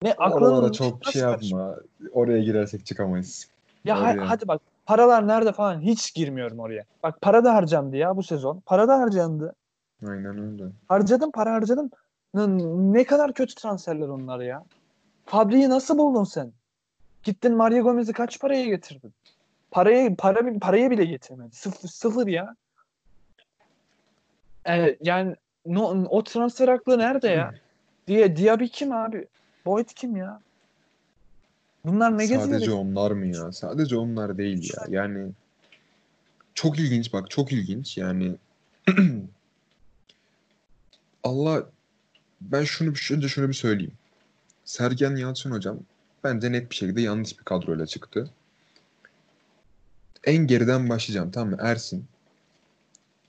Ne 0.03 0.15
Oralara 0.15 0.57
aklın 0.57 0.73
çok 0.73 1.07
nasıl 1.07 1.13
şey 1.13 1.23
yapma. 1.23 1.77
Oraya 2.13 2.43
girersek 2.43 2.87
çıkamayız. 2.87 3.49
Ya 3.85 4.03
ha- 4.03 4.17
hadi 4.19 4.49
bak 4.49 4.61
paralar 4.87 5.29
nerede 5.29 5.53
falan 5.53 5.81
hiç 5.81 6.15
girmiyorum 6.15 6.59
oraya. 6.59 6.85
Bak 7.03 7.21
para 7.21 7.45
da 7.45 7.55
harcandı 7.55 7.97
ya 7.97 8.17
bu 8.17 8.23
sezon. 8.23 8.63
Para 8.67 8.89
da 8.89 8.99
harcandı. 8.99 9.55
Aynen 10.09 10.39
öyle. 10.39 10.65
Harcadım 10.89 11.31
para 11.31 11.53
harcadım. 11.53 11.91
Ne, 12.35 12.47
ne 12.93 13.05
kadar 13.05 13.33
kötü 13.33 13.55
transferler 13.55 14.09
onlar 14.09 14.41
ya. 14.41 14.65
Fabri'yi 15.27 15.69
nasıl 15.69 15.99
buldun 15.99 16.25
sen? 16.25 16.53
Gittin 17.23 17.57
Mario 17.57 17.83
Gomez'i 17.83 18.13
kaç 18.13 18.41
paraya 18.41 18.65
getirdin? 18.65 19.15
Paraya 19.71 20.15
para 20.17 20.59
paraya 20.61 20.91
bile 20.91 21.05
getirmedi. 21.05 21.57
Sıfır, 21.57 21.89
sıfır 21.89 22.27
ya. 22.27 22.55
Ee, 24.69 24.97
yani 25.01 25.37
no, 25.67 26.05
o 26.09 26.25
transfer 26.25 26.69
aklı 26.69 26.99
nerede 26.99 27.29
ya? 27.29 27.55
Diye 28.07 28.37
Diaby 28.37 28.67
kim 28.67 28.93
abi? 28.93 29.29
Boyd 29.69 29.89
kim 29.95 30.17
ya? 30.17 30.41
Bunlar 31.85 32.19
ne 32.19 32.27
Sadece 32.27 32.59
geziyor? 32.59 32.79
onlar 32.79 33.11
mı 33.11 33.27
ya? 33.27 33.53
Sadece 33.53 33.97
onlar 33.97 34.39
değil 34.39 34.75
ya. 34.75 34.85
Yani 34.89 35.31
çok 36.55 36.79
ilginç 36.79 37.13
bak 37.13 37.31
çok 37.31 37.53
ilginç 37.53 37.99
yani 37.99 38.37
Allah 41.25 41.67
ben 42.41 42.65
şunu 42.65 42.89
önce 43.13 43.29
şunu 43.29 43.49
bir 43.49 43.55
söyleyeyim. 43.55 43.93
Sergen 44.65 45.17
Yalçın 45.17 45.51
hocam 45.51 45.79
bence 46.25 46.53
net 46.53 46.71
bir 46.71 46.77
şekilde 46.77 47.01
yanlış 47.01 47.39
bir 47.39 47.45
kadroyla 47.45 47.87
çıktı. 47.87 48.31
En 50.25 50.47
geriden 50.47 50.89
başlayacağım 50.89 51.31
tamam 51.31 51.51
mı? 51.51 51.57
Ersin. 51.61 52.07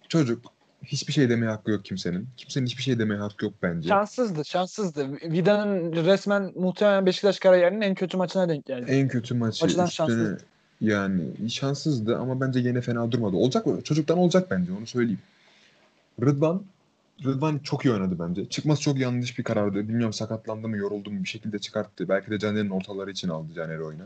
Çocuk 0.10 0.46
hiçbir 0.86 1.13
şey 1.13 1.30
demeye 1.30 1.51
hakkı 1.51 1.71
yok 1.71 1.86
kimsenin. 1.86 2.27
Kimsenin 2.38 2.65
hiçbir 2.65 2.84
şey 2.84 2.99
demeye 2.99 3.19
hakkı 3.19 3.45
yok 3.45 3.53
bence. 3.63 3.88
Şanssızdı, 3.89 4.45
şanssızdı. 4.45 5.11
Vida'nın 5.11 5.93
resmen 5.93 6.51
muhtemelen 6.55 7.05
Beşiktaş 7.05 7.39
kariyerinin 7.39 7.82
en 7.82 7.95
kötü 7.95 8.17
maçına 8.17 8.49
denk 8.49 8.65
geldi. 8.65 8.91
En 8.91 9.07
kötü 9.07 9.34
maçı 9.34 9.65
O 9.65 9.67
açıdan 9.67 9.88
üstüne 9.88 10.07
şanssızdı. 10.07 10.38
yani 10.82 11.49
şanssızdı 11.49 12.17
ama 12.17 12.41
bence 12.41 12.59
yine 12.59 12.82
fena 12.82 13.11
durmadı. 13.11 13.36
Olacak 13.36 13.65
mı? 13.65 13.82
Çocuktan 13.82 14.17
olacak 14.17 14.51
bence 14.51 14.71
onu 14.71 14.88
söyleyeyim. 14.88 15.19
Rıdvan 16.21 16.63
Rıdvan 17.25 17.59
çok 17.59 17.86
iyi 17.86 17.93
oynadı 17.93 18.15
bence. 18.19 18.45
Çıkması 18.49 18.82
çok 18.82 18.99
yanlış 18.99 19.38
bir 19.39 19.43
karardı. 19.43 19.75
Bilmiyorum 19.75 20.13
sakatlandı 20.13 20.67
mı, 20.67 20.77
yoruldu 20.77 21.11
mu 21.11 21.23
bir 21.23 21.30
şekilde 21.30 21.59
çıkarttı. 21.59 22.09
Belki 22.09 22.32
de 22.32 22.39
Caner'in 22.39 22.69
ortaları 22.69 23.11
için 23.11 23.30
aldı 23.30 23.53
Caner'i 23.55 23.84
oyuna. 23.84 24.03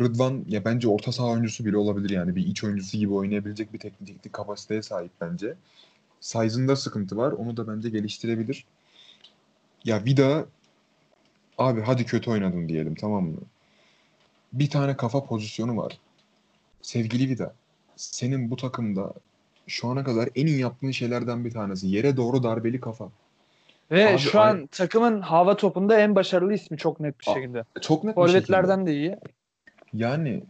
Rıdvan 0.00 0.44
ya 0.48 0.64
bence 0.64 0.88
orta 0.88 1.12
saha 1.12 1.28
oyuncusu 1.28 1.64
bile 1.64 1.76
olabilir 1.76 2.10
yani. 2.10 2.36
Bir 2.36 2.46
iç 2.46 2.64
oyuncusu 2.64 2.98
gibi 2.98 3.12
oynayabilecek 3.12 3.72
bir 3.72 3.78
teknik, 3.78 4.08
teknik 4.08 4.32
kapasiteye 4.32 4.82
sahip 4.82 5.10
bence. 5.20 5.54
Size'ında 6.20 6.76
sıkıntı 6.76 7.16
var. 7.16 7.32
Onu 7.32 7.56
da 7.56 7.68
bence 7.68 7.90
geliştirebilir. 7.90 8.64
Ya 9.84 10.04
Vida 10.04 10.46
abi 11.58 11.80
hadi 11.80 12.06
kötü 12.06 12.30
oynadın 12.30 12.68
diyelim 12.68 12.94
tamam 12.94 13.24
mı? 13.24 13.38
Bir 14.52 14.70
tane 14.70 14.96
kafa 14.96 15.24
pozisyonu 15.24 15.76
var. 15.76 15.98
Sevgili 16.82 17.28
Vida, 17.28 17.54
senin 17.96 18.50
bu 18.50 18.56
takımda 18.56 19.12
şu 19.66 19.88
ana 19.88 20.04
kadar 20.04 20.28
en 20.34 20.46
iyi 20.46 20.58
yaptığın 20.58 20.90
şeylerden 20.90 21.44
bir 21.44 21.50
tanesi. 21.50 21.86
Yere 21.86 22.16
doğru 22.16 22.42
darbeli 22.42 22.80
kafa. 22.80 23.08
Ve 23.90 24.10
Abi, 24.10 24.18
şu 24.18 24.40
an 24.40 24.66
takımın 24.66 25.20
hava 25.20 25.56
topunda 25.56 26.00
en 26.00 26.14
başarılı 26.14 26.54
ismi 26.54 26.78
çok 26.78 27.00
net 27.00 27.20
bir 27.20 27.24
şekilde. 27.24 27.64
Çok 27.80 28.04
net 28.04 28.16
bir 28.16 28.22
şekilde. 28.22 28.38
Forvetlerden 28.40 28.86
de 28.86 28.92
iyi. 28.92 29.16
Yani 29.94 30.42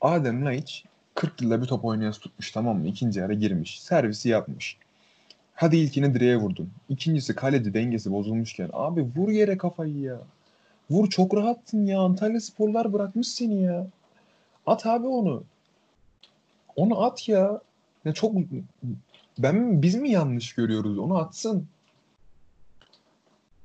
Adem 0.00 0.44
Laiç 0.44 0.84
40 1.14 1.42
yılda 1.42 1.62
bir 1.62 1.66
top 1.66 1.84
oynayası 1.84 2.20
tutmuş 2.20 2.50
tamam 2.50 2.78
mı? 2.78 2.86
İkinci 2.86 3.20
yarı 3.20 3.34
girmiş. 3.34 3.82
Servisi 3.82 4.28
yapmış. 4.28 4.76
Hadi 5.54 5.76
ilkini 5.76 6.14
direğe 6.14 6.36
vurdun. 6.36 6.70
İkincisi 6.88 7.34
kaleci 7.34 7.74
dengesi 7.74 8.12
bozulmuşken. 8.12 8.70
Abi 8.72 9.06
vur 9.16 9.28
yere 9.28 9.56
kafayı 9.56 9.98
ya. 9.98 10.18
Vur 10.90 11.10
çok 11.10 11.36
rahatsın 11.36 11.86
ya. 11.86 12.00
Antalya 12.00 12.40
Sporlar 12.40 12.92
bırakmış 12.92 13.28
seni 13.28 13.62
ya. 13.62 13.86
At 14.66 14.86
abi 14.86 15.06
onu. 15.06 15.44
Onu 16.76 17.04
at 17.04 17.28
ya. 17.28 17.60
Ya 18.04 18.12
çok 18.12 18.34
ben 19.38 19.82
biz 19.82 19.94
mi 19.94 20.10
yanlış 20.10 20.54
görüyoruz? 20.54 20.98
Onu 20.98 21.18
atsın. 21.18 21.66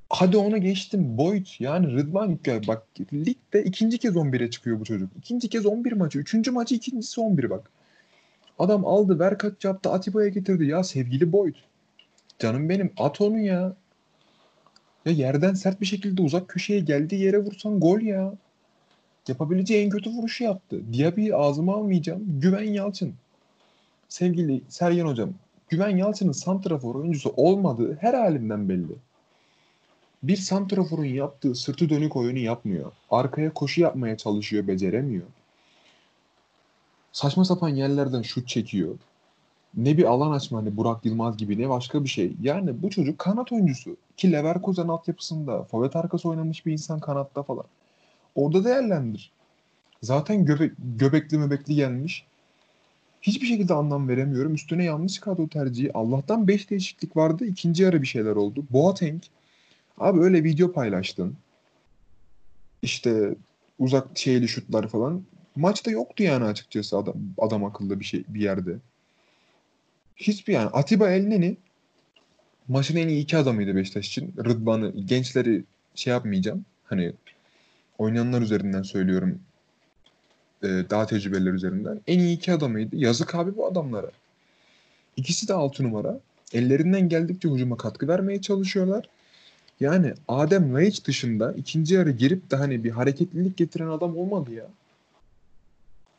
Hadi 0.10 0.38
onu 0.38 0.62
geçtim. 0.62 1.18
Boyd 1.18 1.48
yani 1.60 1.94
Rıdvan 1.94 2.40
ya 2.46 2.62
bak 2.68 2.84
ligde 3.14 3.64
ikinci 3.64 3.98
kez 3.98 4.16
11'e 4.16 4.50
çıkıyor 4.50 4.80
bu 4.80 4.86
çocuk. 4.86 5.10
İkinci 5.18 5.50
kez 5.50 5.66
11 5.66 5.92
maçı. 5.92 6.20
Üçüncü 6.20 6.52
maçı 6.52 6.76
ikincisi 6.76 7.22
11 7.22 7.50
bak. 7.50 7.72
Adam 8.60 8.86
aldı 8.86 9.20
ver 9.20 9.38
kaç 9.38 9.66
yaptı 9.66 9.92
Atiba'ya 9.92 10.28
getirdi. 10.28 10.66
Ya 10.66 10.84
sevgili 10.84 11.32
Boyd. 11.32 11.56
Canım 12.40 12.70
benim 12.70 12.94
at 12.98 13.22
onu 13.22 13.40
ya. 13.40 13.76
Ya 15.06 15.12
yerden 15.12 15.54
sert 15.54 15.82
bir 15.82 15.86
şekilde 15.86 16.22
uzak 16.22 16.48
köşeye 16.48 16.80
geldiği 16.80 17.22
yere 17.22 17.38
vursan 17.38 17.80
gol 17.80 18.02
ya. 18.02 18.34
Yapabileceği 19.28 19.86
en 19.86 19.90
kötü 19.90 20.10
vuruşu 20.10 20.44
yaptı. 20.44 20.82
Diaby'i 20.94 21.36
ağzıma 21.36 21.76
almayacağım. 21.76 22.40
Güven 22.40 22.74
Yalçın. 22.74 23.14
Sevgili 24.10 24.62
Sergen 24.70 25.06
Hocam. 25.06 25.34
Güven 25.70 25.98
Yalçın'ın 25.98 26.32
santrafor 26.32 26.96
oyuncusu 26.96 27.34
olmadığı 27.36 27.96
her 27.96 28.14
halinden 28.14 28.70
belli. 28.70 28.96
Bir 30.24 30.36
santraforun 30.38 31.06
yaptığı 31.06 31.56
sırtı 31.56 31.90
dönük 31.90 32.16
oyunu 32.16 32.40
yapmıyor. 32.40 32.92
Arkaya 33.10 33.54
koşu 33.54 33.82
yapmaya 33.82 34.18
çalışıyor, 34.18 34.68
beceremiyor. 34.68 35.26
Saçma 37.12 37.46
sapan 37.46 37.70
yerlerden 37.70 38.22
şut 38.22 38.48
çekiyor. 38.48 38.96
Ne 39.78 39.98
bir 39.98 40.04
alan 40.04 40.32
açma 40.32 40.60
hani 40.60 40.78
Burak 40.78 41.06
Yılmaz 41.06 41.38
gibi 41.38 41.62
ne 41.62 41.70
başka 41.70 42.04
bir 42.04 42.10
şey. 42.10 42.36
Yani 42.42 42.84
bu 42.84 42.90
çocuk 42.90 43.20
kanat 43.20 43.52
oyuncusu. 43.52 43.98
Ki 44.18 44.32
Leverkusen 44.32 44.88
altyapısında 44.88 45.64
forvet 45.64 45.96
arkası 45.96 46.30
oynamış 46.30 46.66
bir 46.66 46.72
insan 46.72 47.00
kanatta 47.00 47.44
falan. 47.44 47.66
Orada 48.36 48.64
değerlendir. 48.64 49.32
Zaten 50.02 50.46
göbek, 50.46 50.72
göbekli 50.78 51.38
möbekli 51.38 51.76
gelmiş. 51.76 52.26
Hiçbir 53.22 53.48
şekilde 53.48 53.74
anlam 53.74 54.08
veremiyorum. 54.10 54.54
Üstüne 54.54 54.84
yanlış 54.84 55.20
kadro 55.20 55.48
tercihi. 55.48 55.94
Allah'tan 55.94 56.48
5 56.48 56.70
değişiklik 56.70 57.18
vardı. 57.18 57.46
İkinci 57.46 57.84
yarı 57.84 58.02
bir 58.02 58.08
şeyler 58.08 58.36
oldu. 58.36 58.66
Boateng 58.70 59.24
Abi 59.98 60.20
öyle 60.20 60.44
video 60.44 60.72
paylaştın. 60.72 61.38
İşte 62.82 63.36
uzak 63.80 64.18
şeyli 64.18 64.48
şutlar 64.48 64.88
falan. 64.88 65.24
Maçta 65.56 65.92
yoktu 65.92 66.24
yani 66.24 66.46
açıkçası 66.46 66.98
adam, 66.98 67.16
adam 67.38 67.66
akıllı 67.66 68.00
bir 68.00 68.06
şey 68.06 68.24
bir 68.28 68.42
yerde. 68.42 68.76
Hiçbir 70.16 70.54
yani 70.54 70.70
Atiba 70.74 71.10
Elneni 71.10 71.58
maçın 72.68 72.96
en 72.96 73.08
iyi 73.08 73.24
iki 73.24 73.38
adamıydı 73.38 73.76
Beşiktaş 73.76 74.08
için. 74.08 74.34
Rıdvan'ı, 74.38 74.92
gençleri 75.06 75.64
şey 75.96 76.12
yapmayacağım. 76.12 76.66
Hani 76.86 77.14
oynayanlar 77.98 78.42
üzerinden 78.42 78.82
söylüyorum. 78.82 79.40
Ee, 80.64 80.68
daha 80.68 81.06
tecrübeliler 81.06 81.54
üzerinden. 81.54 82.02
En 82.08 82.20
iyi 82.20 82.38
iki 82.38 82.54
adamıydı. 82.54 82.96
Yazık 82.96 83.36
abi 83.36 83.56
bu 83.56 83.68
adamlara. 83.68 84.12
İkisi 85.16 85.48
de 85.48 85.54
altı 85.54 85.84
numara. 85.84 86.20
Ellerinden 86.54 87.10
geldikçe 87.10 87.50
hücuma 87.50 87.78
katkı 87.78 88.08
vermeye 88.08 88.42
çalışıyorlar. 88.42 89.10
Yani 89.80 90.14
Adem 90.28 90.74
Laiç 90.74 91.08
dışında 91.08 91.54
ikinci 91.54 91.96
yarı 91.96 92.12
girip 92.12 92.52
de 92.52 92.56
hani 92.56 92.84
bir 92.84 92.92
hareketlilik 92.92 93.58
getiren 93.58 93.88
adam 93.88 94.18
olmadı 94.18 94.54
ya. 94.54 94.66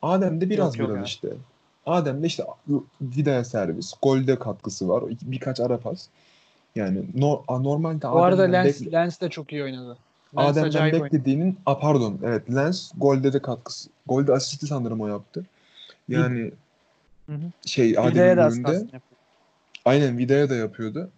Adem 0.03 0.41
de 0.41 0.51
biraz 0.51 0.67
Yok, 0.67 0.79
yok 0.79 0.89
biraz 0.89 0.99
ya. 0.99 1.05
işte. 1.05 1.29
Adem 1.87 2.23
de 2.23 2.27
işte 2.27 2.45
Vida'ya 3.01 3.45
servis, 3.45 3.93
golde 4.03 4.39
katkısı 4.39 4.89
var, 4.89 5.05
birkaç 5.23 5.61
ara 5.61 5.79
pas. 5.81 6.07
Yani 6.77 7.05
no, 7.15 7.45
normalde 7.49 8.03
Bu 8.03 8.25
arada 8.25 8.43
Lens, 8.43 8.81
bekle- 8.81 8.93
Lens 8.93 9.21
de 9.21 9.29
çok 9.29 9.53
iyi 9.53 9.63
oynadı. 9.63 9.99
Lens 10.37 10.51
Adem'den 10.51 10.69
acayip 10.69 10.95
oynadı. 10.95 11.05
beklediğinin 11.05 11.59
a 11.67 11.79
pardon 11.79 12.21
evet 12.25 12.55
Lens 12.55 12.93
golde 12.97 13.33
de 13.33 13.43
katkısı. 13.43 13.91
Golde 14.07 14.33
asisti 14.33 14.67
sanırım 14.67 15.01
o 15.01 15.09
yaptı. 15.09 15.45
Yani 16.09 16.53
Hı 17.27 17.35
hı. 17.35 17.51
şey 17.67 17.99
Adem'in 17.99 18.65
yapıyor. 18.67 19.03
Aynen 19.85 20.19
Vida'ya 20.19 20.51
da 20.51 20.55
yapıyordu. 20.55 21.11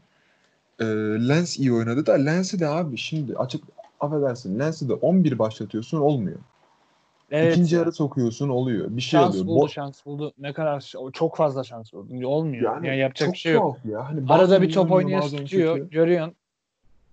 Ee, 0.81 0.85
Lens 1.29 1.59
iyi 1.59 1.73
oynadı 1.73 2.07
da 2.07 2.13
Lens'i 2.13 2.61
de 2.61 2.69
abi 2.69 2.97
şimdi 2.97 3.37
açık 3.37 3.65
affedersin 4.01 4.59
Lens'i 4.59 4.89
de 4.89 4.93
11 4.93 5.39
başlatıyorsun 5.39 6.01
olmuyor. 6.01 6.39
Evet 7.31 7.53
İkinci 7.53 7.75
ya. 7.75 7.81
yarı 7.81 7.93
sokuyorsun 7.93 8.49
oluyor. 8.49 8.87
Bir 8.91 9.01
şey 9.01 9.21
şans 9.21 9.31
oluyor. 9.31 9.47
buldu, 9.47 9.65
Bo- 9.65 9.73
şans 9.73 10.07
buldu. 10.07 10.33
Ne 10.39 10.53
kadar 10.53 10.93
çok 11.13 11.37
fazla 11.37 11.65
şans 11.65 11.93
buldu. 11.93 12.27
Olmuyor. 12.27 12.63
yani 12.63 12.87
Yani, 12.87 12.99
yapacak 12.99 13.27
çok 13.27 13.35
bir 13.35 13.39
şey 13.39 13.53
yok. 13.53 13.79
ya. 13.85 14.09
Hani 14.09 14.21
Arada 14.29 14.63
bir 14.63 14.73
top 14.73 14.91
bazen 14.91 15.39
tutuyor, 15.39 15.77
kötü. 15.77 15.91
görüyorsun. 15.91 16.35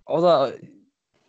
O 0.06 0.22
da 0.22 0.50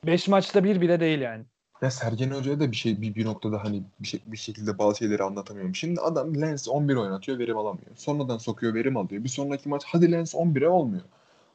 5 0.05 0.27
maçta 0.27 0.63
bir 0.63 0.81
bile 0.81 0.99
değil 0.99 1.19
yani. 1.19 1.43
Ya 1.81 1.91
Sergen 1.91 2.31
Hoca'ya 2.31 2.59
da 2.59 2.71
bir 2.71 2.75
şey 2.75 3.01
bir, 3.01 3.15
bir 3.15 3.25
noktada 3.25 3.63
hani 3.63 3.83
bir, 3.99 4.07
şey, 4.07 4.19
bir 4.25 4.37
şekilde 4.37 4.77
bazı 4.77 4.97
şeyleri 4.97 5.23
anlatamıyorum. 5.23 5.75
Şimdi 5.75 6.01
adam 6.01 6.41
Lens 6.41 6.67
11 6.67 6.95
oynatıyor 6.95 7.39
verim 7.39 7.57
alamıyor. 7.57 7.91
Sonradan 7.95 8.37
sokuyor 8.37 8.73
verim 8.73 8.97
alıyor. 8.97 9.23
Bir 9.23 9.29
sonraki 9.29 9.69
maç 9.69 9.83
hadi 9.85 10.11
Lens 10.11 10.35
11'e 10.35 10.67
olmuyor. 10.67 11.03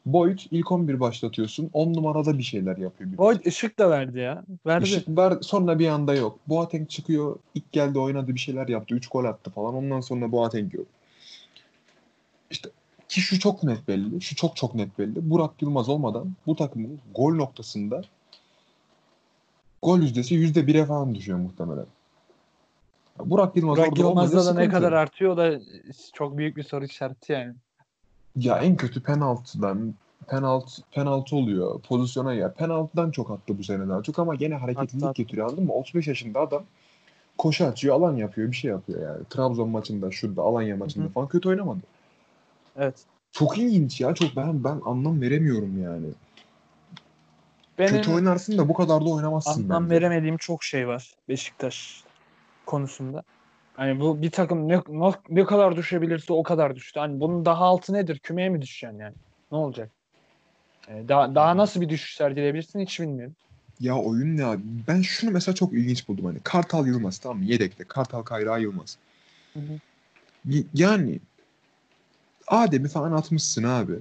Boyd 0.07 0.39
ilk 0.51 0.73
11 0.73 1.01
başlatıyorsun. 1.01 1.71
10 1.73 1.95
numarada 1.95 2.39
bir 2.39 2.43
şeyler 2.43 2.77
yapıyor. 2.77 3.13
Bir 3.13 3.19
Boyd 3.19 3.45
ışık 3.47 3.79
da 3.79 3.91
verdi 3.91 4.19
ya. 4.19 4.45
Verdi. 4.67 4.85
Işık 4.85 5.09
var 5.09 5.39
sonra 5.41 5.79
bir 5.79 5.89
anda 5.89 6.15
yok. 6.15 6.39
Boateng 6.47 6.89
çıkıyor. 6.89 7.37
ilk 7.55 7.73
geldi 7.73 7.99
oynadı 7.99 8.35
bir 8.35 8.41
şeyler 8.41 8.69
yaptı. 8.69 8.95
3 8.95 9.09
gol 9.09 9.25
attı 9.25 9.51
falan. 9.51 9.75
Ondan 9.75 10.01
sonra 10.01 10.33
Boateng 10.33 10.75
yok. 10.75 10.87
İşte 12.51 12.71
ki 13.09 13.21
şu 13.21 13.39
çok 13.39 13.63
net 13.63 13.89
belli. 13.89 14.21
Şu 14.21 14.37
çok 14.37 14.57
çok 14.57 14.75
net 14.75 14.99
belli. 14.99 15.31
Burak 15.31 15.63
Yılmaz 15.63 15.89
olmadan 15.89 16.33
bu 16.47 16.57
takımın 16.57 17.01
gol 17.15 17.35
noktasında 17.35 18.03
gol 19.83 19.99
yüzdesi 19.99 20.35
yüzde 20.35 20.67
bire 20.67 20.85
falan 20.85 21.15
düşüyor 21.15 21.39
muhtemelen. 21.39 21.87
Burak 23.19 23.57
Yılmaz 23.57 23.79
Burak 23.79 23.89
orada 23.89 24.01
Yılmaz'da 24.01 24.47
da 24.47 24.55
ne 24.55 24.69
kadar 24.69 24.93
artıyor 24.93 25.33
o 25.33 25.37
da 25.37 25.61
çok 26.13 26.39
büyük 26.39 26.57
bir 26.57 26.63
soru 26.63 26.85
işareti 26.85 27.33
yani. 27.33 27.55
Ya 28.37 28.59
en 28.59 28.77
kötü 28.77 29.03
penaltıdan 29.03 29.95
penaltı 30.29 30.83
penaltı 30.91 31.37
oluyor. 31.37 31.81
Pozisyona 31.81 32.33
yer. 32.33 32.55
Penaltıdan 32.55 33.11
çok 33.11 33.31
attı 33.31 33.59
bu 33.59 33.65
sene 33.65 33.89
daha 33.89 34.03
çok 34.03 34.19
ama 34.19 34.35
gene 34.35 34.55
hareketlilik 34.55 35.05
attı. 35.05 35.23
getiriyor 35.23 35.47
anladın 35.49 35.65
mı? 35.65 35.73
35 35.73 36.07
yaşında 36.07 36.41
adam 36.41 36.65
koşu 37.39 37.65
açıyor, 37.65 37.97
alan 37.97 38.17
yapıyor, 38.17 38.51
bir 38.51 38.57
şey 38.57 38.71
yapıyor 38.71 39.03
yani. 39.03 39.25
Trabzon 39.31 39.69
maçında, 39.69 40.11
şurada, 40.11 40.43
Alanya 40.43 40.77
maçında 40.77 41.05
Hı 41.05 41.09
hı. 41.09 41.13
falan 41.13 41.29
kötü 41.29 41.49
oynamadı. 41.49 41.81
Evet. 42.77 43.05
Çok 43.33 43.59
ilginç 43.59 44.01
ya. 44.01 44.15
Çok 44.15 44.37
ben 44.37 44.65
ben 44.65 44.81
anlam 44.85 45.21
veremiyorum 45.21 45.83
yani. 45.83 46.07
Benim 47.79 47.97
Kötü 47.97 48.11
oynarsın 48.11 48.59
da 48.59 48.69
bu 48.69 48.75
kadar 48.75 49.01
da 49.01 49.09
oynamazsın 49.09 49.65
anlam 49.65 49.85
bence. 49.85 49.95
veremediğim 49.95 50.37
çok 50.37 50.65
şey 50.65 50.89
var 50.89 51.15
Beşiktaş 51.29 52.05
konusunda. 52.67 53.23
Hani 53.77 54.01
bu 54.01 54.23
bir 54.23 54.31
takım 54.31 54.69
ne, 54.69 54.83
ne, 55.29 55.45
kadar 55.45 55.77
düşebilirse 55.77 56.33
o 56.33 56.43
kadar 56.43 56.77
düştü. 56.77 57.01
Hani 57.01 57.21
bunun 57.21 57.45
daha 57.45 57.65
altı 57.65 57.93
nedir? 57.93 58.19
Kümeye 58.19 58.49
mi 58.49 58.63
düşeceksin 58.63 58.99
yani? 58.99 59.15
Ne 59.53 59.59
olacak? 59.59 59.93
Ee, 60.89 61.05
daha, 61.09 61.35
daha 61.35 61.57
nasıl 61.57 61.81
bir 61.81 61.89
düşüş 61.89 62.15
sergileyebilirsin 62.15 62.81
hiç 62.81 63.01
bilmiyorum. 63.01 63.37
Ya 63.81 63.97
oyun 63.97 64.37
ne 64.37 64.45
abi? 64.45 64.63
Ben 64.65 65.03
şunu 65.03 65.31
mesela 65.31 65.55
çok 65.55 65.73
ilginç 65.73 66.09
buldum 66.09 66.25
hani. 66.25 66.41
Kartal 66.45 66.87
Yılmaz 66.87 67.19
tamam 67.19 67.39
mı? 67.39 67.45
Yedekte. 67.45 67.85
Kartal 67.85 68.23
Kayra 68.23 68.59
Yılmaz. 68.59 68.99
Hı 69.57 69.61
hı. 69.61 69.81
Yani 70.75 71.21
Adem'i 72.47 72.89
falan 72.89 73.13
atmışsın 73.13 73.63
abi. 73.63 73.93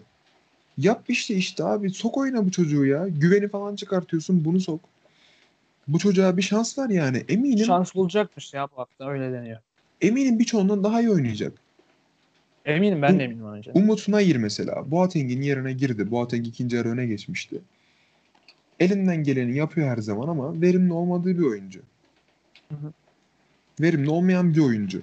Yap 0.78 1.04
işte 1.08 1.36
işte 1.36 1.64
abi. 1.64 1.90
Sok 1.90 2.18
oyna 2.18 2.46
bu 2.46 2.52
çocuğu 2.52 2.86
ya. 2.86 3.08
Güveni 3.08 3.48
falan 3.50 3.76
çıkartıyorsun 3.76 4.46
bunu 4.46 4.60
sok. 4.60 4.93
Bu 5.88 6.00
çocuğa 6.00 6.38
bir 6.38 6.42
şans 6.42 6.80
ver 6.80 6.90
yani. 6.90 7.24
Eminim 7.30 7.66
Şans 7.66 7.96
bulacakmış 7.96 8.54
ya 8.54 8.68
bu 8.76 8.78
hafta 8.82 9.10
öyle 9.10 9.34
deniyor. 9.34 9.60
eminim 10.02 10.40
birçoğundan 10.40 10.84
daha 10.84 11.02
iyi 11.02 11.10
oynayacak. 11.10 11.54
Eminim 12.66 13.02
ben 13.02 13.20
de 13.20 13.24
eminim 13.24 13.46
önce. 13.46 13.72
Umut 13.74 14.08
Nayir 14.08 14.36
mesela. 14.36 14.92
Boateng'in 14.92 15.42
yerine 15.42 15.74
girdi. 15.74 16.12
Boateng 16.12 16.48
ikinci 16.48 16.76
yarı 16.76 16.90
öne 16.90 17.06
geçmişti. 17.06 17.62
Elinden 18.80 19.24
geleni 19.24 19.58
yapıyor 19.58 19.88
her 19.88 19.98
zaman 19.98 20.28
ama 20.28 20.62
verimli 20.62 20.94
olmadığı 20.94 21.38
bir 21.38 21.44
oyuncu. 21.44 21.80
Hı 22.70 22.76
hı. 22.76 22.94
Verimli 23.82 24.10
olmayan 24.10 24.54
bir 24.54 24.60
oyuncu. 24.60 25.02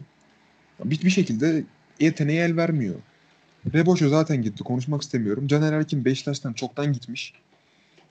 Bir, 0.85 1.03
bir 1.03 1.11
şekilde 1.11 1.65
yeteneği 2.01 2.39
el 2.41 2.57
vermiyor. 2.57 2.95
Reboşo 3.75 4.09
zaten 4.09 4.43
gitti. 4.43 4.65
Konuşmak 4.65 5.03
istemiyorum. 5.03 5.47
Caner 5.47 5.73
Erkin 5.73 6.05
Beşiktaş'tan 6.05 6.53
çoktan 6.53 6.93
gitmiş. 6.93 7.35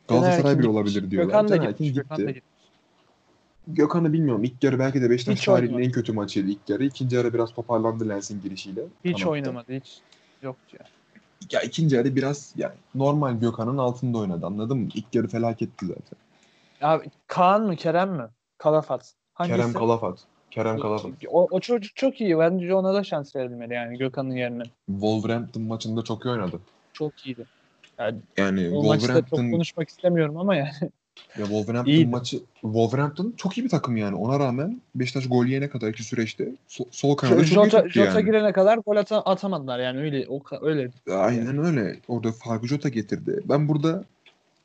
Galatasaray 0.07 0.59
bile 0.59 0.67
olabilir 0.67 1.11
diyorlar. 1.11 1.41
Gökhan 1.41 1.49
da. 1.49 1.65
Erkin 1.65 1.93
Gökhan 1.93 2.17
da 2.28 2.32
gitti. 2.32 2.49
Gökhan'ı 3.74 4.13
bilmiyorum. 4.13 4.43
İlk 4.43 4.63
yarı 4.63 4.80
belki 4.80 5.01
de 5.01 5.09
Beşiktaş 5.09 5.45
tarihinin 5.45 5.84
en 5.84 5.91
kötü 5.91 6.13
maçıydı 6.13 6.49
ilk 6.49 6.70
yarı. 6.70 6.86
İkinci 6.86 7.15
yarı 7.15 7.34
biraz 7.34 7.53
toparlandı 7.53 8.09
Lens'in 8.09 8.41
girişiyle. 8.41 8.82
Hiç 9.05 9.11
Kanatta. 9.13 9.30
oynamadı 9.30 9.74
hiç. 9.74 9.97
Yok 10.41 10.55
ya. 10.74 10.86
Ya 11.51 11.61
ikinci 11.61 11.95
yarı 11.95 12.15
biraz 12.15 12.53
yani 12.57 12.74
normal 12.95 13.34
Gökhan'ın 13.39 13.78
altında 13.78 14.17
oynadı 14.17 14.45
anladın 14.45 14.78
mı? 14.78 14.89
İlk 14.93 15.15
yarı 15.15 15.28
felaketti 15.28 15.86
zaten. 15.86 16.17
Abi 16.82 17.05
Kaan 17.28 17.65
mı 17.67 17.76
Kerem 17.76 18.11
mi? 18.11 18.26
Kalafat. 18.57 19.13
Hangisi? 19.34 19.57
Kerem 19.57 19.74
Kalafat. 19.74 20.20
Kerem 20.51 20.80
Kalafat. 20.80 21.11
O, 21.28 21.47
o 21.51 21.59
çocuk 21.59 21.95
çok 21.95 22.22
iyi. 22.22 22.39
Bence 22.39 22.76
ona 22.76 22.93
da 22.93 23.03
şans 23.03 23.36
verilmeli 23.36 23.74
yani 23.74 23.97
Gökhan'ın 23.97 24.36
yerine. 24.36 24.63
Wolverhampton 24.88 25.63
maçında 25.63 26.01
çok 26.01 26.26
iyi 26.26 26.30
oynadı. 26.30 26.59
Çok 26.93 27.26
iyiydi. 27.26 27.45
Yani 27.99 28.20
Yani 28.38 28.70
o 28.70 28.84
maçta 28.84 28.91
çok 28.91 28.99
Wolverhampton 28.99 29.51
konuşmak 29.51 29.89
istemiyorum 29.89 30.38
ama 30.38 30.55
yani. 30.55 30.72
Ya 31.38 31.45
Wolverhampton 31.45 31.91
İyiydi. 31.91 32.09
maçı 32.09 32.39
Wolverhampton 32.61 33.34
çok 33.38 33.57
iyi 33.57 33.63
bir 33.63 33.70
takım 33.70 33.97
yani. 33.97 34.15
Ona 34.15 34.39
rağmen 34.39 34.82
Beşiktaş 34.95 35.28
gol 35.30 35.45
yiyene 35.45 35.70
kadar 35.70 35.93
ki 35.93 36.03
süreçte 36.03 36.51
so- 36.70 36.88
sol 36.91 37.15
kanada 37.15 37.38
çok 37.45 37.47
iyi 37.47 37.53
Jota, 37.53 37.78
tuttu 37.84 37.89
Jota 37.89 38.09
yani. 38.20 38.26
girene 38.26 38.53
kadar 38.53 38.78
gol 38.78 38.95
ata- 38.95 39.22
atamadılar 39.22 39.80
yani 39.80 39.99
öyle 39.99 40.26
o 40.30 40.41
öyle. 40.61 40.91
Aynen 41.11 41.57
öyle. 41.65 41.99
Orada 42.07 42.32
farkı 42.32 42.67
Jota 42.67 42.89
getirdi. 42.89 43.41
Ben 43.45 43.67
burada 43.67 44.03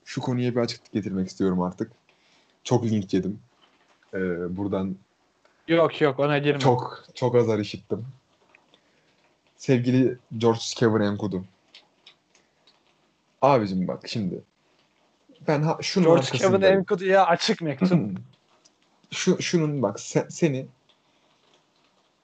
şu 0.05 0.20
konuya 0.20 0.50
bir 0.55 0.61
açıklık 0.61 0.92
getirmek 0.92 1.28
istiyorum 1.28 1.62
artık. 1.62 1.92
Çok 2.64 2.84
link 2.84 3.14
yedim. 3.14 3.38
Ee, 4.14 4.57
buradan 4.57 4.96
Yok 5.68 6.00
yok 6.00 6.20
ona 6.20 6.38
girme. 6.38 6.59
çok 6.59 7.05
çok 7.14 7.34
azar 7.34 7.59
işittim. 7.59 8.07
Sevgili 9.57 10.18
George 10.38 10.59
Scaven 10.62 11.00
Enkudu. 11.00 11.44
Abicim 13.42 13.88
bak 13.88 14.09
şimdi. 14.09 14.40
Ben 15.49 15.62
ha, 15.62 15.78
şunun 15.80 16.07
George 16.07 16.26
Kevin. 16.26 16.61
Enkudu'ya 16.61 17.26
açık 17.26 17.62
mektup. 17.62 18.01
Şu, 19.11 19.42
şunun 19.42 19.82
bak 19.82 19.99
se- 19.99 20.30
seni 20.30 20.66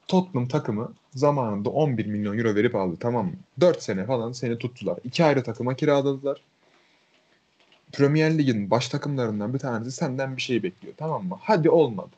Tottenham 0.08 0.48
takımı 0.48 0.92
zamanında 1.10 1.70
11 1.70 2.06
milyon 2.06 2.38
euro 2.38 2.54
verip 2.54 2.74
aldı 2.74 2.96
tamam 3.00 3.26
mı? 3.26 3.32
4 3.60 3.82
sene 3.82 4.06
falan 4.06 4.32
seni 4.32 4.58
tuttular. 4.58 4.98
İki 5.04 5.24
ayrı 5.24 5.42
takıma 5.42 5.74
kiraladılar. 5.74 6.42
Premier 7.92 8.38
Lig'in 8.38 8.70
baş 8.70 8.88
takımlarından 8.88 9.54
bir 9.54 9.58
tanesi 9.58 9.92
senden 9.92 10.36
bir 10.36 10.42
şey 10.42 10.62
bekliyor 10.62 10.94
tamam 10.96 11.26
mı? 11.26 11.38
Hadi 11.40 11.70
olmadı. 11.70 12.10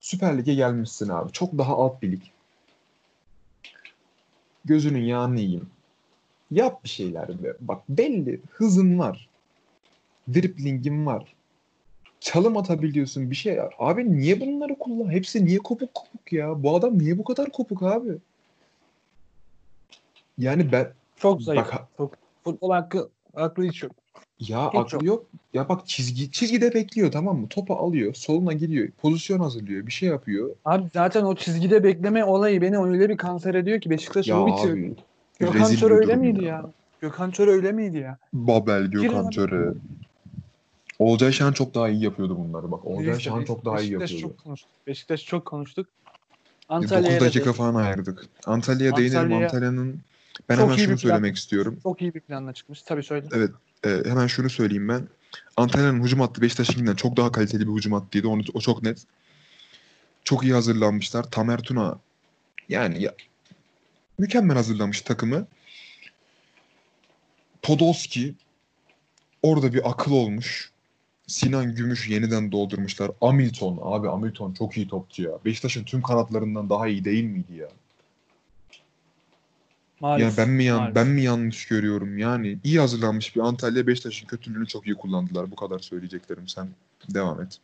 Süper 0.00 0.38
Lig'e 0.38 0.54
gelmişsin 0.54 1.08
abi. 1.08 1.32
Çok 1.32 1.58
daha 1.58 1.76
alt 1.76 2.02
bir 2.02 2.12
lig. 2.12 2.22
Gözünün 4.64 5.04
yağını 5.04 5.40
yiyeyim. 5.40 5.70
Yap 6.50 6.84
bir 6.84 6.88
şeyler 6.88 7.42
be. 7.42 7.52
Bak 7.60 7.82
belli 7.88 8.40
hızın 8.50 8.98
var. 8.98 9.29
Driplingin 10.34 11.06
var 11.06 11.34
çalım 12.20 12.56
atabiliyorsun 12.56 13.30
bir 13.30 13.36
şey. 13.36 13.58
Abi 13.78 14.12
niye 14.12 14.40
bunları 14.40 14.78
kullan? 14.78 15.10
Hepsi 15.10 15.44
niye 15.44 15.58
kopuk 15.58 15.94
kopuk 15.94 16.32
ya? 16.32 16.62
Bu 16.62 16.76
adam 16.76 16.98
niye 16.98 17.18
bu 17.18 17.24
kadar 17.24 17.50
kopuk 17.52 17.82
abi? 17.82 18.10
Yani 20.38 20.72
ben 20.72 20.88
Çok 21.16 21.42
zayıf. 21.42 21.72
bak 21.72 21.88
Çok, 21.96 22.14
futbol 22.44 22.70
hakkı 22.70 23.08
aklı 23.34 23.64
hiç 23.64 23.82
yok. 23.82 23.92
ya 24.40 24.68
Hiç 24.68 24.78
aklı 24.78 24.94
yok. 24.94 25.02
yok. 25.04 25.26
Ya 25.54 25.68
bak 25.68 25.86
çizgi 25.86 26.30
çizgide 26.30 26.74
bekliyor 26.74 27.12
tamam 27.12 27.38
mı? 27.38 27.48
Topu 27.48 27.74
alıyor, 27.74 28.14
soluna 28.14 28.52
gidiyor, 28.52 28.88
pozisyon 28.90 29.40
hazırlıyor, 29.40 29.86
bir 29.86 29.92
şey 29.92 30.08
yapıyor. 30.08 30.50
Abi 30.64 30.84
zaten 30.94 31.24
o 31.24 31.34
çizgide 31.34 31.84
bekleme 31.84 32.24
olayı 32.24 32.62
beni 32.62 32.78
öyle 32.78 33.08
bir 33.08 33.16
kanser 33.16 33.54
ediyor 33.54 33.80
ki 33.80 33.90
Beşiktaş'ı 33.90 34.30
Ya 34.30 34.40
bu 34.40 34.46
bitiyor. 34.46 34.76
abi 34.76 34.96
Gökhan 35.38 35.72
bir 35.72 35.90
öyle 35.90 36.16
miydi 36.16 36.44
ya? 36.44 36.70
Gökhan 37.00 37.30
Töre 37.30 37.50
öyle 37.50 37.72
miydi 37.72 37.98
ya? 37.98 38.18
Babel, 38.32 38.86
Gökhan 38.86 39.24
abi. 39.24 39.78
Olcay 41.00 41.32
Şahan 41.32 41.52
çok 41.52 41.74
daha 41.74 41.88
iyi 41.88 42.04
yapıyordu 42.04 42.38
bunları 42.38 42.70
bak. 42.70 42.84
Olcay 42.86 43.06
Neyse, 43.06 43.20
Şahan 43.20 43.44
çok 43.44 43.64
daha 43.64 43.74
iyi 43.74 43.78
Beşiktaş 43.78 44.10
yapıyordu. 44.10 44.34
çok 44.36 44.44
konuştuk. 44.44 44.70
Beşiktaş 44.86 45.24
çok 45.24 45.46
konuştuk. 45.46 45.88
9 46.70 46.92
Antalya'ya 46.92 47.20
dakika 47.20 47.44
da 47.44 47.52
falan 47.52 47.74
ayırdık. 47.74 48.26
Antalya'ya 48.46 48.96
değinelim. 48.96 49.32
Antalya'nın 49.32 50.00
ben 50.48 50.56
Çok 50.56 50.64
hemen 50.64 50.76
şunu 50.76 50.84
bir 50.84 50.88
plan. 50.88 50.96
söylemek 50.96 51.36
istiyorum. 51.36 51.78
çok 51.82 52.02
iyi 52.02 52.14
bir 52.14 52.20
planla 52.20 52.52
çıkmış. 52.52 52.82
Tabii 52.82 53.02
söyle. 53.02 53.26
Ee, 53.84 54.02
hemen 54.04 54.26
şunu 54.26 54.50
söyleyeyim 54.50 54.88
ben. 54.88 55.08
Antalya'nın 55.56 56.02
hücum 56.04 56.20
hattı 56.20 56.42
Beşiktaş'ınkinden 56.42 56.94
çok 56.94 57.16
daha 57.16 57.32
kaliteli 57.32 57.68
bir 57.68 57.72
hücum 57.72 57.92
hattıydı. 57.92 58.28
Onu, 58.28 58.42
o 58.54 58.60
çok 58.60 58.82
net. 58.82 59.04
Çok 60.24 60.44
iyi 60.44 60.52
hazırlanmışlar. 60.52 61.30
Tamer 61.30 61.58
Tuna 61.58 61.98
yani 62.68 63.02
ya, 63.02 63.14
mükemmel 64.18 64.56
hazırlamış 64.56 65.00
takımı. 65.00 65.46
Podolski 67.62 68.34
orada 69.42 69.74
bir 69.74 69.90
akıl 69.90 70.12
olmuş. 70.12 70.69
Sinan 71.30 71.74
Gümüş 71.74 72.08
yeniden 72.08 72.52
doldurmuşlar. 72.52 73.10
Hamilton 73.20 73.78
abi 73.82 74.08
Hamilton 74.08 74.52
çok 74.52 74.76
iyi 74.76 74.88
topçu 74.88 75.22
ya. 75.22 75.30
Beşiktaş'ın 75.44 75.84
tüm 75.84 76.02
kanatlarından 76.02 76.70
daha 76.70 76.88
iyi 76.88 77.04
değil 77.04 77.24
miydi 77.24 77.54
ya? 77.54 77.68
Maalesef. 80.00 80.38
Ya 80.38 80.44
ben 80.44 80.52
mi 80.54 80.64
yan, 80.64 80.78
maalesef. 80.78 80.96
ben 80.96 81.08
mi 81.08 81.22
yanlış 81.22 81.66
görüyorum? 81.66 82.18
Yani 82.18 82.58
iyi 82.64 82.80
hazırlanmış 82.80 83.36
bir 83.36 83.40
Antalya 83.40 83.86
Beşiktaş'ın 83.86 84.26
kötülüğünü 84.26 84.66
çok 84.66 84.86
iyi 84.86 84.94
kullandılar. 84.94 85.50
Bu 85.50 85.56
kadar 85.56 85.78
söyleyeceklerim. 85.78 86.48
Sen 86.48 86.68
devam 87.14 87.42
et. 87.42 87.58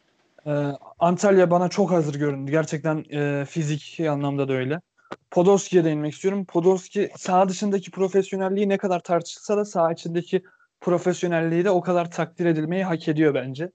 Ee, 0.46 0.50
Antalya 0.98 1.50
bana 1.50 1.68
çok 1.68 1.90
hazır 1.90 2.14
göründü. 2.14 2.50
Gerçekten 2.50 3.04
e, 3.10 3.44
fiziki 3.44 4.10
anlamda 4.10 4.48
da 4.48 4.52
öyle. 4.52 4.80
Podolski'ye 5.30 5.84
değinmek 5.84 6.14
istiyorum. 6.14 6.44
Podolski 6.44 7.10
saha 7.16 7.48
dışındaki 7.48 7.90
profesyonelliği 7.90 8.68
ne 8.68 8.78
kadar 8.78 9.00
tartışılsa 9.00 9.56
da 9.56 9.64
saha 9.64 9.92
içindeki 9.92 10.42
profesyonelliği 10.81 11.64
de 11.64 11.70
o 11.70 11.81
kadar 11.81 12.11
takdir 12.11 12.47
edilmeyi 12.47 12.85
hak 12.85 13.09
ediyor 13.09 13.35
bence. 13.35 13.72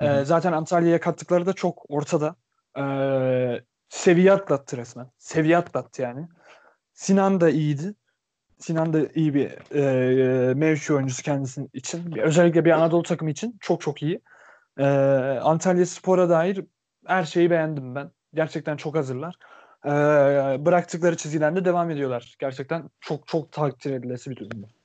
Ee, 0.00 0.24
zaten 0.24 0.52
Antalya'ya 0.52 1.00
kattıkları 1.00 1.46
da 1.46 1.52
çok 1.52 1.90
ortada. 1.90 2.36
Ee, 2.78 3.60
seviye 3.88 4.32
atlattı 4.32 4.76
resmen. 4.76 5.10
Seviye 5.18 5.56
atlattı 5.56 6.02
yani. 6.02 6.28
Sinan 6.92 7.40
da 7.40 7.50
iyiydi. 7.50 7.94
Sinan 8.58 8.92
da 8.92 8.98
iyi 9.14 9.34
bir 9.34 9.74
e, 9.74 10.54
mevki 10.54 10.94
oyuncusu 10.94 11.22
kendisi 11.22 11.68
için. 11.72 12.18
Özellikle 12.18 12.64
bir 12.64 12.70
Anadolu 12.70 13.02
takımı 13.02 13.30
için 13.30 13.56
çok 13.60 13.80
çok 13.80 14.02
iyi. 14.02 14.20
Ee, 14.78 14.84
Antalya 15.42 15.86
Spor'a 15.86 16.28
dair 16.28 16.64
her 17.06 17.24
şeyi 17.24 17.50
beğendim 17.50 17.94
ben. 17.94 18.10
Gerçekten 18.34 18.76
çok 18.76 18.96
hazırlar. 18.96 19.34
Ee, 19.84 19.90
bıraktıkları 20.64 21.16
çizgiden 21.16 21.56
de 21.56 21.64
devam 21.64 21.90
ediyorlar. 21.90 22.34
Gerçekten 22.38 22.90
çok 23.00 23.26
çok 23.26 23.52
takdir 23.52 23.92
edilesi 23.92 24.30
bir 24.30 24.36
durum. 24.36 24.75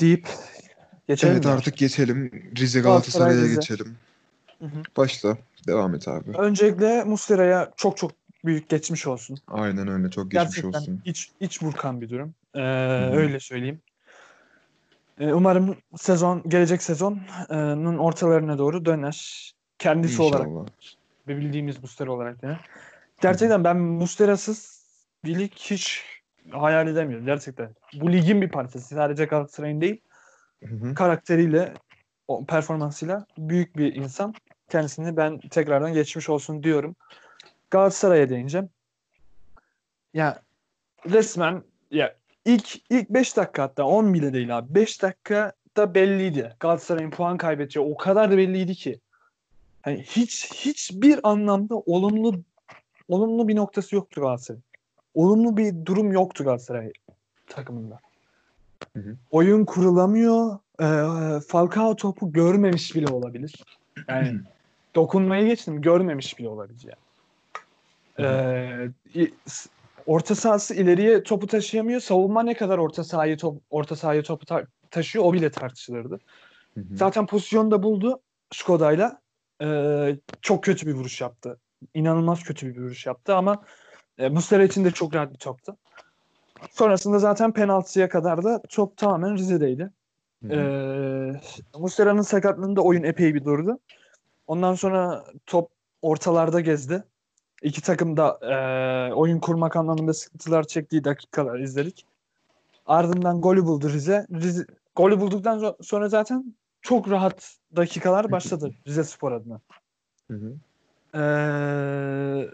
Deyip 0.00 0.28
geçelim 1.08 1.34
evet 1.34 1.44
mi? 1.44 1.50
artık 1.50 1.76
geçelim. 1.76 2.30
Rize 2.58 2.80
Galatasaray, 2.80 3.26
Galatasaray'a 3.28 3.54
geçelim. 3.54 3.96
Hı 4.58 4.64
hı. 4.64 4.82
Başla. 4.96 5.38
Devam 5.66 5.94
et 5.94 6.08
abi. 6.08 6.30
Öncelikle 6.38 7.04
Muslera'ya 7.04 7.72
çok 7.76 7.96
çok 7.96 8.10
büyük 8.44 8.68
geçmiş 8.68 9.06
olsun. 9.06 9.38
Aynen 9.48 9.88
öyle. 9.88 10.10
Çok 10.10 10.30
geçmiş 10.30 10.54
Gerçekten 10.56 10.80
olsun. 10.80 11.02
iç, 11.04 11.30
iç 11.40 11.62
burkan 11.62 12.00
bir 12.00 12.10
durum. 12.10 12.34
Ee, 12.54 12.60
öyle 13.16 13.40
söyleyeyim. 13.40 13.80
E, 15.18 15.32
umarım 15.32 15.76
sezon 15.96 16.48
gelecek 16.48 16.82
sezonun 16.82 17.98
ortalarına 17.98 18.58
doğru 18.58 18.84
döner. 18.84 19.50
Kendisi 19.78 20.22
olarak 20.22 20.46
İnşallah. 20.46 20.66
ve 21.28 21.36
bildiğimiz 21.36 21.82
Muslera 21.82 22.12
olarak 22.12 22.42
yani. 22.42 22.56
Gerçekten 23.20 23.64
ben 23.64 23.76
Muslera'sız 23.76 24.84
bir 25.24 25.38
lig 25.38 25.52
hiç 25.56 26.04
hayal 26.50 26.88
edemiyorum 26.88 27.26
gerçekten. 27.26 27.74
Bu 27.94 28.12
ligin 28.12 28.42
bir 28.42 28.48
parçası. 28.48 28.94
Sadece 28.94 29.24
Galatasaray'ın 29.24 29.80
değil, 29.80 30.00
Hı 30.64 30.74
hı. 30.74 30.94
karakteriyle, 30.94 31.74
o 32.28 32.44
performansıyla 32.44 33.26
büyük 33.38 33.76
bir 33.76 33.94
insan. 33.94 34.34
Kendisini 34.68 35.16
ben 35.16 35.40
tekrardan 35.40 35.92
geçmiş 35.92 36.28
olsun 36.28 36.62
diyorum. 36.62 36.96
Galatasaray'a 37.70 38.28
değineceğim. 38.28 38.68
Ya 40.14 40.42
resmen 41.10 41.62
ya 41.90 42.14
ilk 42.44 42.76
ilk 42.90 43.10
5 43.10 43.36
dakika 43.36 43.62
hatta 43.62 43.84
10 43.84 44.14
bile 44.14 44.32
değil 44.32 44.58
abi. 44.58 44.74
5 44.74 45.02
dakikada 45.02 45.94
belliydi. 45.94 46.56
Galatasaray'ın 46.60 47.10
puan 47.10 47.36
kaybedeceği 47.36 47.86
o 47.86 47.96
kadar 47.96 48.30
da 48.30 48.36
belliydi 48.36 48.74
ki. 48.74 49.00
Hani 49.82 50.02
hiç 50.02 50.52
hiçbir 50.52 51.20
anlamda 51.22 51.74
olumlu 51.74 52.42
olumlu 53.08 53.48
bir 53.48 53.56
noktası 53.56 53.94
yoktu 53.94 54.20
Galatasaray. 54.20 54.60
Olumlu 55.14 55.56
bir 55.56 55.86
durum 55.86 56.12
yoktu 56.12 56.44
Galatasaray 56.44 56.92
takımında. 57.46 57.98
Hı 58.96 59.00
hı. 59.00 59.16
Oyun 59.30 59.64
kurulamıyor. 59.64 60.58
Ee, 60.80 61.40
Falcao 61.40 61.96
topu 61.96 62.32
görmemiş 62.32 62.94
bile 62.96 63.06
olabilir. 63.06 63.64
Yani 64.08 64.40
dokunmayı 64.94 65.46
geçtim 65.46 65.80
görmemiş 65.82 66.38
bile 66.38 66.48
olabilir 66.48 66.86
yani. 66.86 66.98
Ee, 68.18 68.90
orta 70.06 70.34
sahası 70.34 70.74
ileriye 70.74 71.22
topu 71.22 71.46
taşıyamıyor. 71.46 72.00
Savunma 72.00 72.42
ne 72.42 72.54
kadar 72.54 72.78
orta 72.78 73.04
sahayı 73.04 73.36
top, 73.36 73.62
orta 73.70 73.96
sahaya 73.96 74.22
topu 74.22 74.46
ta- 74.46 74.66
taşıyor 74.90 75.24
o 75.24 75.32
bile 75.32 75.50
tartışılırdı. 75.50 76.20
Hı 76.74 76.80
hı. 76.80 76.96
Zaten 76.96 77.26
pozisyonu 77.26 77.70
da 77.70 77.82
buldu 77.82 78.20
Skoda'yla. 78.52 79.20
Ee, 79.62 80.16
çok 80.42 80.64
kötü 80.64 80.86
bir 80.86 80.92
vuruş 80.92 81.20
yaptı. 81.20 81.60
İnanılmaz 81.94 82.42
kötü 82.42 82.74
bir 82.74 82.80
vuruş 82.80 83.06
yaptı 83.06 83.34
ama 83.34 83.64
e, 84.18 84.28
Muslera 84.28 84.64
için 84.64 84.84
de 84.84 84.90
çok 84.90 85.14
rahat 85.14 85.32
bir 85.32 85.38
toptu. 85.38 85.76
Sonrasında 86.70 87.18
zaten 87.18 87.52
penaltıya 87.52 88.08
kadar 88.08 88.44
da 88.44 88.62
top 88.68 88.96
tamamen 88.96 89.36
Rize'deydi. 89.36 89.90
Ee, 90.50 91.40
Muslera'nın 91.78 92.22
sakatlığında 92.22 92.80
oyun 92.80 93.02
epey 93.02 93.34
bir 93.34 93.44
durdu. 93.44 93.78
Ondan 94.46 94.74
sonra 94.74 95.24
top 95.46 95.70
ortalarda 96.02 96.60
gezdi. 96.60 97.04
İki 97.62 97.82
takım 97.82 98.16
da 98.16 98.38
e, 98.42 99.14
oyun 99.14 99.38
kurmak 99.38 99.76
anlamında 99.76 100.14
sıkıntılar 100.14 100.64
çektiği 100.64 101.04
dakikalar 101.04 101.58
izledik. 101.58 102.06
Ardından 102.86 103.40
golü 103.40 103.64
buldu 103.64 103.90
Rize. 103.90 104.26
Rize 104.32 104.66
golü 104.96 105.20
bulduktan 105.20 105.74
sonra 105.82 106.08
zaten 106.08 106.54
çok 106.82 107.10
rahat 107.10 107.56
dakikalar 107.76 108.32
başladı 108.32 108.70
Rize 108.86 109.04
Spor 109.04 109.32
adına. 109.32 109.60
Hı 110.30 110.34
hı. 110.34 110.54
Ee, 111.18 112.50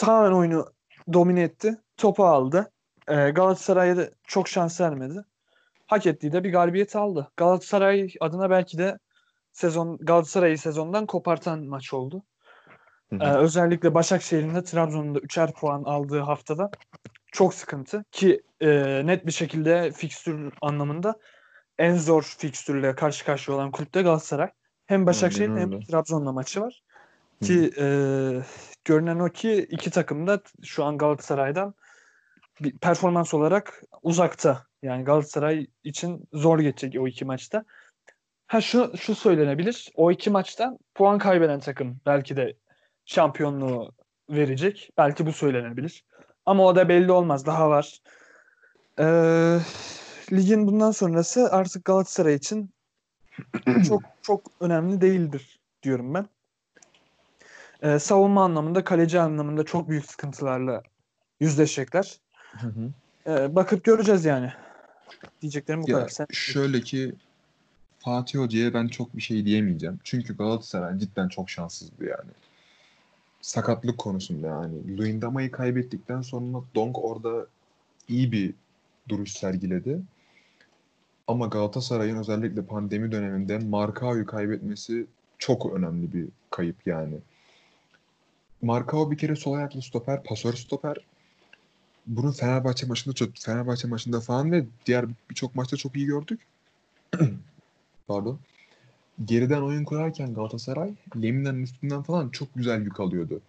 tamamen 0.00 0.32
oyunu 0.32 0.66
domine 1.12 1.42
etti. 1.42 1.76
Topu 1.96 2.24
aldı. 2.24 2.70
Ee, 3.08 3.30
Galatasaray'a 3.30 3.96
da 3.96 4.10
çok 4.26 4.48
şans 4.48 4.80
vermedi. 4.80 5.24
Hak 5.86 6.06
ettiği 6.06 6.32
de 6.32 6.44
bir 6.44 6.52
galibiyet 6.52 6.96
aldı. 6.96 7.30
Galatasaray 7.36 8.14
adına 8.20 8.50
belki 8.50 8.78
de 8.78 8.98
sezon 9.52 9.98
Galatasaray'ı 10.00 10.58
sezondan 10.58 11.06
kopartan 11.06 11.64
maç 11.64 11.94
oldu. 11.94 12.22
Hı 13.10 13.16
hı. 13.16 13.24
Ee, 13.24 13.36
özellikle 13.36 13.94
Başakşehir'in 13.94 14.54
de 14.54 14.64
Trabzon'un 14.64 15.14
da 15.14 15.18
3'er 15.18 15.52
puan 15.52 15.82
aldığı 15.82 16.20
haftada 16.20 16.70
çok 17.32 17.54
sıkıntı 17.54 18.04
ki 18.12 18.42
e, 18.60 18.68
net 19.06 19.26
bir 19.26 19.32
şekilde 19.32 19.92
fikstür 19.92 20.52
anlamında 20.62 21.14
en 21.78 21.94
zor 21.94 22.34
fikstürle 22.38 22.94
karşı 22.94 23.24
karşıya 23.24 23.56
olan 23.56 23.70
kulüpte 23.70 24.02
Galatasaray. 24.02 24.50
Hem 24.86 25.06
Başakşehir'in 25.06 25.56
hem. 25.56 25.80
Trabzon'la 25.80 26.32
maçı 26.32 26.60
var. 26.60 26.82
Hı 27.40 27.46
Ki 27.46 27.70
e, 27.78 27.86
görünen 28.90 29.18
o 29.18 29.28
ki 29.28 29.66
iki 29.70 29.90
takım 29.90 30.26
da 30.26 30.40
şu 30.62 30.84
an 30.84 30.98
Galatasaray'dan 30.98 31.74
bir 32.60 32.78
performans 32.78 33.34
olarak 33.34 33.82
uzakta. 34.02 34.66
Yani 34.82 35.04
Galatasaray 35.04 35.66
için 35.84 36.28
zor 36.32 36.58
geçecek 36.58 37.02
o 37.02 37.08
iki 37.08 37.24
maçta. 37.24 37.64
Ha 38.46 38.60
şu 38.60 38.92
şu 38.96 39.14
söylenebilir. 39.14 39.88
O 39.94 40.10
iki 40.10 40.30
maçtan 40.30 40.78
puan 40.94 41.18
kaybeden 41.18 41.60
takım 41.60 42.00
belki 42.06 42.36
de 42.36 42.54
şampiyonluğu 43.04 43.92
verecek. 44.30 44.90
Belki 44.98 45.26
bu 45.26 45.32
söylenebilir. 45.32 46.04
Ama 46.46 46.64
o 46.66 46.76
da 46.76 46.88
belli 46.88 47.12
olmaz. 47.12 47.46
Daha 47.46 47.70
var. 47.70 47.98
Ee, 48.98 49.58
ligin 50.32 50.66
bundan 50.66 50.90
sonrası 50.90 51.48
artık 51.52 51.84
Galatasaray 51.84 52.34
için 52.34 52.70
çok 53.88 54.02
çok 54.22 54.42
önemli 54.60 55.00
değildir 55.00 55.60
diyorum 55.82 56.14
ben. 56.14 56.26
Ee, 57.82 57.98
savunma 57.98 58.44
anlamında, 58.44 58.84
kaleci 58.84 59.20
anlamında 59.20 59.64
çok 59.64 59.88
büyük 59.88 60.06
sıkıntılarla 60.06 60.82
yüzleşecekler. 61.40 62.20
Hı 62.52 62.66
hı. 62.66 62.90
Ee, 63.26 63.54
bakıp 63.54 63.84
göreceğiz 63.84 64.24
yani. 64.24 64.52
Diyeceklerim 65.42 65.82
bu 65.82 65.90
Ya 65.90 65.96
kadar. 65.96 66.08
Sen 66.08 66.26
şöyle 66.32 66.80
ki 66.80 67.14
Fatih 67.98 68.38
Hoca'ya 68.38 68.74
ben 68.74 68.88
çok 68.88 69.16
bir 69.16 69.22
şey 69.22 69.44
diyemeyeceğim. 69.44 70.00
Çünkü 70.04 70.36
Galatasaray 70.36 70.98
cidden 70.98 71.28
çok 71.28 71.50
şanssızdı 71.50 72.04
yani. 72.04 72.30
Sakatlık 73.40 73.98
konusunda 73.98 74.46
yani. 74.46 74.98
Luyendama'yı 74.98 75.50
kaybettikten 75.50 76.22
sonra 76.22 76.58
Donk 76.74 77.04
orada 77.04 77.46
iyi 78.08 78.32
bir 78.32 78.54
duruş 79.08 79.32
sergiledi. 79.32 80.00
Ama 81.26 81.46
Galatasaray'ın 81.46 82.16
özellikle 82.16 82.62
pandemi 82.62 83.12
döneminde 83.12 83.58
Markao'yu 83.58 84.26
kaybetmesi 84.26 85.06
çok 85.38 85.72
önemli 85.72 86.12
bir 86.12 86.28
kayıp 86.50 86.76
yani. 86.86 87.18
Markao 88.62 89.10
bir 89.10 89.18
kere 89.18 89.36
sol 89.36 89.54
ayaklı 89.54 89.82
stoper, 89.82 90.22
pasör 90.22 90.54
stoper. 90.54 90.96
Bunu 92.06 92.32
Fenerbahçe 92.32 92.86
maçında 92.86 93.14
çok 93.14 93.36
Fenerbahçe 93.36 93.88
maçında 93.88 94.20
falan 94.20 94.52
ve 94.52 94.64
diğer 94.86 95.06
birçok 95.30 95.54
maçta 95.54 95.76
çok 95.76 95.96
iyi 95.96 96.06
gördük. 96.06 96.40
Pardon. 98.08 98.38
Geriden 99.24 99.62
oyun 99.62 99.84
kurarken 99.84 100.34
Galatasaray 100.34 100.90
Lemina'nın 101.16 101.62
üstünden 101.62 102.02
falan 102.02 102.28
çok 102.28 102.54
güzel 102.54 102.82
yük 102.82 103.00
alıyordu. 103.00 103.40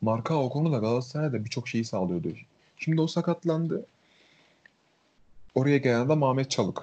Marka 0.00 0.34
o 0.34 0.50
konuda 0.50 0.78
Galatasaray'da 0.78 1.44
birçok 1.44 1.68
şeyi 1.68 1.84
sağlıyordu. 1.84 2.28
Şimdi 2.76 3.00
o 3.00 3.06
sakatlandı. 3.06 3.86
Oraya 5.54 5.78
gelen 5.78 6.08
de 6.08 6.14
Mehmet 6.14 6.50
Çalık. 6.50 6.82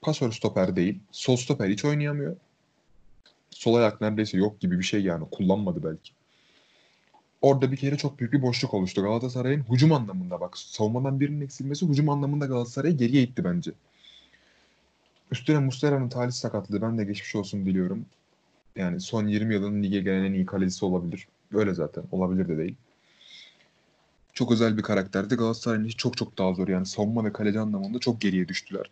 Pasör 0.00 0.32
stoper 0.32 0.76
değil. 0.76 0.98
Sol 1.12 1.36
stoper 1.36 1.68
hiç 1.68 1.84
oynayamıyor. 1.84 2.36
Sol 3.50 3.74
ayak 3.74 4.00
neredeyse 4.00 4.38
yok 4.38 4.60
gibi 4.60 4.78
bir 4.78 4.84
şey 4.84 5.02
yani. 5.02 5.24
Kullanmadı 5.30 5.84
belki. 5.84 6.12
Orada 7.42 7.72
bir 7.72 7.76
kere 7.76 7.96
çok 7.96 8.18
büyük 8.18 8.32
bir 8.32 8.42
boşluk 8.42 8.74
oluştu. 8.74 9.02
Galatasaray'ın 9.02 9.64
hücum 9.70 9.92
anlamında 9.92 10.40
bak. 10.40 10.58
Savunmadan 10.58 11.20
birinin 11.20 11.40
eksilmesi 11.40 11.88
hücum 11.88 12.08
anlamında 12.08 12.46
Galatasaray'ı 12.46 12.96
geriye 12.96 13.22
itti 13.22 13.44
bence. 13.44 13.72
Üstüne 15.30 15.58
Muslera'nın 15.58 16.08
talih 16.08 16.32
sakatlığı. 16.32 16.82
Ben 16.82 16.98
de 16.98 17.04
geçmiş 17.04 17.34
olsun 17.34 17.66
diliyorum. 17.66 18.06
Yani 18.76 19.00
son 19.00 19.26
20 19.26 19.54
yılın 19.54 19.82
lige 19.82 20.00
gelen 20.00 20.24
en 20.24 20.32
iyi 20.32 20.46
kalecisi 20.46 20.84
olabilir. 20.84 21.28
Öyle 21.54 21.74
zaten. 21.74 22.04
Olabilir 22.12 22.48
de 22.48 22.58
değil. 22.58 22.76
Çok 24.32 24.52
özel 24.52 24.76
bir 24.76 24.82
karakterdi. 24.82 25.34
Galatasaray'ın 25.34 25.84
işi 25.84 25.96
çok 25.96 26.16
çok 26.16 26.38
daha 26.38 26.54
zor. 26.54 26.68
Yani 26.68 26.86
savunma 26.86 27.24
ve 27.24 27.32
kaleci 27.32 27.60
anlamında 27.60 27.98
çok 27.98 28.20
geriye 28.20 28.48
düştüler. 28.48 28.90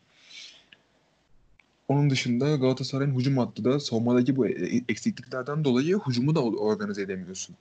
Onun 1.88 2.10
dışında 2.10 2.56
Galatasaray'ın 2.56 3.18
hücum 3.18 3.38
hattı 3.38 3.64
da 3.64 3.80
savunmadaki 3.80 4.36
bu 4.36 4.46
e- 4.46 4.84
eksikliklerden 4.88 5.64
dolayı 5.64 5.98
hücumu 6.08 6.34
da 6.34 6.44
organize 6.44 7.02
edemiyorsun. 7.02 7.56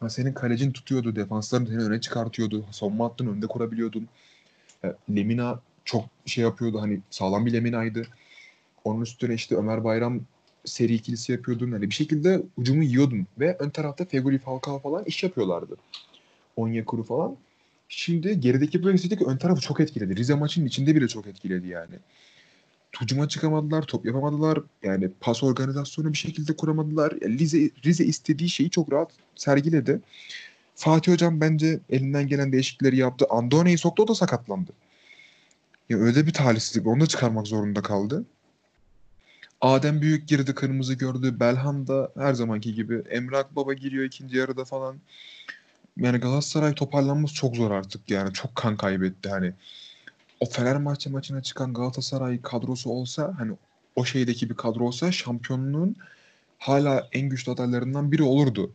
Ha, 0.00 0.08
senin 0.08 0.32
kalecin 0.32 0.72
tutuyordu, 0.72 1.16
defansların 1.16 1.66
seni 1.66 1.82
öne 1.82 2.00
çıkartıyordu, 2.00 2.64
savunma 2.70 3.04
hattını 3.04 3.32
önde 3.32 3.46
kurabiliyordun. 3.46 4.08
E, 4.84 4.94
Lemina 5.10 5.60
çok 5.84 6.04
şey 6.26 6.44
yapıyordu 6.44 6.80
hani 6.80 7.00
sağlam 7.10 7.46
bir 7.46 7.52
Lemina'ydı. 7.52 8.06
Onun 8.84 9.00
üstüne 9.00 9.34
işte 9.34 9.56
Ömer 9.56 9.84
Bayram 9.84 10.20
seri 10.64 10.94
ikilisi 10.94 11.32
yapıyordun. 11.32 11.72
Yani 11.72 11.82
bir 11.90 11.94
şekilde 11.94 12.42
hücumu 12.58 12.82
yiyordun. 12.82 13.26
Ve 13.40 13.56
ön 13.58 13.70
tarafta 13.70 14.04
Feguli 14.04 14.38
Falcao 14.38 14.78
falan 14.78 15.04
iş 15.04 15.22
yapıyorlardı. 15.22 15.76
Onyekuru 16.56 17.02
falan. 17.02 17.36
Şimdi 17.88 18.40
gerideki 18.40 18.82
bu 18.82 18.90
eksiklik 18.90 19.22
ön 19.22 19.36
tarafı 19.36 19.60
çok 19.60 19.80
etkiledi. 19.80 20.16
Rize 20.16 20.34
maçının 20.34 20.66
içinde 20.66 20.94
bile 20.94 21.08
çok 21.08 21.26
etkiledi 21.26 21.68
yani. 21.68 21.94
Hücuma 23.00 23.28
çıkamadılar, 23.28 23.82
top 23.82 24.06
yapamadılar. 24.06 24.58
Yani 24.82 25.10
pas 25.20 25.42
organizasyonu 25.42 26.12
bir 26.12 26.18
şekilde 26.18 26.56
kuramadılar. 26.56 27.12
Rize, 27.12 27.70
Rize 27.84 28.04
istediği 28.04 28.48
şeyi 28.48 28.70
çok 28.70 28.92
rahat 28.92 29.12
sergiledi. 29.36 30.00
Fatih 30.74 31.12
Hocam 31.12 31.40
bence 31.40 31.80
elinden 31.90 32.26
gelen 32.26 32.52
değişiklikleri 32.52 32.96
yaptı. 32.96 33.26
Andone'yi 33.30 33.78
soktu 33.78 34.02
o 34.02 34.08
da 34.08 34.14
sakatlandı. 34.14 34.72
Ya 35.88 35.98
öyle 35.98 36.26
bir 36.26 36.32
talihsizlik. 36.32 36.86
Onu 36.86 37.00
da 37.00 37.06
çıkarmak 37.06 37.46
zorunda 37.46 37.82
kaldı. 37.82 38.24
Adem 39.60 40.00
Büyük 40.00 40.28
girdi 40.28 40.54
kırmızı 40.54 40.94
gördü. 40.94 41.40
Belhan 41.40 41.86
da 41.86 42.12
her 42.18 42.34
zamanki 42.34 42.74
gibi. 42.74 43.02
Emre 43.10 43.44
Baba 43.50 43.72
giriyor 43.72 44.04
ikinci 44.04 44.36
yarıda 44.36 44.64
falan. 44.64 44.96
Yani 45.96 46.18
Galatasaray 46.18 46.74
toparlanması 46.74 47.34
çok 47.34 47.56
zor 47.56 47.70
artık 47.70 48.10
yani. 48.10 48.32
Çok 48.32 48.54
kan 48.54 48.76
kaybetti 48.76 49.28
hani. 49.28 49.52
O 50.40 50.46
Fenerbahçe 50.46 51.10
maçına 51.10 51.42
çıkan 51.42 51.74
Galatasaray 51.74 52.42
kadrosu 52.42 52.90
olsa 52.90 53.34
hani 53.38 53.52
o 53.96 54.04
şeydeki 54.04 54.50
bir 54.50 54.54
kadro 54.54 54.84
olsa 54.84 55.12
şampiyonluğun 55.12 55.96
hala 56.58 57.08
en 57.12 57.28
güçlü 57.28 57.52
adaylarından 57.52 58.12
biri 58.12 58.22
olurdu. 58.22 58.70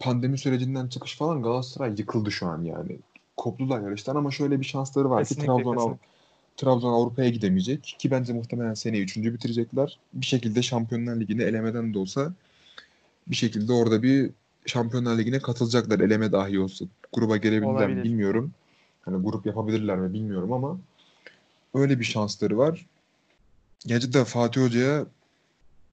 Pandemi 0.00 0.38
sürecinden 0.38 0.88
çıkış 0.88 1.16
falan 1.16 1.42
Galatasaray 1.42 1.94
yıkıldı 1.98 2.32
şu 2.32 2.46
an 2.46 2.62
yani. 2.62 2.98
Koptular 3.36 3.80
yarıştan 3.80 4.16
ama 4.16 4.30
şöyle 4.30 4.60
bir 4.60 4.64
şansları 4.64 5.10
var 5.10 5.24
Kesinlikle, 5.24 5.46
ki 5.46 5.62
Trabzon, 5.62 5.74
kesinlikle. 5.74 6.06
Trabzon 6.56 6.92
Avrupa'ya 6.92 7.28
gidemeyecek 7.28 7.96
ki 7.98 8.10
bence 8.10 8.32
muhtemelen 8.32 8.74
seneye 8.74 9.02
üçüncü 9.02 9.34
bitirecekler. 9.34 9.98
Bir 10.14 10.26
şekilde 10.26 10.62
Şampiyonlar 10.62 11.20
Ligi'ne 11.20 11.42
elemeden 11.42 11.94
de 11.94 11.98
olsa 11.98 12.32
bir 13.26 13.36
şekilde 13.36 13.72
orada 13.72 14.02
bir 14.02 14.30
Şampiyonlar 14.66 15.18
Ligi'ne 15.18 15.38
katılacaklar 15.38 16.00
eleme 16.00 16.32
dahi 16.32 16.60
olsa. 16.60 16.84
Gruba 17.12 17.36
gelebilirler 17.36 18.04
bilmiyorum. 18.04 18.52
Hani 19.06 19.22
grup 19.22 19.46
yapabilirler 19.46 19.96
mi 19.96 20.12
bilmiyorum 20.12 20.52
ama 20.52 20.78
öyle 21.74 22.00
bir 22.00 22.04
şansları 22.04 22.58
var. 22.58 22.86
Gerçekten 23.86 24.24
Fatih 24.24 24.62
Hoca'ya 24.62 25.06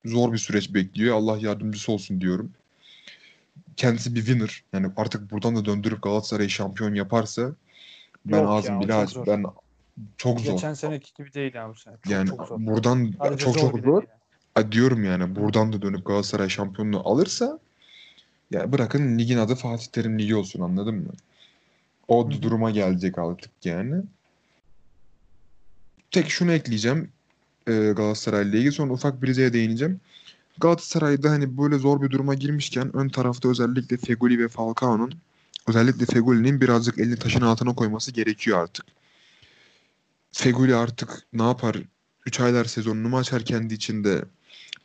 zor 0.06 0.34
bir 0.34 0.38
süreç 0.38 0.74
bekliyor. 0.74 1.16
Allah 1.16 1.38
yardımcısı 1.38 1.92
olsun 1.92 2.22
diyorum. 2.22 2.52
Kendisi 3.78 4.16
bir 4.16 4.26
winner. 4.26 4.64
Yani 4.74 4.88
artık 4.98 5.32
buradan 5.32 5.56
da 5.56 5.66
döndürüp 5.66 6.02
Galatasaray'ı 6.02 6.50
şampiyon 6.50 6.94
yaparsa 6.94 7.56
ben 8.26 8.38
Yok 8.38 8.50
ağzım 8.50 8.82
bile 8.82 8.92
çok 8.92 9.04
aç. 9.04 9.10
zor. 9.10 9.28
Ben 9.28 9.46
çok 10.18 10.40
zor. 10.40 10.54
Geçen 10.54 10.74
seneki 10.74 11.14
gibi 11.14 11.34
değil 11.34 11.54
ya 11.54 11.70
bu 11.70 11.76
sene. 11.76 11.96
Çok, 12.04 12.14
yani 12.14 12.30
çok 12.30 12.48
zor. 12.48 12.60
buradan 12.60 13.14
Sadece 13.18 13.46
çok 13.46 13.60
çok 13.60 13.76
bile 13.76 13.86
zor. 13.86 14.04
A, 14.56 14.72
diyorum 14.72 15.04
yani 15.04 15.36
buradan 15.36 15.74
da 15.74 15.82
dönüp 15.82 16.06
Galatasaray 16.06 16.50
şampiyonluğu 16.50 17.02
alırsa 17.06 17.60
ya 18.52 18.72
bırakın 18.72 19.20
ligin 19.20 19.38
adı 19.38 19.56
Fatih 19.56 19.88
Terim 19.88 20.20
Ligi 20.20 20.36
olsun 20.36 20.62
anladın 20.62 20.96
mı? 20.96 21.12
O 22.14 22.32
Hı 22.32 22.42
duruma 22.42 22.72
gelecek 22.72 23.18
artık 23.18 23.52
yani. 23.64 24.04
Tek 26.12 26.30
şunu 26.30 26.52
ekleyeceğim 26.52 27.10
e, 27.68 27.72
Galatasaray'la 27.72 28.58
ilgili 28.58 28.72
sonra 28.72 28.94
ufak 28.94 29.22
bir 29.22 29.54
değineceğim. 29.54 30.00
Galatasaray'da 30.60 31.30
hani 31.30 31.58
böyle 31.58 31.78
zor 31.78 32.02
bir 32.02 32.10
duruma 32.10 32.34
girmişken 32.34 32.96
ön 32.98 33.10
tarafta 33.10 33.50
özellikle 33.50 33.98
Fegoli 33.98 34.40
ve 34.40 34.48
Falcao'nun 34.48 35.14
özellikle 35.68 36.06
Fegoli'nin 36.06 36.62
birazcık 36.62 37.00
elini 37.00 37.16
taşın 37.16 37.42
altına 37.42 37.76
koyması 37.76 38.12
gerekiyor 38.12 38.64
artık. 38.64 38.86
Fegoli 40.32 40.76
artık 40.76 41.24
ne 41.34 41.44
yapar? 41.44 41.78
3 42.26 42.40
aylar 42.40 42.66
sezonunu 42.66 43.10
mu 43.10 43.18
açar 43.18 43.46
kendi 43.46 43.74
içinde? 43.74 44.26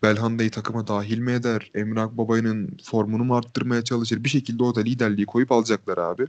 Belhanda'yı 0.02 0.50
takıma 0.50 0.86
dahil 0.86 1.18
mi 1.18 1.32
eder? 1.32 1.70
Emre 1.74 2.00
Akbabay'ın 2.00 2.78
formunu 2.84 3.24
mu 3.24 3.36
arttırmaya 3.36 3.84
çalışır? 3.84 4.24
Bir 4.24 4.28
şekilde 4.28 4.62
o 4.62 4.74
da 4.74 4.80
liderliği 4.80 5.26
koyup 5.26 5.52
alacaklar 5.52 5.98
abi. 5.98 6.26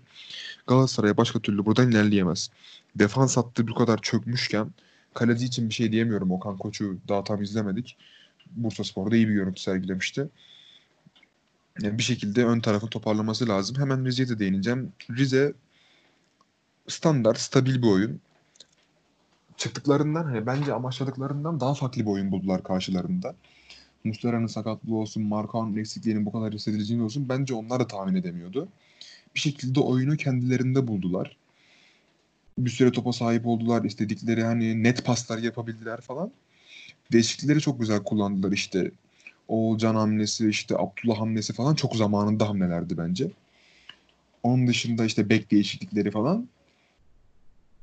Galatasaray 0.67 1.17
başka 1.17 1.39
türlü 1.39 1.65
buradan 1.65 1.91
ilerleyemez. 1.91 2.49
Defans 2.95 3.38
hattı 3.38 3.67
bu 3.67 3.76
kadar 3.76 4.01
çökmüşken 4.01 4.72
kaleci 5.13 5.45
için 5.45 5.70
bir 5.70 5.74
şey 5.74 5.91
diyemiyorum. 5.91 6.32
Okan 6.32 6.57
Koç'u 6.57 6.97
daha 7.07 7.24
tam 7.24 7.41
izlemedik. 7.41 7.97
Bursaspor'da 8.51 9.15
iyi 9.15 9.28
bir 9.28 9.34
görüntü 9.34 9.61
sergilemişti. 9.61 10.30
Yani 11.82 11.97
bir 11.97 12.03
şekilde 12.03 12.45
ön 12.45 12.59
tarafı 12.59 12.88
toparlaması 12.88 13.49
lazım. 13.49 13.78
Hemen 13.78 14.05
Rize'ye 14.05 14.30
de 14.30 14.39
değineceğim. 14.39 14.93
Rize 15.11 15.53
standart, 16.88 17.39
stabil 17.39 17.82
bir 17.82 17.88
oyun. 17.88 18.22
Çıktıklarından 19.57 20.24
hani 20.24 20.45
bence 20.45 20.74
amaçladıklarından 20.74 21.59
daha 21.59 21.74
farklı 21.74 22.01
bir 22.01 22.07
oyun 22.07 22.32
buldular 22.32 22.63
karşılarında. 22.63 23.36
Muslera'nın 24.03 24.47
sakatlığı 24.47 24.95
olsun, 24.95 25.23
Markao'nun 25.23 25.77
eksikliğinin 25.77 26.25
bu 26.25 26.31
kadar 26.31 26.53
hissedileceğini 26.53 27.03
olsun 27.03 27.29
bence 27.29 27.53
onlar 27.53 27.79
da 27.79 27.87
tahmin 27.87 28.15
edemiyordu. 28.15 28.67
Bir 29.35 29.39
şekilde 29.39 29.79
oyunu 29.79 30.17
kendilerinde 30.17 30.87
buldular. 30.87 31.37
Bir 32.57 32.69
süre 32.69 32.91
topa 32.91 33.13
sahip 33.13 33.47
oldular. 33.47 33.83
istedikleri 33.83 34.43
hani 34.43 34.83
net 34.83 35.05
paslar 35.05 35.37
yapabildiler 35.37 36.01
falan. 36.01 36.31
Değişiklikleri 37.11 37.61
çok 37.61 37.79
güzel 37.79 38.03
kullandılar 38.03 38.51
işte. 38.51 38.91
Oğulcan 39.47 39.95
hamlesi, 39.95 40.49
işte 40.49 40.75
Abdullah 40.77 41.19
hamlesi 41.19 41.53
falan 41.53 41.75
çok 41.75 41.95
zamanında 41.95 42.49
hamlelerdi 42.49 42.97
bence. 42.97 43.31
Onun 44.43 44.67
dışında 44.67 45.05
işte 45.05 45.29
bek 45.29 45.51
değişiklikleri 45.51 46.11
falan. 46.11 46.47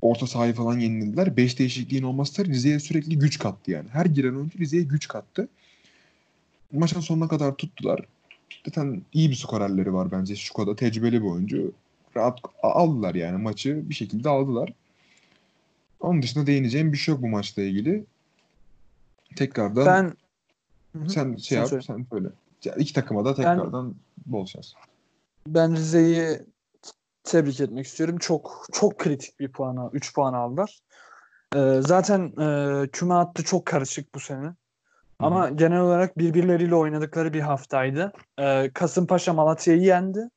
Orta 0.03 0.27
sahayı 0.27 0.55
falan 0.55 0.79
yenilediler. 0.79 1.37
Beş 1.37 1.59
değişikliğin 1.59 2.03
olması 2.03 2.39
da 2.39 2.49
Rize'ye 2.49 2.81
sürekli 2.81 3.19
güç 3.19 3.39
kattı 3.39 3.71
yani. 3.71 3.89
Her 3.89 4.07
giren 4.07 4.35
oyuncu 4.35 4.59
Rize'ye 4.59 4.83
güç 4.83 5.09
kattı. 5.09 5.49
Maçın 6.73 7.01
sonuna 7.01 7.29
kadar 7.29 7.55
tuttular. 7.55 8.01
Zaten 8.67 9.03
iyi 9.13 9.31
bir 9.31 9.35
skorerleri 9.35 9.95
var 9.95 10.13
bence. 10.13 10.37
Şu 10.37 10.55
kadar 10.55 10.77
tecrübeli 10.77 11.23
bir 11.23 11.29
oyuncu. 11.29 11.73
Rahat 12.17 12.39
aldılar 12.63 13.15
yani 13.15 13.43
maçı. 13.43 13.91
Bir 13.91 13.95
şekilde 13.95 14.29
aldılar. 14.29 14.73
Onun 16.01 16.23
dışında 16.23 16.47
değineceğim 16.47 16.93
bir 16.93 16.99
şey 16.99 17.15
yok 17.15 17.23
bu 17.23 17.29
maçla 17.29 17.63
ilgili. 17.63 18.05
Tekrardan 19.37 19.87
Ben 20.95 21.09
sen 21.09 21.37
şey 21.37 21.39
Sen 21.39 21.57
yap, 21.57 21.69
söyle. 21.69 21.83
sen 21.83 22.07
söyle. 22.11 22.29
Ya 22.65 22.75
iki 22.75 22.93
takıma 22.93 23.25
da 23.25 23.35
tekrardan 23.35 23.95
bol 24.27 24.47
şans. 24.47 24.73
Ben 25.47 25.77
Rize'yi 25.77 26.41
tebrik 27.25 27.61
etmek 27.61 27.87
istiyorum. 27.87 28.19
Çok 28.19 28.67
çok 28.73 28.99
kritik 28.99 29.41
bir 29.41 29.49
puana, 29.49 29.91
3 29.93 30.15
puan 30.15 30.33
aldılar. 30.35 30.79
Ee, 31.57 31.81
zaten 31.81 32.33
e, 32.41 32.89
küme 32.89 33.15
hattı 33.15 33.45
çok 33.45 33.67
karışık 33.67 34.15
bu 34.15 34.21
sene. 34.21 34.55
Ama 35.19 35.49
genel 35.49 35.81
olarak 35.81 36.19
birbirleriyle 36.19 36.75
oynadıkları 36.75 37.33
bir 37.33 37.41
haftaydı. 37.41 38.13
Ee, 38.39 38.71
Kasımpaşa 38.75 39.33
Malatya'yı 39.33 39.83
yendi. 39.83 40.31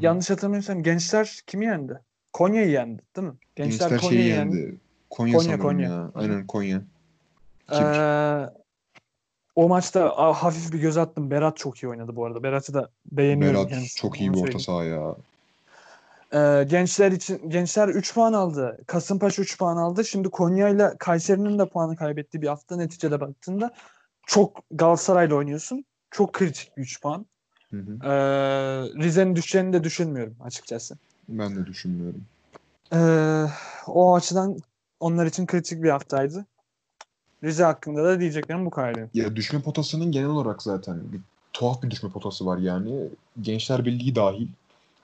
Yanlış 0.00 0.30
hatırlamıyorsam 0.30 0.82
Gençler 0.82 1.42
kimi 1.46 1.64
yendi? 1.64 2.00
Konya'yı 2.32 2.70
yendi, 2.70 3.02
değil 3.16 3.28
mi? 3.28 3.34
Gençler, 3.56 3.90
Gençler 3.90 4.00
Konya'yı 4.00 4.28
yendi. 4.28 4.56
yendi. 4.56 4.78
Konya, 5.10 5.38
Konya, 5.38 5.58
Konya. 5.58 5.88
ya. 5.88 6.10
Aynen 6.14 6.46
Konya. 6.46 6.82
Ee, 7.72 8.50
o 9.56 9.68
maçta 9.68 10.08
hafif 10.16 10.72
bir 10.72 10.78
göz 10.78 10.96
attım. 10.96 11.30
Berat 11.30 11.56
çok 11.56 11.82
iyi 11.82 11.88
oynadı 11.88 12.16
bu 12.16 12.26
arada. 12.26 12.42
Berat'ı 12.42 12.74
da 12.74 12.88
beğeniyorum 13.12 13.56
Berat 13.56 13.68
kendisini, 13.70 14.00
çok 14.00 14.20
iyi 14.20 14.34
bir 14.34 14.40
orta 14.40 14.58
saha 14.58 14.84
ya. 14.84 15.14
Ee, 16.34 16.64
gençler 16.70 17.12
için 17.12 17.50
gençler 17.50 17.88
3 17.88 18.14
puan 18.14 18.32
aldı. 18.32 18.78
Kasımpaşa 18.86 19.42
3 19.42 19.58
puan 19.58 19.76
aldı. 19.76 20.04
Şimdi 20.04 20.30
Konya 20.30 20.68
ile 20.68 20.92
Kayseri'nin 20.98 21.58
de 21.58 21.68
puanı 21.68 21.96
kaybettiği 21.96 22.42
bir 22.42 22.48
hafta 22.48 22.76
neticede 22.76 23.20
baktığında 23.20 23.74
çok 24.26 24.62
Galatasaray'la 24.70 25.36
oynuyorsun. 25.36 25.84
Çok 26.10 26.32
kritik 26.32 26.76
bir 26.76 26.82
3 26.82 27.02
puan. 27.02 27.26
Hı 27.70 27.76
hı. 27.76 28.06
Ee, 28.08 28.10
Rize'nin 29.02 29.36
düşeceğini 29.36 29.72
de 29.72 29.84
düşünmüyorum 29.84 30.36
açıkçası. 30.40 30.98
Ben 31.28 31.56
de 31.56 31.66
düşünmüyorum. 31.66 32.24
Ee, 32.92 33.44
o 33.86 34.14
açıdan 34.14 34.58
onlar 35.00 35.26
için 35.26 35.46
kritik 35.46 35.82
bir 35.82 35.90
haftaydı. 35.90 36.46
Rize 37.44 37.64
hakkında 37.64 38.04
da 38.04 38.20
diyeceklerim 38.20 38.66
bu 38.66 38.70
kadar. 38.70 38.94
Ya 39.14 39.36
düşme 39.36 39.62
potasının 39.62 40.12
genel 40.12 40.28
olarak 40.28 40.62
zaten 40.62 41.12
bir 41.12 41.20
tuhaf 41.52 41.82
bir 41.82 41.90
düşme 41.90 42.10
potası 42.10 42.46
var 42.46 42.58
yani. 42.58 43.08
Gençler 43.40 43.84
Birliği 43.84 44.14
dahil. 44.14 44.48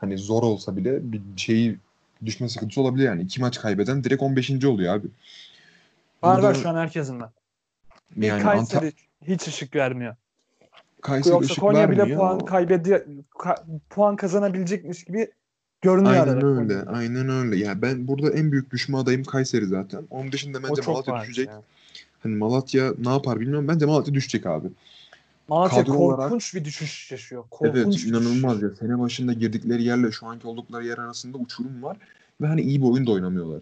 Hani 0.00 0.18
zor 0.18 0.42
olsa 0.42 0.76
bile 0.76 1.12
bir 1.12 1.20
şeyi 1.36 1.76
düşme 2.24 2.48
sıkıntısı 2.48 2.80
olabilir 2.80 3.04
yani. 3.04 3.22
İki 3.22 3.40
maç 3.40 3.60
kaybeden 3.60 4.04
direkt 4.04 4.22
15. 4.22 4.64
oluyor 4.64 4.94
abi. 4.94 5.06
Var 6.22 6.36
Burada 6.36 6.48
var 6.48 6.54
şu 6.54 6.68
an 6.68 6.76
herkesin 6.76 7.20
var. 7.20 7.30
Yani 8.16 8.42
Kayseri 8.42 8.86
Anta- 8.86 8.92
hiç 9.22 9.48
ışık 9.48 9.74
vermiyor. 9.76 10.16
Kayseri 11.00 11.32
Yoksa 11.32 11.46
ışık 11.46 11.60
Konya 11.60 11.90
bile 11.90 11.98
vermiyor. 11.98 12.18
puan 12.18 12.38
kaybediyor, 12.44 13.06
ka- 13.38 13.78
puan 13.90 14.16
kazanabilecekmiş 14.16 15.04
gibi 15.04 15.30
görünüyor 15.82 16.12
Aynen 16.14 16.22
arada 16.32 16.46
öyle. 16.46 16.80
Konya. 16.80 16.84
Aynen 16.98 17.28
öyle. 17.28 17.56
Yani 17.56 17.82
ben 17.82 18.08
burada 18.08 18.30
en 18.32 18.52
büyük 18.52 18.70
düşme 18.70 18.98
adayım 18.98 19.24
Kayseri 19.24 19.66
zaten. 19.66 20.02
Onun 20.10 20.32
dışında 20.32 20.62
bence 20.62 20.82
Malatya 20.86 21.22
düşecek. 21.22 21.48
ya. 21.48 21.62
Hani 22.22 22.34
Malatya 22.36 22.92
ne 23.04 23.08
yapar 23.10 23.40
bilmiyorum. 23.40 23.68
Bence 23.68 23.86
Malatya 23.86 24.14
düşecek 24.14 24.46
abi. 24.46 24.68
Malatya 25.50 25.84
Kadro 25.84 25.92
korkunç 25.92 26.18
olarak- 26.18 26.54
bir 26.54 26.64
düşüş 26.64 27.12
yaşıyor. 27.12 27.44
Korkunç 27.50 27.76
Evet 27.76 27.92
düşüş 27.92 28.08
inanılmaz 28.08 28.62
ya. 28.62 28.70
Sene 28.70 28.98
başında 28.98 29.32
girdikleri 29.32 29.82
yerle 29.82 30.12
şu 30.12 30.26
anki 30.26 30.46
oldukları 30.46 30.86
yer 30.86 30.98
arasında 30.98 31.38
uçurum 31.38 31.82
var. 31.82 31.96
Ve 32.40 32.46
hani 32.46 32.60
iyi 32.60 32.82
bir 32.82 32.86
oyun 32.86 33.06
da 33.06 33.10
oynamıyorlar. 33.10 33.60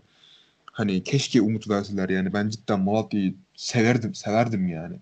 Hani 0.73 1.03
keşke 1.03 1.43
umut 1.43 1.69
verseler 1.69 2.09
yani. 2.09 2.33
Ben 2.33 2.49
cidden 2.49 2.81
Malatya'yı 2.81 3.35
severdim, 3.57 4.15
severdim 4.15 4.69
yani. 4.69 4.97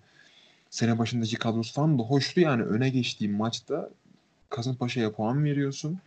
Sene 0.71 0.99
başındaki 0.99 1.37
kadrosu 1.37 1.75
falan 1.75 1.99
da 1.99 2.03
hoştu 2.03 2.41
yani. 2.41 2.63
Öne 2.63 2.89
geçtiğim 2.89 3.37
maçta 3.37 3.91
Kasımpaşa'ya 4.51 5.13
puan 5.13 5.45
veriyorsun. 5.45 5.99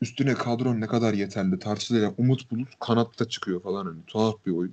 Üstüne 0.00 0.34
kadron 0.34 0.80
ne 0.80 0.86
kadar 0.86 1.14
yeterli 1.14 1.58
tartışılır. 1.58 2.02
Yani 2.02 2.14
Umut 2.18 2.50
Bulut 2.50 2.68
kanatta 2.80 3.28
çıkıyor 3.28 3.62
falan 3.62 3.86
hani. 3.86 3.98
Tuhaf 4.06 4.34
bir 4.46 4.52
oyun. 4.52 4.72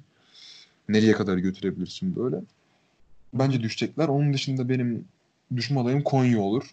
Nereye 0.90 1.14
kadar 1.14 1.38
götürebilirsin 1.38 2.16
böyle. 2.16 2.42
Bence 3.34 3.62
düşecekler. 3.62 4.08
Onun 4.08 4.34
dışında 4.34 4.70
benim 4.70 5.06
düşme 5.56 5.80
adayım 5.80 6.04
Konya 6.04 6.40
olur. 6.40 6.64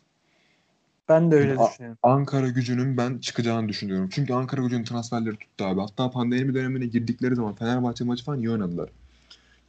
Ben 1.09 1.31
de 1.31 1.37
öyle 1.37 1.57
A- 1.59 1.69
düşünüyorum. 1.71 1.99
Ankara 2.03 2.49
gücünün 2.49 2.97
ben 2.97 3.19
çıkacağını 3.19 3.69
düşünüyorum. 3.69 4.09
Çünkü 4.13 4.33
Ankara 4.35 4.63
gücünün 4.63 4.85
transferleri 4.85 5.37
tuttu 5.37 5.65
abi. 5.65 5.81
Hatta 5.81 6.11
pandemi 6.11 6.55
dönemine 6.55 6.87
girdikleri 6.87 7.35
zaman 7.35 7.55
Fenerbahçe 7.55 8.05
maçı 8.05 8.25
falan 8.25 8.39
iyi 8.39 8.51
oynadılar. 8.51 8.89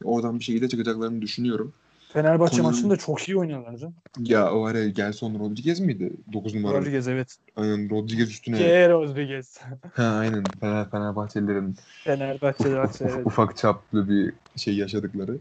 Oradan 0.04 0.38
bir 0.38 0.44
şekilde 0.44 0.68
çıkacaklarını 0.68 1.22
düşünüyorum. 1.22 1.72
Fenerbahçe 2.12 2.56
Konya'nın- 2.56 2.70
maçında 2.70 2.96
çok 2.96 3.28
iyi 3.28 3.36
oynadılar 3.38 3.76
canım. 3.76 3.94
Ya 4.18 4.52
o 4.52 4.64
ara 4.64 4.84
Gelson 4.88 5.38
Rodriguez 5.38 5.80
miydi? 5.80 6.12
9 6.32 6.54
numara. 6.54 6.78
Rodriguez 6.78 7.08
evet. 7.08 7.36
Aynen 7.56 7.90
Rodriguez 7.90 8.30
üstüne. 8.30 8.58
G. 8.58 8.88
Rodriguez. 8.88 9.58
Ha 9.94 10.02
aynen 10.04 10.44
Fener, 10.60 10.90
Fenerbahçelilerin 10.90 11.76
Fenerbahçe'de 12.04 12.76
bak 12.76 12.90
ufak, 12.90 13.10
evet. 13.10 13.26
ufak 13.26 13.56
çaplı 13.56 14.08
bir 14.08 14.32
şey 14.56 14.76
yaşadıkları. 14.76 15.38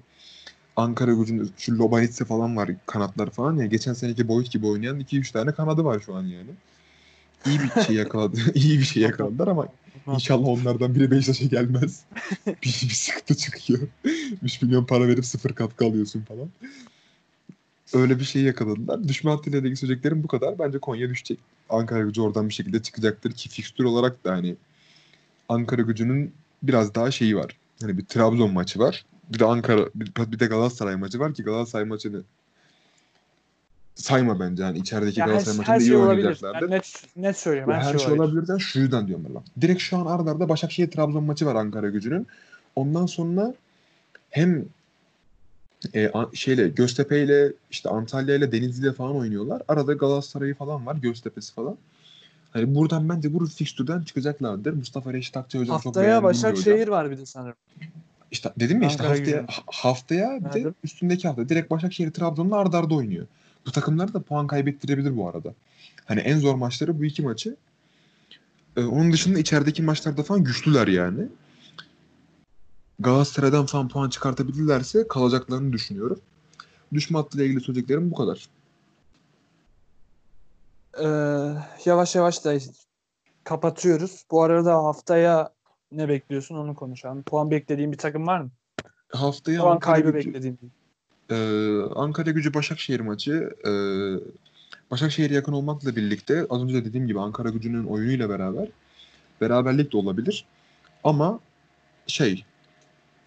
Ankara 0.78 1.14
gücünün 1.14 1.52
şu 1.58 1.78
Lobanitse 1.78 2.26
falan 2.26 2.58
var 2.58 2.70
kanatlar 2.86 3.30
falan 3.30 3.58
ya. 3.58 3.66
Geçen 3.66 3.94
seneki 3.94 4.28
Boyd 4.28 4.48
gibi 4.48 4.66
oynayan 4.66 5.00
2-3 5.00 5.32
tane 5.32 5.52
kanadı 5.52 5.84
var 5.84 6.00
şu 6.00 6.16
an 6.16 6.24
yani. 6.24 6.50
İyi 7.46 7.60
bir 7.60 7.82
şey 7.82 7.96
yakaladı. 7.96 8.38
iyi 8.56 8.80
bir 8.80 8.84
şey 8.84 9.04
yakaladılar 9.04 9.48
ama 9.48 9.68
inşallah 10.08 10.48
onlardan 10.48 10.96
biri 10.96 11.12
Beşiktaş'a 11.12 11.46
gelmez. 11.46 12.04
bir, 12.48 12.56
bir 12.64 12.94
sıkıntı 12.94 13.38
çıkıyor. 13.38 13.80
3 14.44 14.62
milyon 14.62 14.86
para 14.86 15.08
verip 15.08 15.26
sıfır 15.26 15.54
katkı 15.54 15.86
alıyorsun 15.86 16.22
falan. 16.22 16.50
Öyle 17.94 18.20
bir 18.20 18.26
şey 18.26 18.42
yakaladılar. 18.42 19.08
Düşme 19.08 19.32
hattıyla 19.32 19.60
ilgili 19.60 19.76
söyleyeceklerim 19.76 20.24
bu 20.24 20.28
kadar. 20.28 20.60
Bence 20.60 20.80
Konya 20.80 21.10
düşecek. 21.10 21.40
Ankara 21.70 22.04
gücü 22.04 22.22
oradan 22.22 22.50
bir 22.50 22.54
şekilde 22.54 22.82
çıkacaktır 22.82 23.32
ki 23.32 23.50
fikstür 23.50 23.84
olarak 23.84 24.26
da 24.26 24.32
hani 24.32 24.56
Ankara 25.50 25.82
gücünün 25.82 26.34
biraz 26.64 26.96
daha 26.96 27.12
şeyi 27.12 27.36
var. 27.36 27.58
Hani 27.82 27.98
bir 27.98 28.06
Trabzon 28.06 28.54
maçı 28.54 28.80
var. 28.80 29.06
Bir 29.34 29.40
de 29.40 29.46
Ankara 29.46 29.86
bir, 29.96 30.32
bir 30.32 30.40
de 30.40 30.46
Galatasaray 30.46 30.96
maçı 30.96 31.20
var 31.20 31.34
ki 31.34 31.44
Galatasaray 31.44 31.86
maçını 31.86 32.22
sayma 33.96 34.40
bence. 34.40 34.64
Hani 34.64 34.78
içerideki 34.78 35.20
Ya 35.20 35.26
Galatasaray 35.26 35.58
her 35.58 35.60
maçında 35.60 35.78
iyi 35.78 35.88
şey 35.88 35.96
olabilir. 35.96 36.18
oynayacaklardı. 36.18 36.66
Ben 36.66 36.78
net, 36.78 37.04
net 37.16 37.38
söylüyorum. 37.38 37.74
Her, 37.74 37.82
her 37.82 37.98
şey, 37.98 38.08
olabilir. 38.08 38.20
olabilirden 38.20 38.58
şu 38.58 38.80
yüzden 38.80 39.08
diyorum 39.08 39.26
ben. 39.28 39.36
bak. 39.36 39.44
Direkt 39.62 39.82
şu 39.82 39.98
an 39.98 40.06
arda 40.06 40.32
arda 40.32 40.50
Başakşehir 40.50 40.92
Trabzon 40.92 41.24
maçı 41.24 41.46
var 41.46 41.56
Ankara 41.56 41.90
gücünün. 41.90 42.28
Ondan 42.76 43.06
sonra 43.06 43.54
hem 44.30 44.66
e, 45.96 46.12
şeyle 46.34 46.68
Göztepe 46.68 47.24
ile 47.24 47.54
işte 47.72 47.90
Antalya 47.90 48.36
ile 48.36 48.52
Denizli 48.52 48.86
ile 48.86 48.94
falan 48.94 49.16
oynuyorlar. 49.16 49.62
Arada 49.68 49.94
Galatasaray'ı 49.94 50.56
falan 50.56 50.86
var. 50.86 50.96
Göztepe'si 50.96 51.54
falan. 51.54 51.78
Hani 52.52 52.76
buradan 52.76 53.10
bence 53.10 53.34
bu 53.34 53.46
fikstürden 53.46 54.02
çıkacaklardır. 54.02 54.74
Mustafa 54.74 55.14
Reşit 55.14 55.38
Akçay 55.38 55.62
hocam 55.62 55.78
çok 55.78 55.86
Haftaya 55.86 56.08
bir 56.08 56.14
hocam. 56.14 56.24
Başakşehir 56.24 56.88
var 56.88 57.12
bir 57.12 57.18
de 57.18 57.26
sanırım. 57.26 57.56
İşte 58.32 58.54
dedim 58.60 58.82
ya 58.82 58.88
işte 58.90 59.04
Ankara 59.04 59.18
haftaya, 59.18 59.42
gücü. 59.42 59.52
ha- 59.52 59.64
haftaya 59.66 60.40
bir 60.46 60.64
de 60.64 60.74
üstündeki 60.84 61.28
hafta 61.28 61.50
direkt 61.50 61.72
Başakşehir 61.72 62.12
Trabzon'la 62.12 62.58
arda 62.58 62.78
arda 62.78 62.96
oynuyor. 62.96 63.28
Bu 63.66 63.72
takımlar 63.72 64.14
da 64.14 64.22
puan 64.22 64.48
kaybettirebilir 64.48 65.18
bu 65.18 65.30
arada. 65.30 65.54
Hani 66.06 66.20
en 66.20 66.40
zor 66.40 66.56
maçları 66.56 67.00
bu 67.00 67.06
iki 67.06 67.22
maçı. 67.22 67.56
Ee, 68.78 68.84
onun 68.84 69.12
dışında 69.12 69.40
içerideki 69.40 69.82
maçlarda 69.82 70.24
falan 70.24 70.44
güçlüler 70.44 70.88
yani. 70.88 71.28
Galatasaray'dan 73.00 73.66
falan 73.66 73.88
puan 73.88 74.10
çıkartabilirlerse 74.10 75.08
kalacaklarını 75.08 75.74
düşünüyorum. 75.74 76.20
Düşme 76.94 77.18
hattıyla 77.18 77.46
ilgili 77.46 77.62
söyleyeceklerim 77.62 78.12
bu 78.12 78.16
kadar. 78.16 78.48
Ee, 81.00 81.08
yavaş 81.86 82.16
yavaş 82.16 82.46
da 82.46 82.58
kapatıyoruz. 83.44 84.26
Bu 84.32 84.44
arada 84.44 84.74
haftaya 84.74 85.57
ne 85.92 86.10
bekliyorsun 86.10 86.56
onu 86.56 86.76
konuşalım. 86.76 87.24
Puan 87.24 87.52
beklediğin 87.52 87.92
bir 87.92 87.98
takım 87.98 88.28
var 88.28 88.40
mı? 88.40 88.50
Haftaya 89.10 89.62
Puan 89.62 89.72
Ankara 89.72 89.94
kaybı 89.94 90.10
gücü- 90.18 90.28
beklediğin. 90.28 90.60
Ee, 91.30 91.82
Ankara 91.96 92.32
gücü 92.32 92.54
Başakşehir 92.54 93.00
maçı. 93.00 93.54
Ee, 93.66 93.72
Başakşehir'e 94.92 95.34
yakın 95.34 95.54
olmakla 95.54 95.96
birlikte 95.96 96.46
az 96.50 96.64
önce 96.64 96.74
de 96.74 96.86
dediğim 96.86 97.08
gibi 97.08 97.20
Ankara 97.20 97.50
gücünün 97.50 97.84
oyunuyla 97.84 98.30
beraber 98.30 98.68
beraberlik 99.42 99.94
de 99.94 99.98
olabilir. 99.98 100.46
Ama 101.04 101.40
şey 102.08 102.46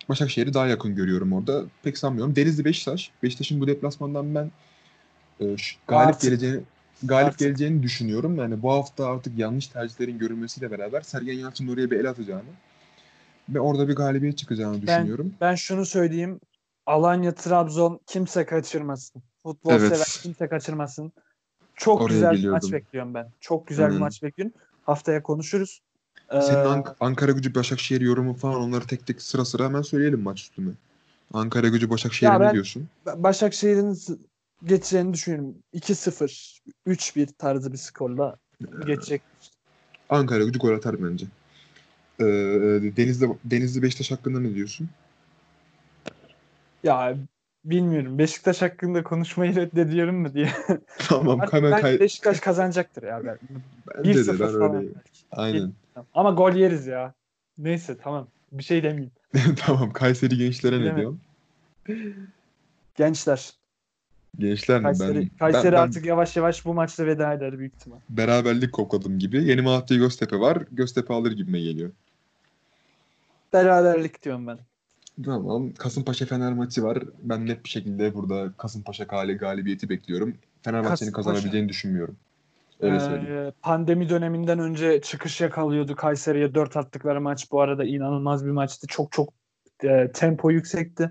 Başakşehir'i 0.09 0.55
daha 0.55 0.67
yakın 0.67 0.95
görüyorum 0.95 1.33
orada. 1.33 1.65
Pek 1.83 1.99
sanmıyorum. 1.99 2.37
Denizli 2.37 2.65
Beşiktaş. 2.65 3.11
Beşiktaş'ın 3.23 3.61
bu 3.61 3.67
deplasmandan 3.67 4.35
ben 4.35 4.51
e, 5.41 5.45
galip 5.89 6.09
Artık. 6.09 6.23
geleceğini 6.23 6.61
galip 7.03 7.27
Artık. 7.27 7.39
geleceğini 7.39 7.83
düşünüyorum. 7.83 8.37
Yani 8.37 8.63
bu 8.63 8.73
hafta 8.73 9.07
artık 9.07 9.39
yanlış 9.39 9.67
tercihlerin 9.67 10.19
görülmesiyle 10.19 10.71
beraber 10.71 11.01
Sergen 11.01 11.33
Yalçın'ın 11.39 11.75
oraya 11.75 11.91
bir 11.91 12.01
el 12.01 12.11
atacağını 12.11 12.43
ve 13.49 13.61
orada 13.61 13.89
bir 13.89 13.97
galibiyet 13.97 14.39
çıkacağını 14.39 14.75
Ben- 14.75 14.83
düşünüyorum. 14.83 15.35
Ben 15.41 15.55
şunu 15.55 15.87
söyleyeyim. 15.87 16.41
Alanya, 16.87 17.35
Trabzon 17.35 18.01
kimse 18.07 18.47
kaçırmasın. 18.47 19.23
Futbol 19.43 19.71
Evet. 19.73 19.89
sever 19.93 20.07
kimse 20.23 20.49
kaçırmasın. 20.49 21.13
Çok 21.75 22.01
Oraya 22.01 22.15
güzel 22.15 22.31
bir 22.31 22.37
geliyordum. 22.37 22.61
maç 22.65 22.73
bekliyorum 22.73 23.15
ben. 23.15 23.29
Çok 23.41 23.67
güzel 23.67 23.85
bir 23.87 23.91
Aynen. 23.91 24.01
maç 24.01 24.23
bekliyorum. 24.23 24.55
Haftaya 24.83 25.23
konuşuruz. 25.23 25.81
Ee, 26.31 26.41
Senin 26.41 26.65
Ank- 26.65 26.95
Ankara 27.01 27.33
gücü 27.33 27.55
Başakşehir 27.55 28.01
yorumu 28.01 28.35
falan 28.35 28.57
onları 28.61 28.87
tek 28.87 29.07
tek 29.07 29.23
sıra 29.23 29.45
sıra 29.45 29.65
hemen 29.65 29.83
söyleyelim 29.83 30.21
maç 30.23 30.41
üstüne. 30.43 30.71
Ankara 31.35 31.69
gücü 31.69 31.91
Başakşehir'e 31.91 32.41
ne 32.41 32.53
diyorsun? 32.53 32.89
Başakşehir'in 33.17 33.99
geçeceğini 34.65 35.15
düşünüyorum. 35.15 35.55
2-0, 35.75 36.61
3-1 36.87 37.27
tarzı 37.39 37.73
bir 37.73 37.79
skorla 37.79 38.37
geçecek. 38.87 39.23
Ankara 40.09 40.45
gücü 40.45 40.59
gol 40.59 40.75
atar 40.75 41.03
bence. 41.03 41.27
Ee, 42.21 42.25
Denizli, 42.97 43.29
Denizli 43.45 43.83
Beşiktaş 43.83 44.11
hakkında 44.11 44.41
ne 44.41 44.55
diyorsun? 44.55 44.89
Ya 46.83 47.17
bilmiyorum. 47.65 48.19
Beşiktaş 48.19 48.63
hakkında 48.63 49.03
konuşmayı 49.03 49.57
reddediyorum 49.57 50.21
mu 50.21 50.35
diye. 50.35 50.53
tamam 50.99 51.41
hemen 51.51 51.81
kay- 51.81 52.01
Beşiktaş 52.01 52.41
kazanacaktır 52.41 53.03
ya. 53.03 53.25
Ben. 53.25 53.39
Bence 53.97 54.27
de 54.27 54.31
1-0 54.31 54.41
ben 54.41 54.59
falan. 54.59 54.73
belki. 54.83 54.95
Aynen. 55.33 55.73
Ama 56.15 56.31
gol 56.31 56.53
yeriz 56.53 56.87
ya. 56.87 57.15
Neyse 57.59 57.97
tamam. 58.03 58.29
Bir 58.53 58.63
şey 58.63 58.83
demeyeyim. 58.83 59.13
tamam 59.57 59.93
Kayseri 59.93 60.37
gençlere 60.37 60.81
ne 60.81 60.97
diyorsun? 60.97 61.21
Gençler. 62.95 63.60
Gençler 64.39 64.79
mi? 64.79 64.85
Kayseri, 64.85 65.21
ben, 65.21 65.29
Kayseri 65.39 65.65
ben, 65.65 65.73
ben 65.73 65.79
artık 65.79 66.07
yavaş 66.07 66.37
yavaş 66.37 66.65
bu 66.65 66.75
maçta 66.75 67.07
veda 67.07 67.33
eder 67.33 67.59
büyük 67.59 67.75
ihtimal. 67.75 67.99
beraberlik 68.11 68.73
kokladım 68.73 69.19
gibi. 69.19 69.45
Yeni 69.45 69.61
Malatya 69.63 69.97
Göztepe 69.97 70.41
var. 70.41 70.59
Göztepe 70.73 71.15
alır 71.15 71.33
gibime 71.33 71.61
geliyor. 71.61 71.91
Beraberlik 73.53 74.23
diyorum 74.23 74.47
ben. 74.47 74.59
Tamam. 75.25 75.73
Kasımpaşa 75.73 76.27
Fener 76.27 76.53
maçı 76.53 76.83
var. 76.83 76.99
Ben 77.23 77.47
net 77.47 77.65
bir 77.65 77.69
şekilde 77.69 78.15
burada 78.15 78.53
Kasımpaşa 78.57 79.05
gali 79.05 79.35
galibiyeti 79.37 79.89
bekliyorum. 79.89 80.37
Fenerbahçe'nin 80.63 81.13
kazanabileceğini 81.13 81.69
düşünmüyorum. 81.69 82.17
Öyle 82.81 82.97
Ee, 82.97 83.01
söyleyeyim. 83.01 83.53
pandemi 83.63 84.09
döneminden 84.09 84.59
önce 84.59 85.01
çıkış 85.01 85.41
yakalıyordu. 85.41 85.97
Kayseri'ye 85.97 86.55
4 86.55 86.77
attıkları 86.77 87.21
maç 87.21 87.53
bu 87.53 87.61
arada 87.61 87.85
inanılmaz 87.85 88.47
bir 88.47 88.51
maçtı. 88.51 88.87
Çok 88.87 89.13
çok 89.13 89.29
e, 89.85 90.11
tempo 90.15 90.51
yüksekti. 90.51 91.11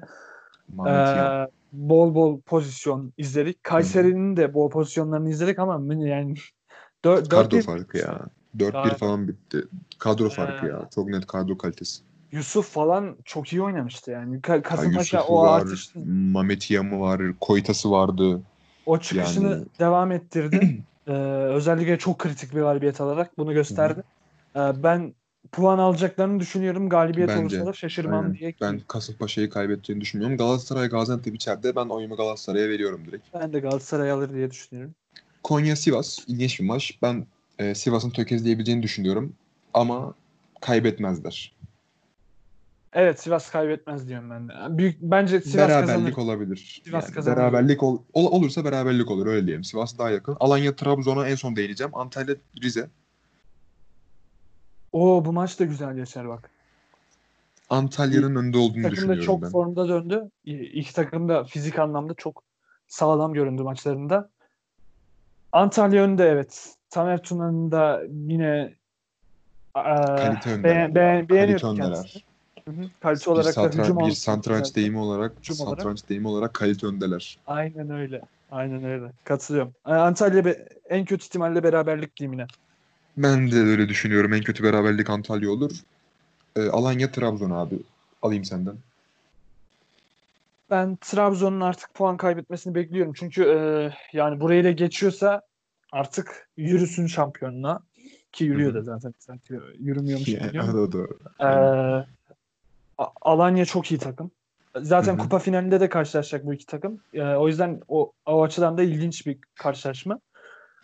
Yan. 0.78 1.46
Ee, 1.46 1.48
bol 1.72 2.16
bol 2.16 2.42
pozisyon 2.42 3.14
izledik. 3.18 3.64
Kayseri'nin 3.64 4.38
de 4.38 4.54
bol 4.54 4.70
pozisyonlarını 4.70 5.30
izledik 5.30 5.60
ama 5.60 5.94
yani 5.96 6.34
4 7.06 7.30
Kadro 7.30 7.62
farkı 7.62 7.98
ya. 7.98 8.20
4-1 8.58 8.72
Galiba. 8.72 8.96
falan 8.96 9.28
bitti. 9.28 9.64
Kadro 10.00 10.30
farkı 10.30 10.66
Ee, 10.66 10.70
ya. 10.70 10.90
Çok 10.96 11.08
net 11.08 11.26
kadro 11.28 11.58
kalitesi. 11.58 12.02
Yusuf 12.32 12.70
falan 12.70 13.16
çok 13.26 13.54
iyi 13.54 13.62
oynamıştı 13.62 14.12
yani. 14.12 14.38
Ka- 14.40 14.62
Kasımpaşa 14.62 15.18
Yusuf'u 15.18 15.34
o 15.34 15.44
var, 15.44 15.62
artışını, 15.62 16.06
Mehmet 16.06 16.72
Yam'ı 16.72 17.00
var, 17.00 17.22
Koytası 17.42 17.92
vardı. 17.92 18.42
o 18.86 18.98
çıkışını 19.00 19.50
Yani- 19.52 19.66
devam 19.80 20.12
ettirdi. 20.12 20.84
Ee, 21.08 21.12
özellikle 21.50 21.98
çok 21.98 22.20
kritik 22.20 22.56
bir 22.56 22.62
galibiyet 22.62 23.02
alarak 23.02 23.38
bunu 23.38 23.54
gösterdi. 23.54 24.04
Ee, 24.56 24.60
ben 24.84 25.14
puan 25.52 25.78
alacaklarını 25.78 26.40
düşünüyorum. 26.40 26.90
Galibiyet 26.90 27.30
Bence. 27.30 27.42
olursa 27.42 27.66
da 27.66 27.74
şaşırmam 27.74 28.24
Aynen. 28.24 28.34
diye. 28.40 28.54
Ben 28.62 28.80
Kasımpaşa'yı 28.88 29.50
kaybedeceğini 29.50 30.02
düşünmüyorum. 30.02 30.38
Galatasaray 30.38 30.90
Gaziantep 30.90 31.36
içeride. 31.36 31.76
Ben 31.76 31.86
oyumu 31.86 32.16
Galatasaray'a 32.16 32.70
veriyorum 32.70 33.04
direkt. 33.08 33.28
Ben 33.34 33.54
de 33.54 33.60
Galatasaray 33.60 34.12
alır 34.12 34.34
diye 34.34 34.52
düşünüyorum. 34.52 34.96
Konya 35.44 35.76
Sivas 35.76 36.20
ilginç 36.28 36.60
bir 36.60 36.66
maç. 36.66 36.98
Ben 37.02 37.26
e, 37.60 37.76
Sivas'ın 37.76 38.10
tökezleyebileceğini 38.10 38.84
düşünüyorum. 38.84 39.34
Ama 39.74 40.14
kaybetmezler. 40.62 41.56
Evet 42.94 43.20
Sivas 43.22 43.52
kaybetmez 43.52 44.08
diyorum 44.08 44.30
ben 44.30 44.50
de. 44.50 44.54
Büyük 44.78 44.98
bence 45.02 45.42
Sivas 45.42 45.56
beraberlik 45.70 45.88
kazanır. 46.16 46.18
olabilir. 46.18 46.82
Sivas 46.86 47.04
Yani 47.04 47.14
kazanır. 47.14 47.38
beraberlik 47.38 47.84
ol, 47.84 48.02
ol- 48.14 48.32
olursa 48.32 48.66
beraberlik 48.66 49.12
olur 49.12 49.28
öyle 49.28 49.46
diyelim. 49.48 49.64
Sivas 49.64 49.98
daha 49.98 50.10
yakın. 50.10 50.38
Alanya 50.40 50.76
Trabzon'a 50.76 51.28
en 51.30 51.36
son 51.36 51.56
değineceğim. 51.56 51.96
Antalya 51.98 52.36
Rize. 52.64 52.90
Oo 54.92 55.26
bu 55.26 55.34
maç 55.34 55.60
da 55.60 55.66
güzel 55.66 55.96
geçer 55.96 56.28
bak. 56.30 56.50
Antalya'nın 57.70 58.36
önde 58.36 58.58
olduğunu 58.58 58.74
takım 58.82 58.88
da 58.88 58.92
düşünüyorum 58.92 59.26
çok 59.26 59.42
ben. 59.42 59.50
formda 59.50 59.88
döndü. 59.90 60.30
İki 60.46 60.94
takım 60.94 61.30
da 61.30 61.44
fizik 61.44 61.80
anlamda 61.80 62.14
çok 62.14 62.44
sağlam 62.88 63.34
göründü 63.34 63.64
maçlarında. 63.64 64.30
Antalya 65.52 66.04
önde 66.04 66.26
evet. 66.28 66.76
Tamer 66.90 67.24
Tuna'nın 67.24 67.72
da 67.72 68.02
yine 68.10 68.74
Kalite 69.74 70.50
öndeler. 70.50 70.64
beğen, 70.64 70.96
beğen, 70.96 71.30
beğeniyorum 71.30 71.78
Kalite 71.78 71.82
kendisini. 71.84 72.24
Bir, 72.68 73.28
olarak 73.28 73.46
da 73.46 73.52
satran- 73.52 73.84
hücum 73.84 73.98
bir 73.98 74.02
olarak- 74.02 74.18
satranç 74.18 74.76
deyimi 74.76 75.00
olarak, 75.00 75.38
Hücum 75.40 75.60
olarak. 75.68 75.80
satranç 75.80 76.10
deyimi 76.10 76.28
olarak 76.28 76.54
kalite 76.54 76.88
öndeler. 76.88 77.40
Aynen 77.48 77.90
öyle. 77.90 78.22
Aynen 78.52 78.84
öyle. 78.84 79.12
Katılıyorum. 79.24 79.74
Antalya 79.84 80.46
be- 80.46 80.68
en 80.90 81.06
kötü 81.06 81.26
ihtimalle 81.26 81.64
beraberlik 81.64 82.18
diyeyim 82.18 82.34
yine. 82.40 82.48
Ben 83.18 83.52
de 83.52 83.56
öyle 83.56 83.90
düşünüyorum. 83.90 84.34
En 84.34 84.42
kötü 84.42 84.64
beraberlik 84.64 85.10
Antalya 85.10 85.50
olur. 85.52 85.72
Ee, 86.56 86.68
Alanya 86.70 87.12
Trabzon 87.12 87.52
abi. 87.52 87.80
Alayım 88.22 88.46
senden. 88.46 88.76
Ben 90.70 90.96
Trabzon'un 90.96 91.62
artık 91.62 91.94
puan 91.94 92.18
kaybetmesini 92.18 92.76
bekliyorum. 92.76 93.14
Çünkü 93.14 93.44
e, 93.44 93.58
yani 94.18 94.40
burayı 94.40 94.64
da 94.64 94.72
geçiyorsa 94.72 95.42
artık 95.92 96.50
yürüsün 96.58 97.08
şampiyonluğa. 97.08 97.80
Ki 98.32 98.44
yürüyor 98.44 98.74
da 98.74 98.82
zaten. 98.82 99.14
Sanki 99.20 99.60
yürümüyormuş 99.80 100.28
Yani, 100.28 100.54
doğru. 100.74 101.20
Ee, 101.42 101.46
A- 102.98 103.12
Alanya 103.22 103.66
çok 103.66 103.92
iyi 103.92 104.00
takım. 104.00 104.32
Zaten 104.76 105.12
Hı 105.12 105.16
hı. 105.16 105.22
kupa 105.22 105.40
finalinde 105.40 105.80
de 105.80 105.90
karşılaşacak 105.90 106.46
bu 106.46 106.54
iki 106.54 106.66
takım. 106.66 107.02
Ee, 107.14 107.22
o 107.22 107.48
yüzden 107.48 107.82
o, 107.88 108.12
o 108.26 108.44
açıdan 108.44 108.78
da 108.78 108.84
ilginç 108.84 109.28
bir 109.28 109.38
karşılaşma. 109.56 110.20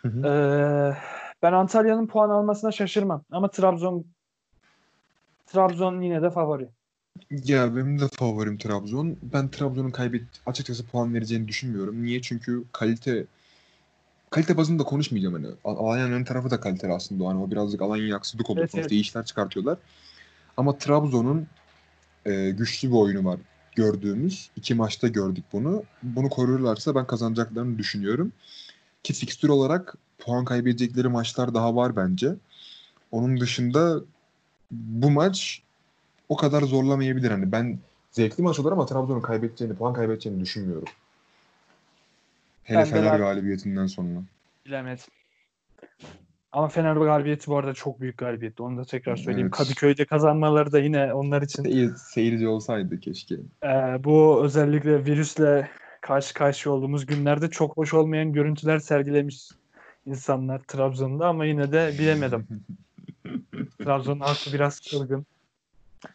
Hı 0.02 0.08
hı. 0.08 0.26
Ee, 0.26 0.96
ben 1.42 1.52
Antalya'nın 1.52 2.06
puan 2.06 2.30
almasına 2.30 2.72
şaşırmam. 2.72 3.24
Ama 3.30 3.50
Trabzon 3.50 4.04
Trabzon 5.46 6.00
yine 6.00 6.22
de 6.22 6.30
favori. 6.30 6.68
Ya 7.30 7.76
benim 7.76 7.98
de 8.00 8.08
favorim 8.08 8.58
Trabzon. 8.58 9.16
Ben 9.22 9.48
Trabzon'un 9.50 9.90
kaybet 9.90 10.22
açıkçası 10.46 10.86
puan 10.86 11.14
vereceğini 11.14 11.48
düşünmüyorum. 11.48 12.04
Niye? 12.04 12.22
Çünkü 12.22 12.64
kalite 12.72 13.26
kalite 14.30 14.56
bazında 14.56 14.82
konuşmayacağım 14.82 15.34
hani. 15.34 15.46
Al- 15.64 15.76
Alanya'nın 15.76 16.24
tarafı 16.24 16.50
da 16.50 16.60
kaliteli 16.60 16.92
aslında. 16.92 17.28
Hani 17.28 17.42
o 17.42 17.50
birazcık 17.50 17.82
Alanya'ya 17.82 18.14
haksızlık 18.14 18.50
olur. 18.50 18.60
Evet, 18.60 18.70
Sonuçta 18.70 18.80
evet. 18.80 18.92
iyi 18.92 19.00
işler 19.00 19.24
çıkartıyorlar. 19.24 19.78
Ama 20.56 20.78
Trabzon'un 20.78 21.46
e, 22.26 22.50
güçlü 22.50 22.88
bir 22.88 22.94
oyunu 22.94 23.24
var 23.24 23.38
gördüğümüz. 23.76 24.50
iki 24.56 24.74
maçta 24.74 25.08
gördük 25.08 25.44
bunu. 25.52 25.82
Bunu 26.02 26.28
korurlarsa 26.28 26.94
ben 26.94 27.06
kazanacaklarını 27.06 27.78
düşünüyorum. 27.78 28.32
Ki 29.02 29.12
fikstür 29.12 29.48
olarak 29.48 29.94
puan 30.18 30.44
kaybedecekleri 30.44 31.08
maçlar 31.08 31.54
daha 31.54 31.76
var 31.76 31.96
bence. 31.96 32.34
Onun 33.10 33.40
dışında 33.40 34.00
bu 34.70 35.10
maç 35.10 35.62
o 36.28 36.36
kadar 36.36 36.62
zorlamayabilir. 36.62 37.30
Hani 37.30 37.52
ben 37.52 37.78
zevkli 38.10 38.42
maç 38.42 38.58
olur 38.58 38.72
ama 38.72 38.86
Trabzon'un 38.86 39.20
kaybedeceğini, 39.20 39.76
puan 39.76 39.94
kaybedeceğini 39.94 40.40
düşünmüyorum. 40.40 40.88
Hele 42.64 42.78
Ben 42.78 42.84
Fener 42.84 43.12
ben- 43.12 43.18
galibiyetinden 43.18 43.86
sonra. 43.86 44.22
Bilemedim. 44.66 45.04
Ama 46.52 46.68
Fener 46.68 46.96
galibiyeti 46.96 47.46
bu 47.46 47.56
arada 47.58 47.74
çok 47.74 48.00
büyük 48.00 48.18
galibiyetti. 48.18 48.62
Onu 48.62 48.76
da 48.78 48.84
tekrar 48.84 49.16
söyleyeyim. 49.16 49.46
Evet. 49.46 49.56
Kadıköy'de 49.56 50.04
kazanmaları 50.04 50.72
da 50.72 50.78
yine 50.78 51.14
onlar 51.14 51.42
için 51.42 51.62
Seyir, 51.62 51.94
seyirci 51.94 52.48
olsaydı 52.48 53.00
keşke. 53.00 53.34
Ee, 53.64 53.68
bu 54.04 54.40
özellikle 54.44 55.04
virüsle 55.06 55.70
karşı 56.00 56.34
karşıya 56.34 56.74
olduğumuz 56.74 57.06
günlerde 57.06 57.50
çok 57.50 57.76
hoş 57.76 57.94
olmayan 57.94 58.32
görüntüler 58.32 58.78
sergilemiş 58.78 59.48
insanlar 60.06 60.58
Trabzon'da 60.62 61.28
ama 61.28 61.44
yine 61.44 61.72
de 61.72 61.90
bilemedim. 61.98 62.46
Trabzon 63.78 64.20
halkı 64.20 64.52
biraz 64.52 64.80
çılgın. 64.82 65.26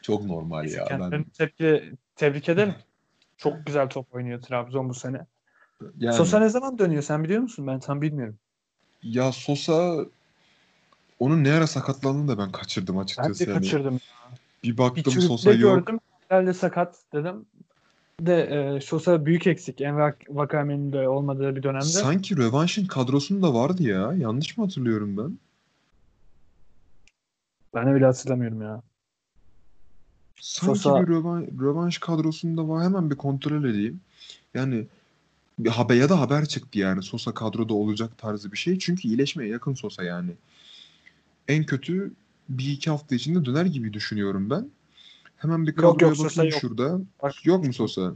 Çok 0.01 0.25
normal 0.25 0.69
ya. 0.69 0.99
Ben, 1.11 1.23
tepki, 1.23 1.93
tebrik 2.15 2.49
ederim. 2.49 2.75
Çok 3.37 3.65
güzel 3.65 3.89
top 3.89 4.15
oynuyor 4.15 4.41
Trabzon 4.41 4.89
bu 4.89 4.93
sene. 4.93 5.25
yani, 5.99 6.15
Sosa 6.15 6.39
ne 6.39 6.49
zaman 6.49 6.77
dönüyor 6.79 7.01
sen 7.01 7.23
biliyor 7.23 7.41
musun? 7.41 7.67
Ben 7.67 7.79
tam 7.79 8.01
bilmiyorum. 8.01 8.37
ya 9.03 9.31
Sosa 9.31 10.05
onun 11.19 11.43
ne 11.43 11.51
ara 11.51 11.67
sakatlandığını 11.67 12.27
da 12.27 12.37
ben 12.37 12.51
kaçırdım 12.51 12.97
Ben 12.97 13.01
açıkçası. 13.01 13.45
de 13.45 13.49
Yani 13.51 13.59
kaçırdım. 13.59 14.01
bir 14.63 14.71
Bir 14.71 14.77
baktım 14.77 15.13
Sosa 15.13 15.53
yok. 15.53 15.87
gördüm. 15.87 15.99
Herhalde 16.29 16.53
sakat 16.53 17.03
dedim. 17.13 17.45
De 18.19 18.41
e, 18.41 18.81
Sosa 18.81 19.25
büyük 19.25 19.47
eksik. 19.47 19.81
Enver 19.81 20.13
Vakame'nin 20.29 20.93
de 20.93 21.07
olmadığı 21.07 21.55
bir 21.55 21.63
dönemde. 21.63 21.85
Sanki 21.85 22.37
rövanşın 22.37 22.85
kadrosunda 22.85 23.53
vardı 23.53 23.83
ya. 23.83 24.13
Yanlış 24.13 24.57
mı 24.57 24.63
hatırlıyorum 24.63 25.17
ben? 25.17 25.37
Ben 27.75 27.87
öyle 27.87 28.05
hatırlamıyorum 28.05 28.61
ya. 28.61 28.81
Sanki 30.39 30.79
Sosa- 30.79 31.01
bir 31.01 31.07
rövan, 31.07 31.47
rövanş 31.61 31.97
kadrosunda 31.97 32.69
var. 32.69 32.83
Hemen 32.83 33.09
bir 33.09 33.15
kontrol 33.15 33.63
edeyim. 33.63 34.01
Yani 34.53 34.85
bir 35.59 35.69
haber 35.69 35.95
ya 35.95 36.09
da 36.09 36.19
haber 36.19 36.45
çıktı 36.45 36.79
yani 36.79 37.03
Sosa 37.03 37.33
kadroda 37.33 37.73
olacak 37.73 38.17
tarzı 38.17 38.51
bir 38.51 38.57
şey. 38.57 38.79
Çünkü 38.79 39.07
iyileşmeye 39.07 39.49
yakın 39.49 39.73
Sosa 39.73 40.03
yani. 40.03 40.31
En 41.47 41.63
kötü 41.63 42.11
bir 42.49 42.71
iki 42.71 42.89
hafta 42.89 43.15
içinde 43.15 43.45
döner 43.45 43.65
gibi 43.65 43.93
düşünüyorum 43.93 44.49
ben. 44.49 44.69
Hemen 45.41 45.67
bir 45.67 45.67
Yok, 45.67 45.77
kadroya 45.77 46.07
yok, 46.07 46.17
Sosa 46.17 46.29
bakayım 46.29 46.51
yok. 46.51 46.61
şurada. 46.61 46.99
Bak- 47.23 47.45
Yok 47.45 47.65
mu 47.65 47.73
Sosa? 47.73 48.13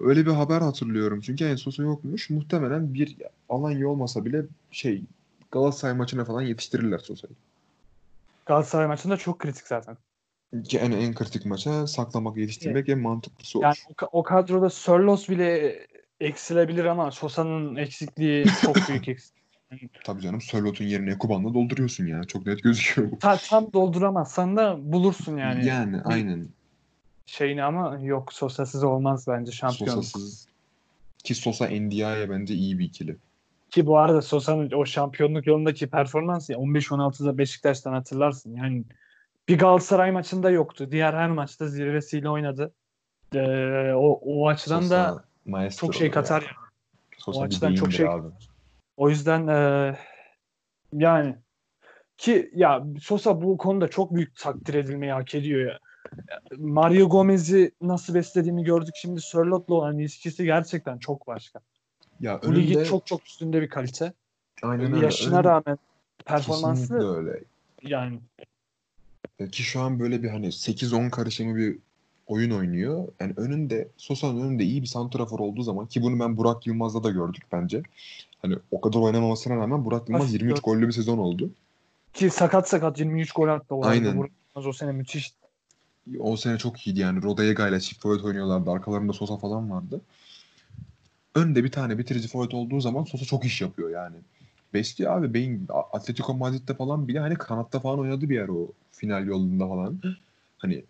Öyle 0.00 0.26
bir 0.26 0.30
haber 0.30 0.60
hatırlıyorum. 0.60 1.20
Çünkü 1.20 1.44
en 1.44 1.56
Sosa 1.56 1.82
yokmuş. 1.82 2.30
Muhtemelen 2.30 2.94
bir 2.94 3.16
Alanya 3.48 3.88
olmasa 3.88 4.24
bile 4.24 4.44
şey 4.70 5.02
Galatasaray 5.50 5.94
maçına 5.94 6.24
falan 6.24 6.42
yetiştirirler 6.42 6.98
Sosa'yı. 6.98 7.34
Galatasaray 8.46 8.86
maçında 8.86 9.16
çok 9.16 9.38
kritik 9.38 9.66
zaten. 9.66 9.96
Ki 10.64 10.78
en, 10.78 11.14
kritik 11.14 11.46
maça 11.46 11.86
saklamak, 11.86 12.36
yetiştirmek 12.36 12.88
en 12.88 12.98
mantıklısı 12.98 13.58
olur. 13.58 13.64
Yani 13.64 13.76
o, 14.02 14.06
o 14.18 14.22
kadroda 14.22 14.70
Sörlos 14.70 15.28
bile 15.28 15.78
eksilebilir 16.20 16.84
ama 16.84 17.10
Sosa'nın 17.10 17.76
eksikliği 17.76 18.46
çok 18.64 18.88
büyük 18.88 19.08
eksik. 19.08 19.41
Tabii 20.04 20.20
canım 20.20 20.40
Sörlot'un 20.40 20.84
yerine 20.84 21.10
Ekuban'la 21.10 21.54
dolduruyorsun 21.54 22.06
ya. 22.06 22.24
Çok 22.24 22.46
net 22.46 22.62
gözüküyor 22.62 23.10
bu. 23.10 23.18
Ta, 23.18 23.36
tam 23.36 23.72
dolduramazsan 23.72 24.56
da 24.56 24.92
bulursun 24.92 25.36
yani, 25.36 25.66
Yani, 25.66 26.00
aynen. 26.04 26.48
şeyini 27.26 27.64
ama 27.64 27.98
yok 28.02 28.32
Sosa'sız 28.32 28.84
olmaz 28.84 29.24
bence 29.28 29.52
şampiyonluk. 29.52 30.04
Sosa'sız. 30.04 30.48
Ki 31.24 31.34
Sosa 31.34 31.66
Ndiaye 31.66 32.30
bence 32.30 32.54
iyi 32.54 32.78
bir 32.78 32.84
ikili. 32.84 33.16
Ki 33.70 33.86
bu 33.86 33.98
arada 33.98 34.22
Sosa'nın 34.22 34.70
o 34.70 34.86
şampiyonluk 34.86 35.46
yolundaki 35.46 35.86
performansı 35.86 36.52
ya 36.52 36.58
15-16'da 36.58 37.38
Beşiktaş'tan 37.38 37.92
hatırlarsın. 37.92 38.56
Yani 38.56 38.84
bir 39.48 39.58
Galatasaray 39.58 40.10
maçında 40.10 40.50
yoktu. 40.50 40.88
Diğer 40.90 41.14
her 41.14 41.30
maçta 41.30 41.68
zirvesiyle 41.68 42.28
oynadı. 42.28 42.72
Ee, 43.34 43.92
o, 43.92 44.20
o 44.24 44.48
açıdan 44.48 44.90
da 44.90 45.08
Sosa 45.08 45.24
maestro 45.46 45.86
çok 45.86 45.94
şey 45.94 46.10
katar 46.10 46.42
ya. 46.42 46.48
Sosa 47.18 47.40
O 47.40 47.42
açıdan 47.42 47.74
çok 47.74 47.92
şey 47.92 48.08
abi. 48.08 48.28
O 49.02 49.08
yüzden 49.10 49.46
eee, 49.46 49.98
yani 50.92 51.36
ki 52.16 52.50
ya 52.54 52.84
Sosa 53.00 53.42
bu 53.42 53.56
konuda 53.56 53.88
çok 53.88 54.14
büyük 54.14 54.36
takdir 54.36 54.74
edilmeyi 54.74 55.12
hak 55.12 55.34
ediyor 55.34 55.70
ya. 55.70 55.78
Mario 56.58 57.08
Gomez'i 57.08 57.72
nasıl 57.80 58.14
beslediğini 58.14 58.64
gördük. 58.64 58.94
Şimdi 58.96 59.20
Sörlot'la 59.20 59.74
olan 59.74 59.98
ilişkisi 59.98 60.44
gerçekten 60.44 60.98
çok 60.98 61.26
başka. 61.26 61.60
Ya 62.20 62.40
Bu 62.42 62.46
önünde 62.46 62.84
çok 62.84 63.06
çok 63.06 63.26
üstünde 63.26 63.62
bir 63.62 63.68
kalite. 63.68 64.12
aynen 64.62 64.92
öyle. 64.92 65.04
Yaşına 65.04 65.34
Önünde- 65.34 65.48
rağmen 65.48 65.78
performansı 66.24 67.16
öyle. 67.16 67.44
yani 67.82 68.20
E, 69.38 69.48
Ki 69.48 69.62
şu 69.62 69.80
an 69.80 70.00
böyle 70.00 70.22
bir 70.22 70.28
hani 70.28 70.46
8-10 70.52 71.10
karışımı 71.10 71.56
bir 71.56 71.78
oyun 72.26 72.50
oynuyor. 72.50 73.08
Yani 73.20 73.32
önünde 73.36 73.88
Sosa'nın 73.96 74.42
önünde 74.42 74.64
iyi 74.64 74.82
bir 74.82 74.86
santrafor 74.86 75.38
olduğu 75.38 75.62
zaman 75.62 75.86
ki 75.86 76.02
bunu 76.02 76.20
ben 76.20 76.36
Burak 76.36 76.66
Yılmaz'da 76.66 77.04
da 77.04 77.10
gördük 77.10 77.42
bence. 77.52 77.82
Hani 78.42 78.56
o 78.70 78.80
kadar 78.80 78.98
oynamamasına 79.00 79.56
rağmen 79.56 79.84
Burak 79.84 80.08
Yılmaz 80.08 80.22
Basit 80.22 80.32
23 80.40 80.54
gör- 80.56 80.62
gollü 80.62 80.86
bir 80.86 80.92
sezon 80.92 81.18
oldu. 81.18 81.50
ki 82.12 82.30
sakat 82.30 82.68
sakat 82.68 82.98
23 82.98 83.32
gol 83.32 83.48
attı 83.48 83.74
o. 83.74 83.84
Aynen. 83.84 84.16
Burak 84.18 84.30
Yılmaz 84.54 84.66
o 84.66 84.72
sene 84.72 84.92
müthiş. 84.92 85.32
O 86.18 86.36
sene 86.36 86.58
çok 86.58 86.86
iyiydi 86.86 87.00
yani. 87.00 87.22
Rodallega 87.22 87.68
ile 87.68 87.80
çift 87.80 88.02
forvet 88.02 88.24
oynuyorlardı. 88.24 88.70
Arkalarında 88.70 89.12
Sosa 89.12 89.36
falan 89.36 89.70
vardı. 89.70 90.00
Önde 91.34 91.64
bir 91.64 91.70
tane 91.72 91.98
bitirici 91.98 92.28
forvet 92.28 92.54
olduğu 92.54 92.80
zaman 92.80 93.04
Sosa 93.04 93.24
çok 93.24 93.44
iş 93.44 93.60
yapıyor 93.60 93.90
yani. 93.90 94.16
Besliyor 94.74 95.18
abi. 95.18 95.34
Beyin 95.34 95.66
Atletico 95.92 96.34
Madrid'de 96.34 96.74
falan 96.74 97.08
bile 97.08 97.18
hani 97.18 97.34
kanatta 97.34 97.80
falan 97.80 97.98
oynadı 97.98 98.28
bir 98.30 98.34
yer 98.34 98.48
o 98.48 98.68
final 98.92 99.26
yolunda 99.26 99.68
falan. 99.68 100.00
Hani 100.58 100.84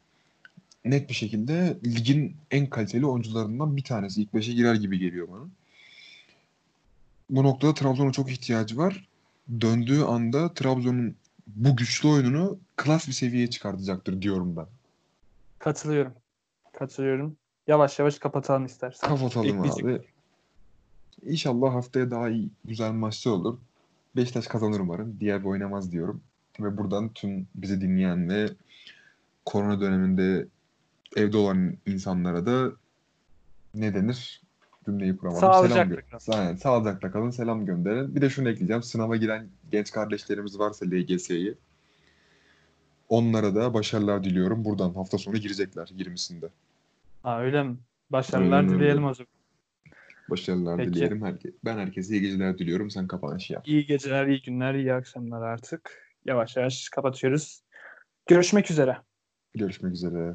net 0.84 1.08
bir 1.08 1.14
şekilde 1.14 1.76
ligin 1.84 2.36
en 2.50 2.66
kaliteli 2.66 3.06
oyuncularından 3.06 3.76
bir 3.76 3.84
tanesi. 3.84 4.22
İlk 4.22 4.34
beşe 4.34 4.52
girer 4.52 4.74
gibi 4.74 4.98
geliyor 4.98 5.28
bana. 5.28 5.44
Bu 7.32 7.42
noktada 7.42 7.74
Trabzon'a 7.74 8.12
çok 8.12 8.30
ihtiyacı 8.30 8.76
var. 8.76 9.08
Döndüğü 9.60 10.02
anda 10.02 10.54
Trabzon'un 10.54 11.16
bu 11.46 11.76
güçlü 11.76 12.08
oyununu 12.08 12.58
klas 12.76 13.08
bir 13.08 13.12
seviyeye 13.12 13.50
çıkartacaktır 13.50 14.22
diyorum 14.22 14.56
ben. 14.56 14.66
Katılıyorum. 15.58 16.12
Katılıyorum. 16.72 17.36
Yavaş 17.66 17.98
yavaş 17.98 18.18
kapatalım 18.18 18.66
istersen. 18.66 19.08
Kapatalım 19.08 19.64
Ekleyecek. 19.64 19.84
abi. 19.84 20.00
İnşallah 21.22 21.74
haftaya 21.74 22.10
daha 22.10 22.28
iyi 22.28 22.50
güzel 22.64 22.92
maçlar 22.92 23.32
olur. 23.32 23.58
Beşiktaş 24.16 24.46
kazanır 24.46 24.80
umarım. 24.80 25.16
Diğer 25.20 25.40
bir 25.40 25.48
oynamaz 25.48 25.92
diyorum. 25.92 26.20
Ve 26.60 26.76
buradan 26.78 27.08
tüm 27.08 27.46
bizi 27.54 27.80
dinleyen 27.80 28.28
ve 28.28 28.48
korona 29.46 29.80
döneminde 29.80 30.46
evde 31.16 31.36
olan 31.36 31.76
insanlara 31.86 32.46
da 32.46 32.72
ne 33.74 33.94
denir? 33.94 34.42
Cümleyi 34.86 35.16
kuramadım. 35.16 35.40
Sağlıcakla 35.40 36.18
Selam 36.18 36.20
kalın. 36.20 36.38
Aynen, 36.38 36.56
sağlıcakla 36.56 37.10
kalın, 37.10 37.30
selam 37.30 37.66
gönderin. 37.66 38.16
Bir 38.16 38.20
de 38.20 38.30
şunu 38.30 38.48
ekleyeceğim. 38.48 38.82
Sınava 38.82 39.16
giren 39.16 39.48
genç 39.72 39.90
kardeşlerimiz 39.90 40.58
varsa 40.58 40.86
LGS'yi 40.86 41.54
onlara 43.08 43.54
da 43.54 43.74
başarılar 43.74 44.24
diliyorum. 44.24 44.64
Buradan 44.64 44.94
hafta 44.94 45.18
sonu 45.18 45.36
girecekler 45.36 45.86
20'sinde. 45.86 46.48
Ha, 47.22 47.42
öyle 47.42 47.62
mi? 47.62 47.76
Başarılar 48.10 48.64
öyle. 48.64 48.74
dileyelim 48.74 49.02
zaman. 49.02 49.26
Başarılar 50.30 50.76
Peki. 50.76 50.92
dileyelim. 50.94 51.24
Herke 51.24 51.50
ben 51.64 51.78
herkese 51.78 52.14
iyi 52.14 52.20
geceler 52.20 52.58
diliyorum. 52.58 52.90
Sen 52.90 53.06
kapanışı 53.06 53.52
yap. 53.52 53.68
İyi 53.68 53.86
geceler, 53.86 54.26
iyi 54.26 54.42
günler, 54.42 54.74
iyi 54.74 54.94
akşamlar 54.94 55.42
artık. 55.42 56.08
Yavaş 56.24 56.56
yavaş 56.56 56.88
kapatıyoruz. 56.88 57.62
Görüşmek 58.26 58.70
üzere. 58.70 58.96
Görüşmek 59.54 59.92
üzere. 59.92 60.34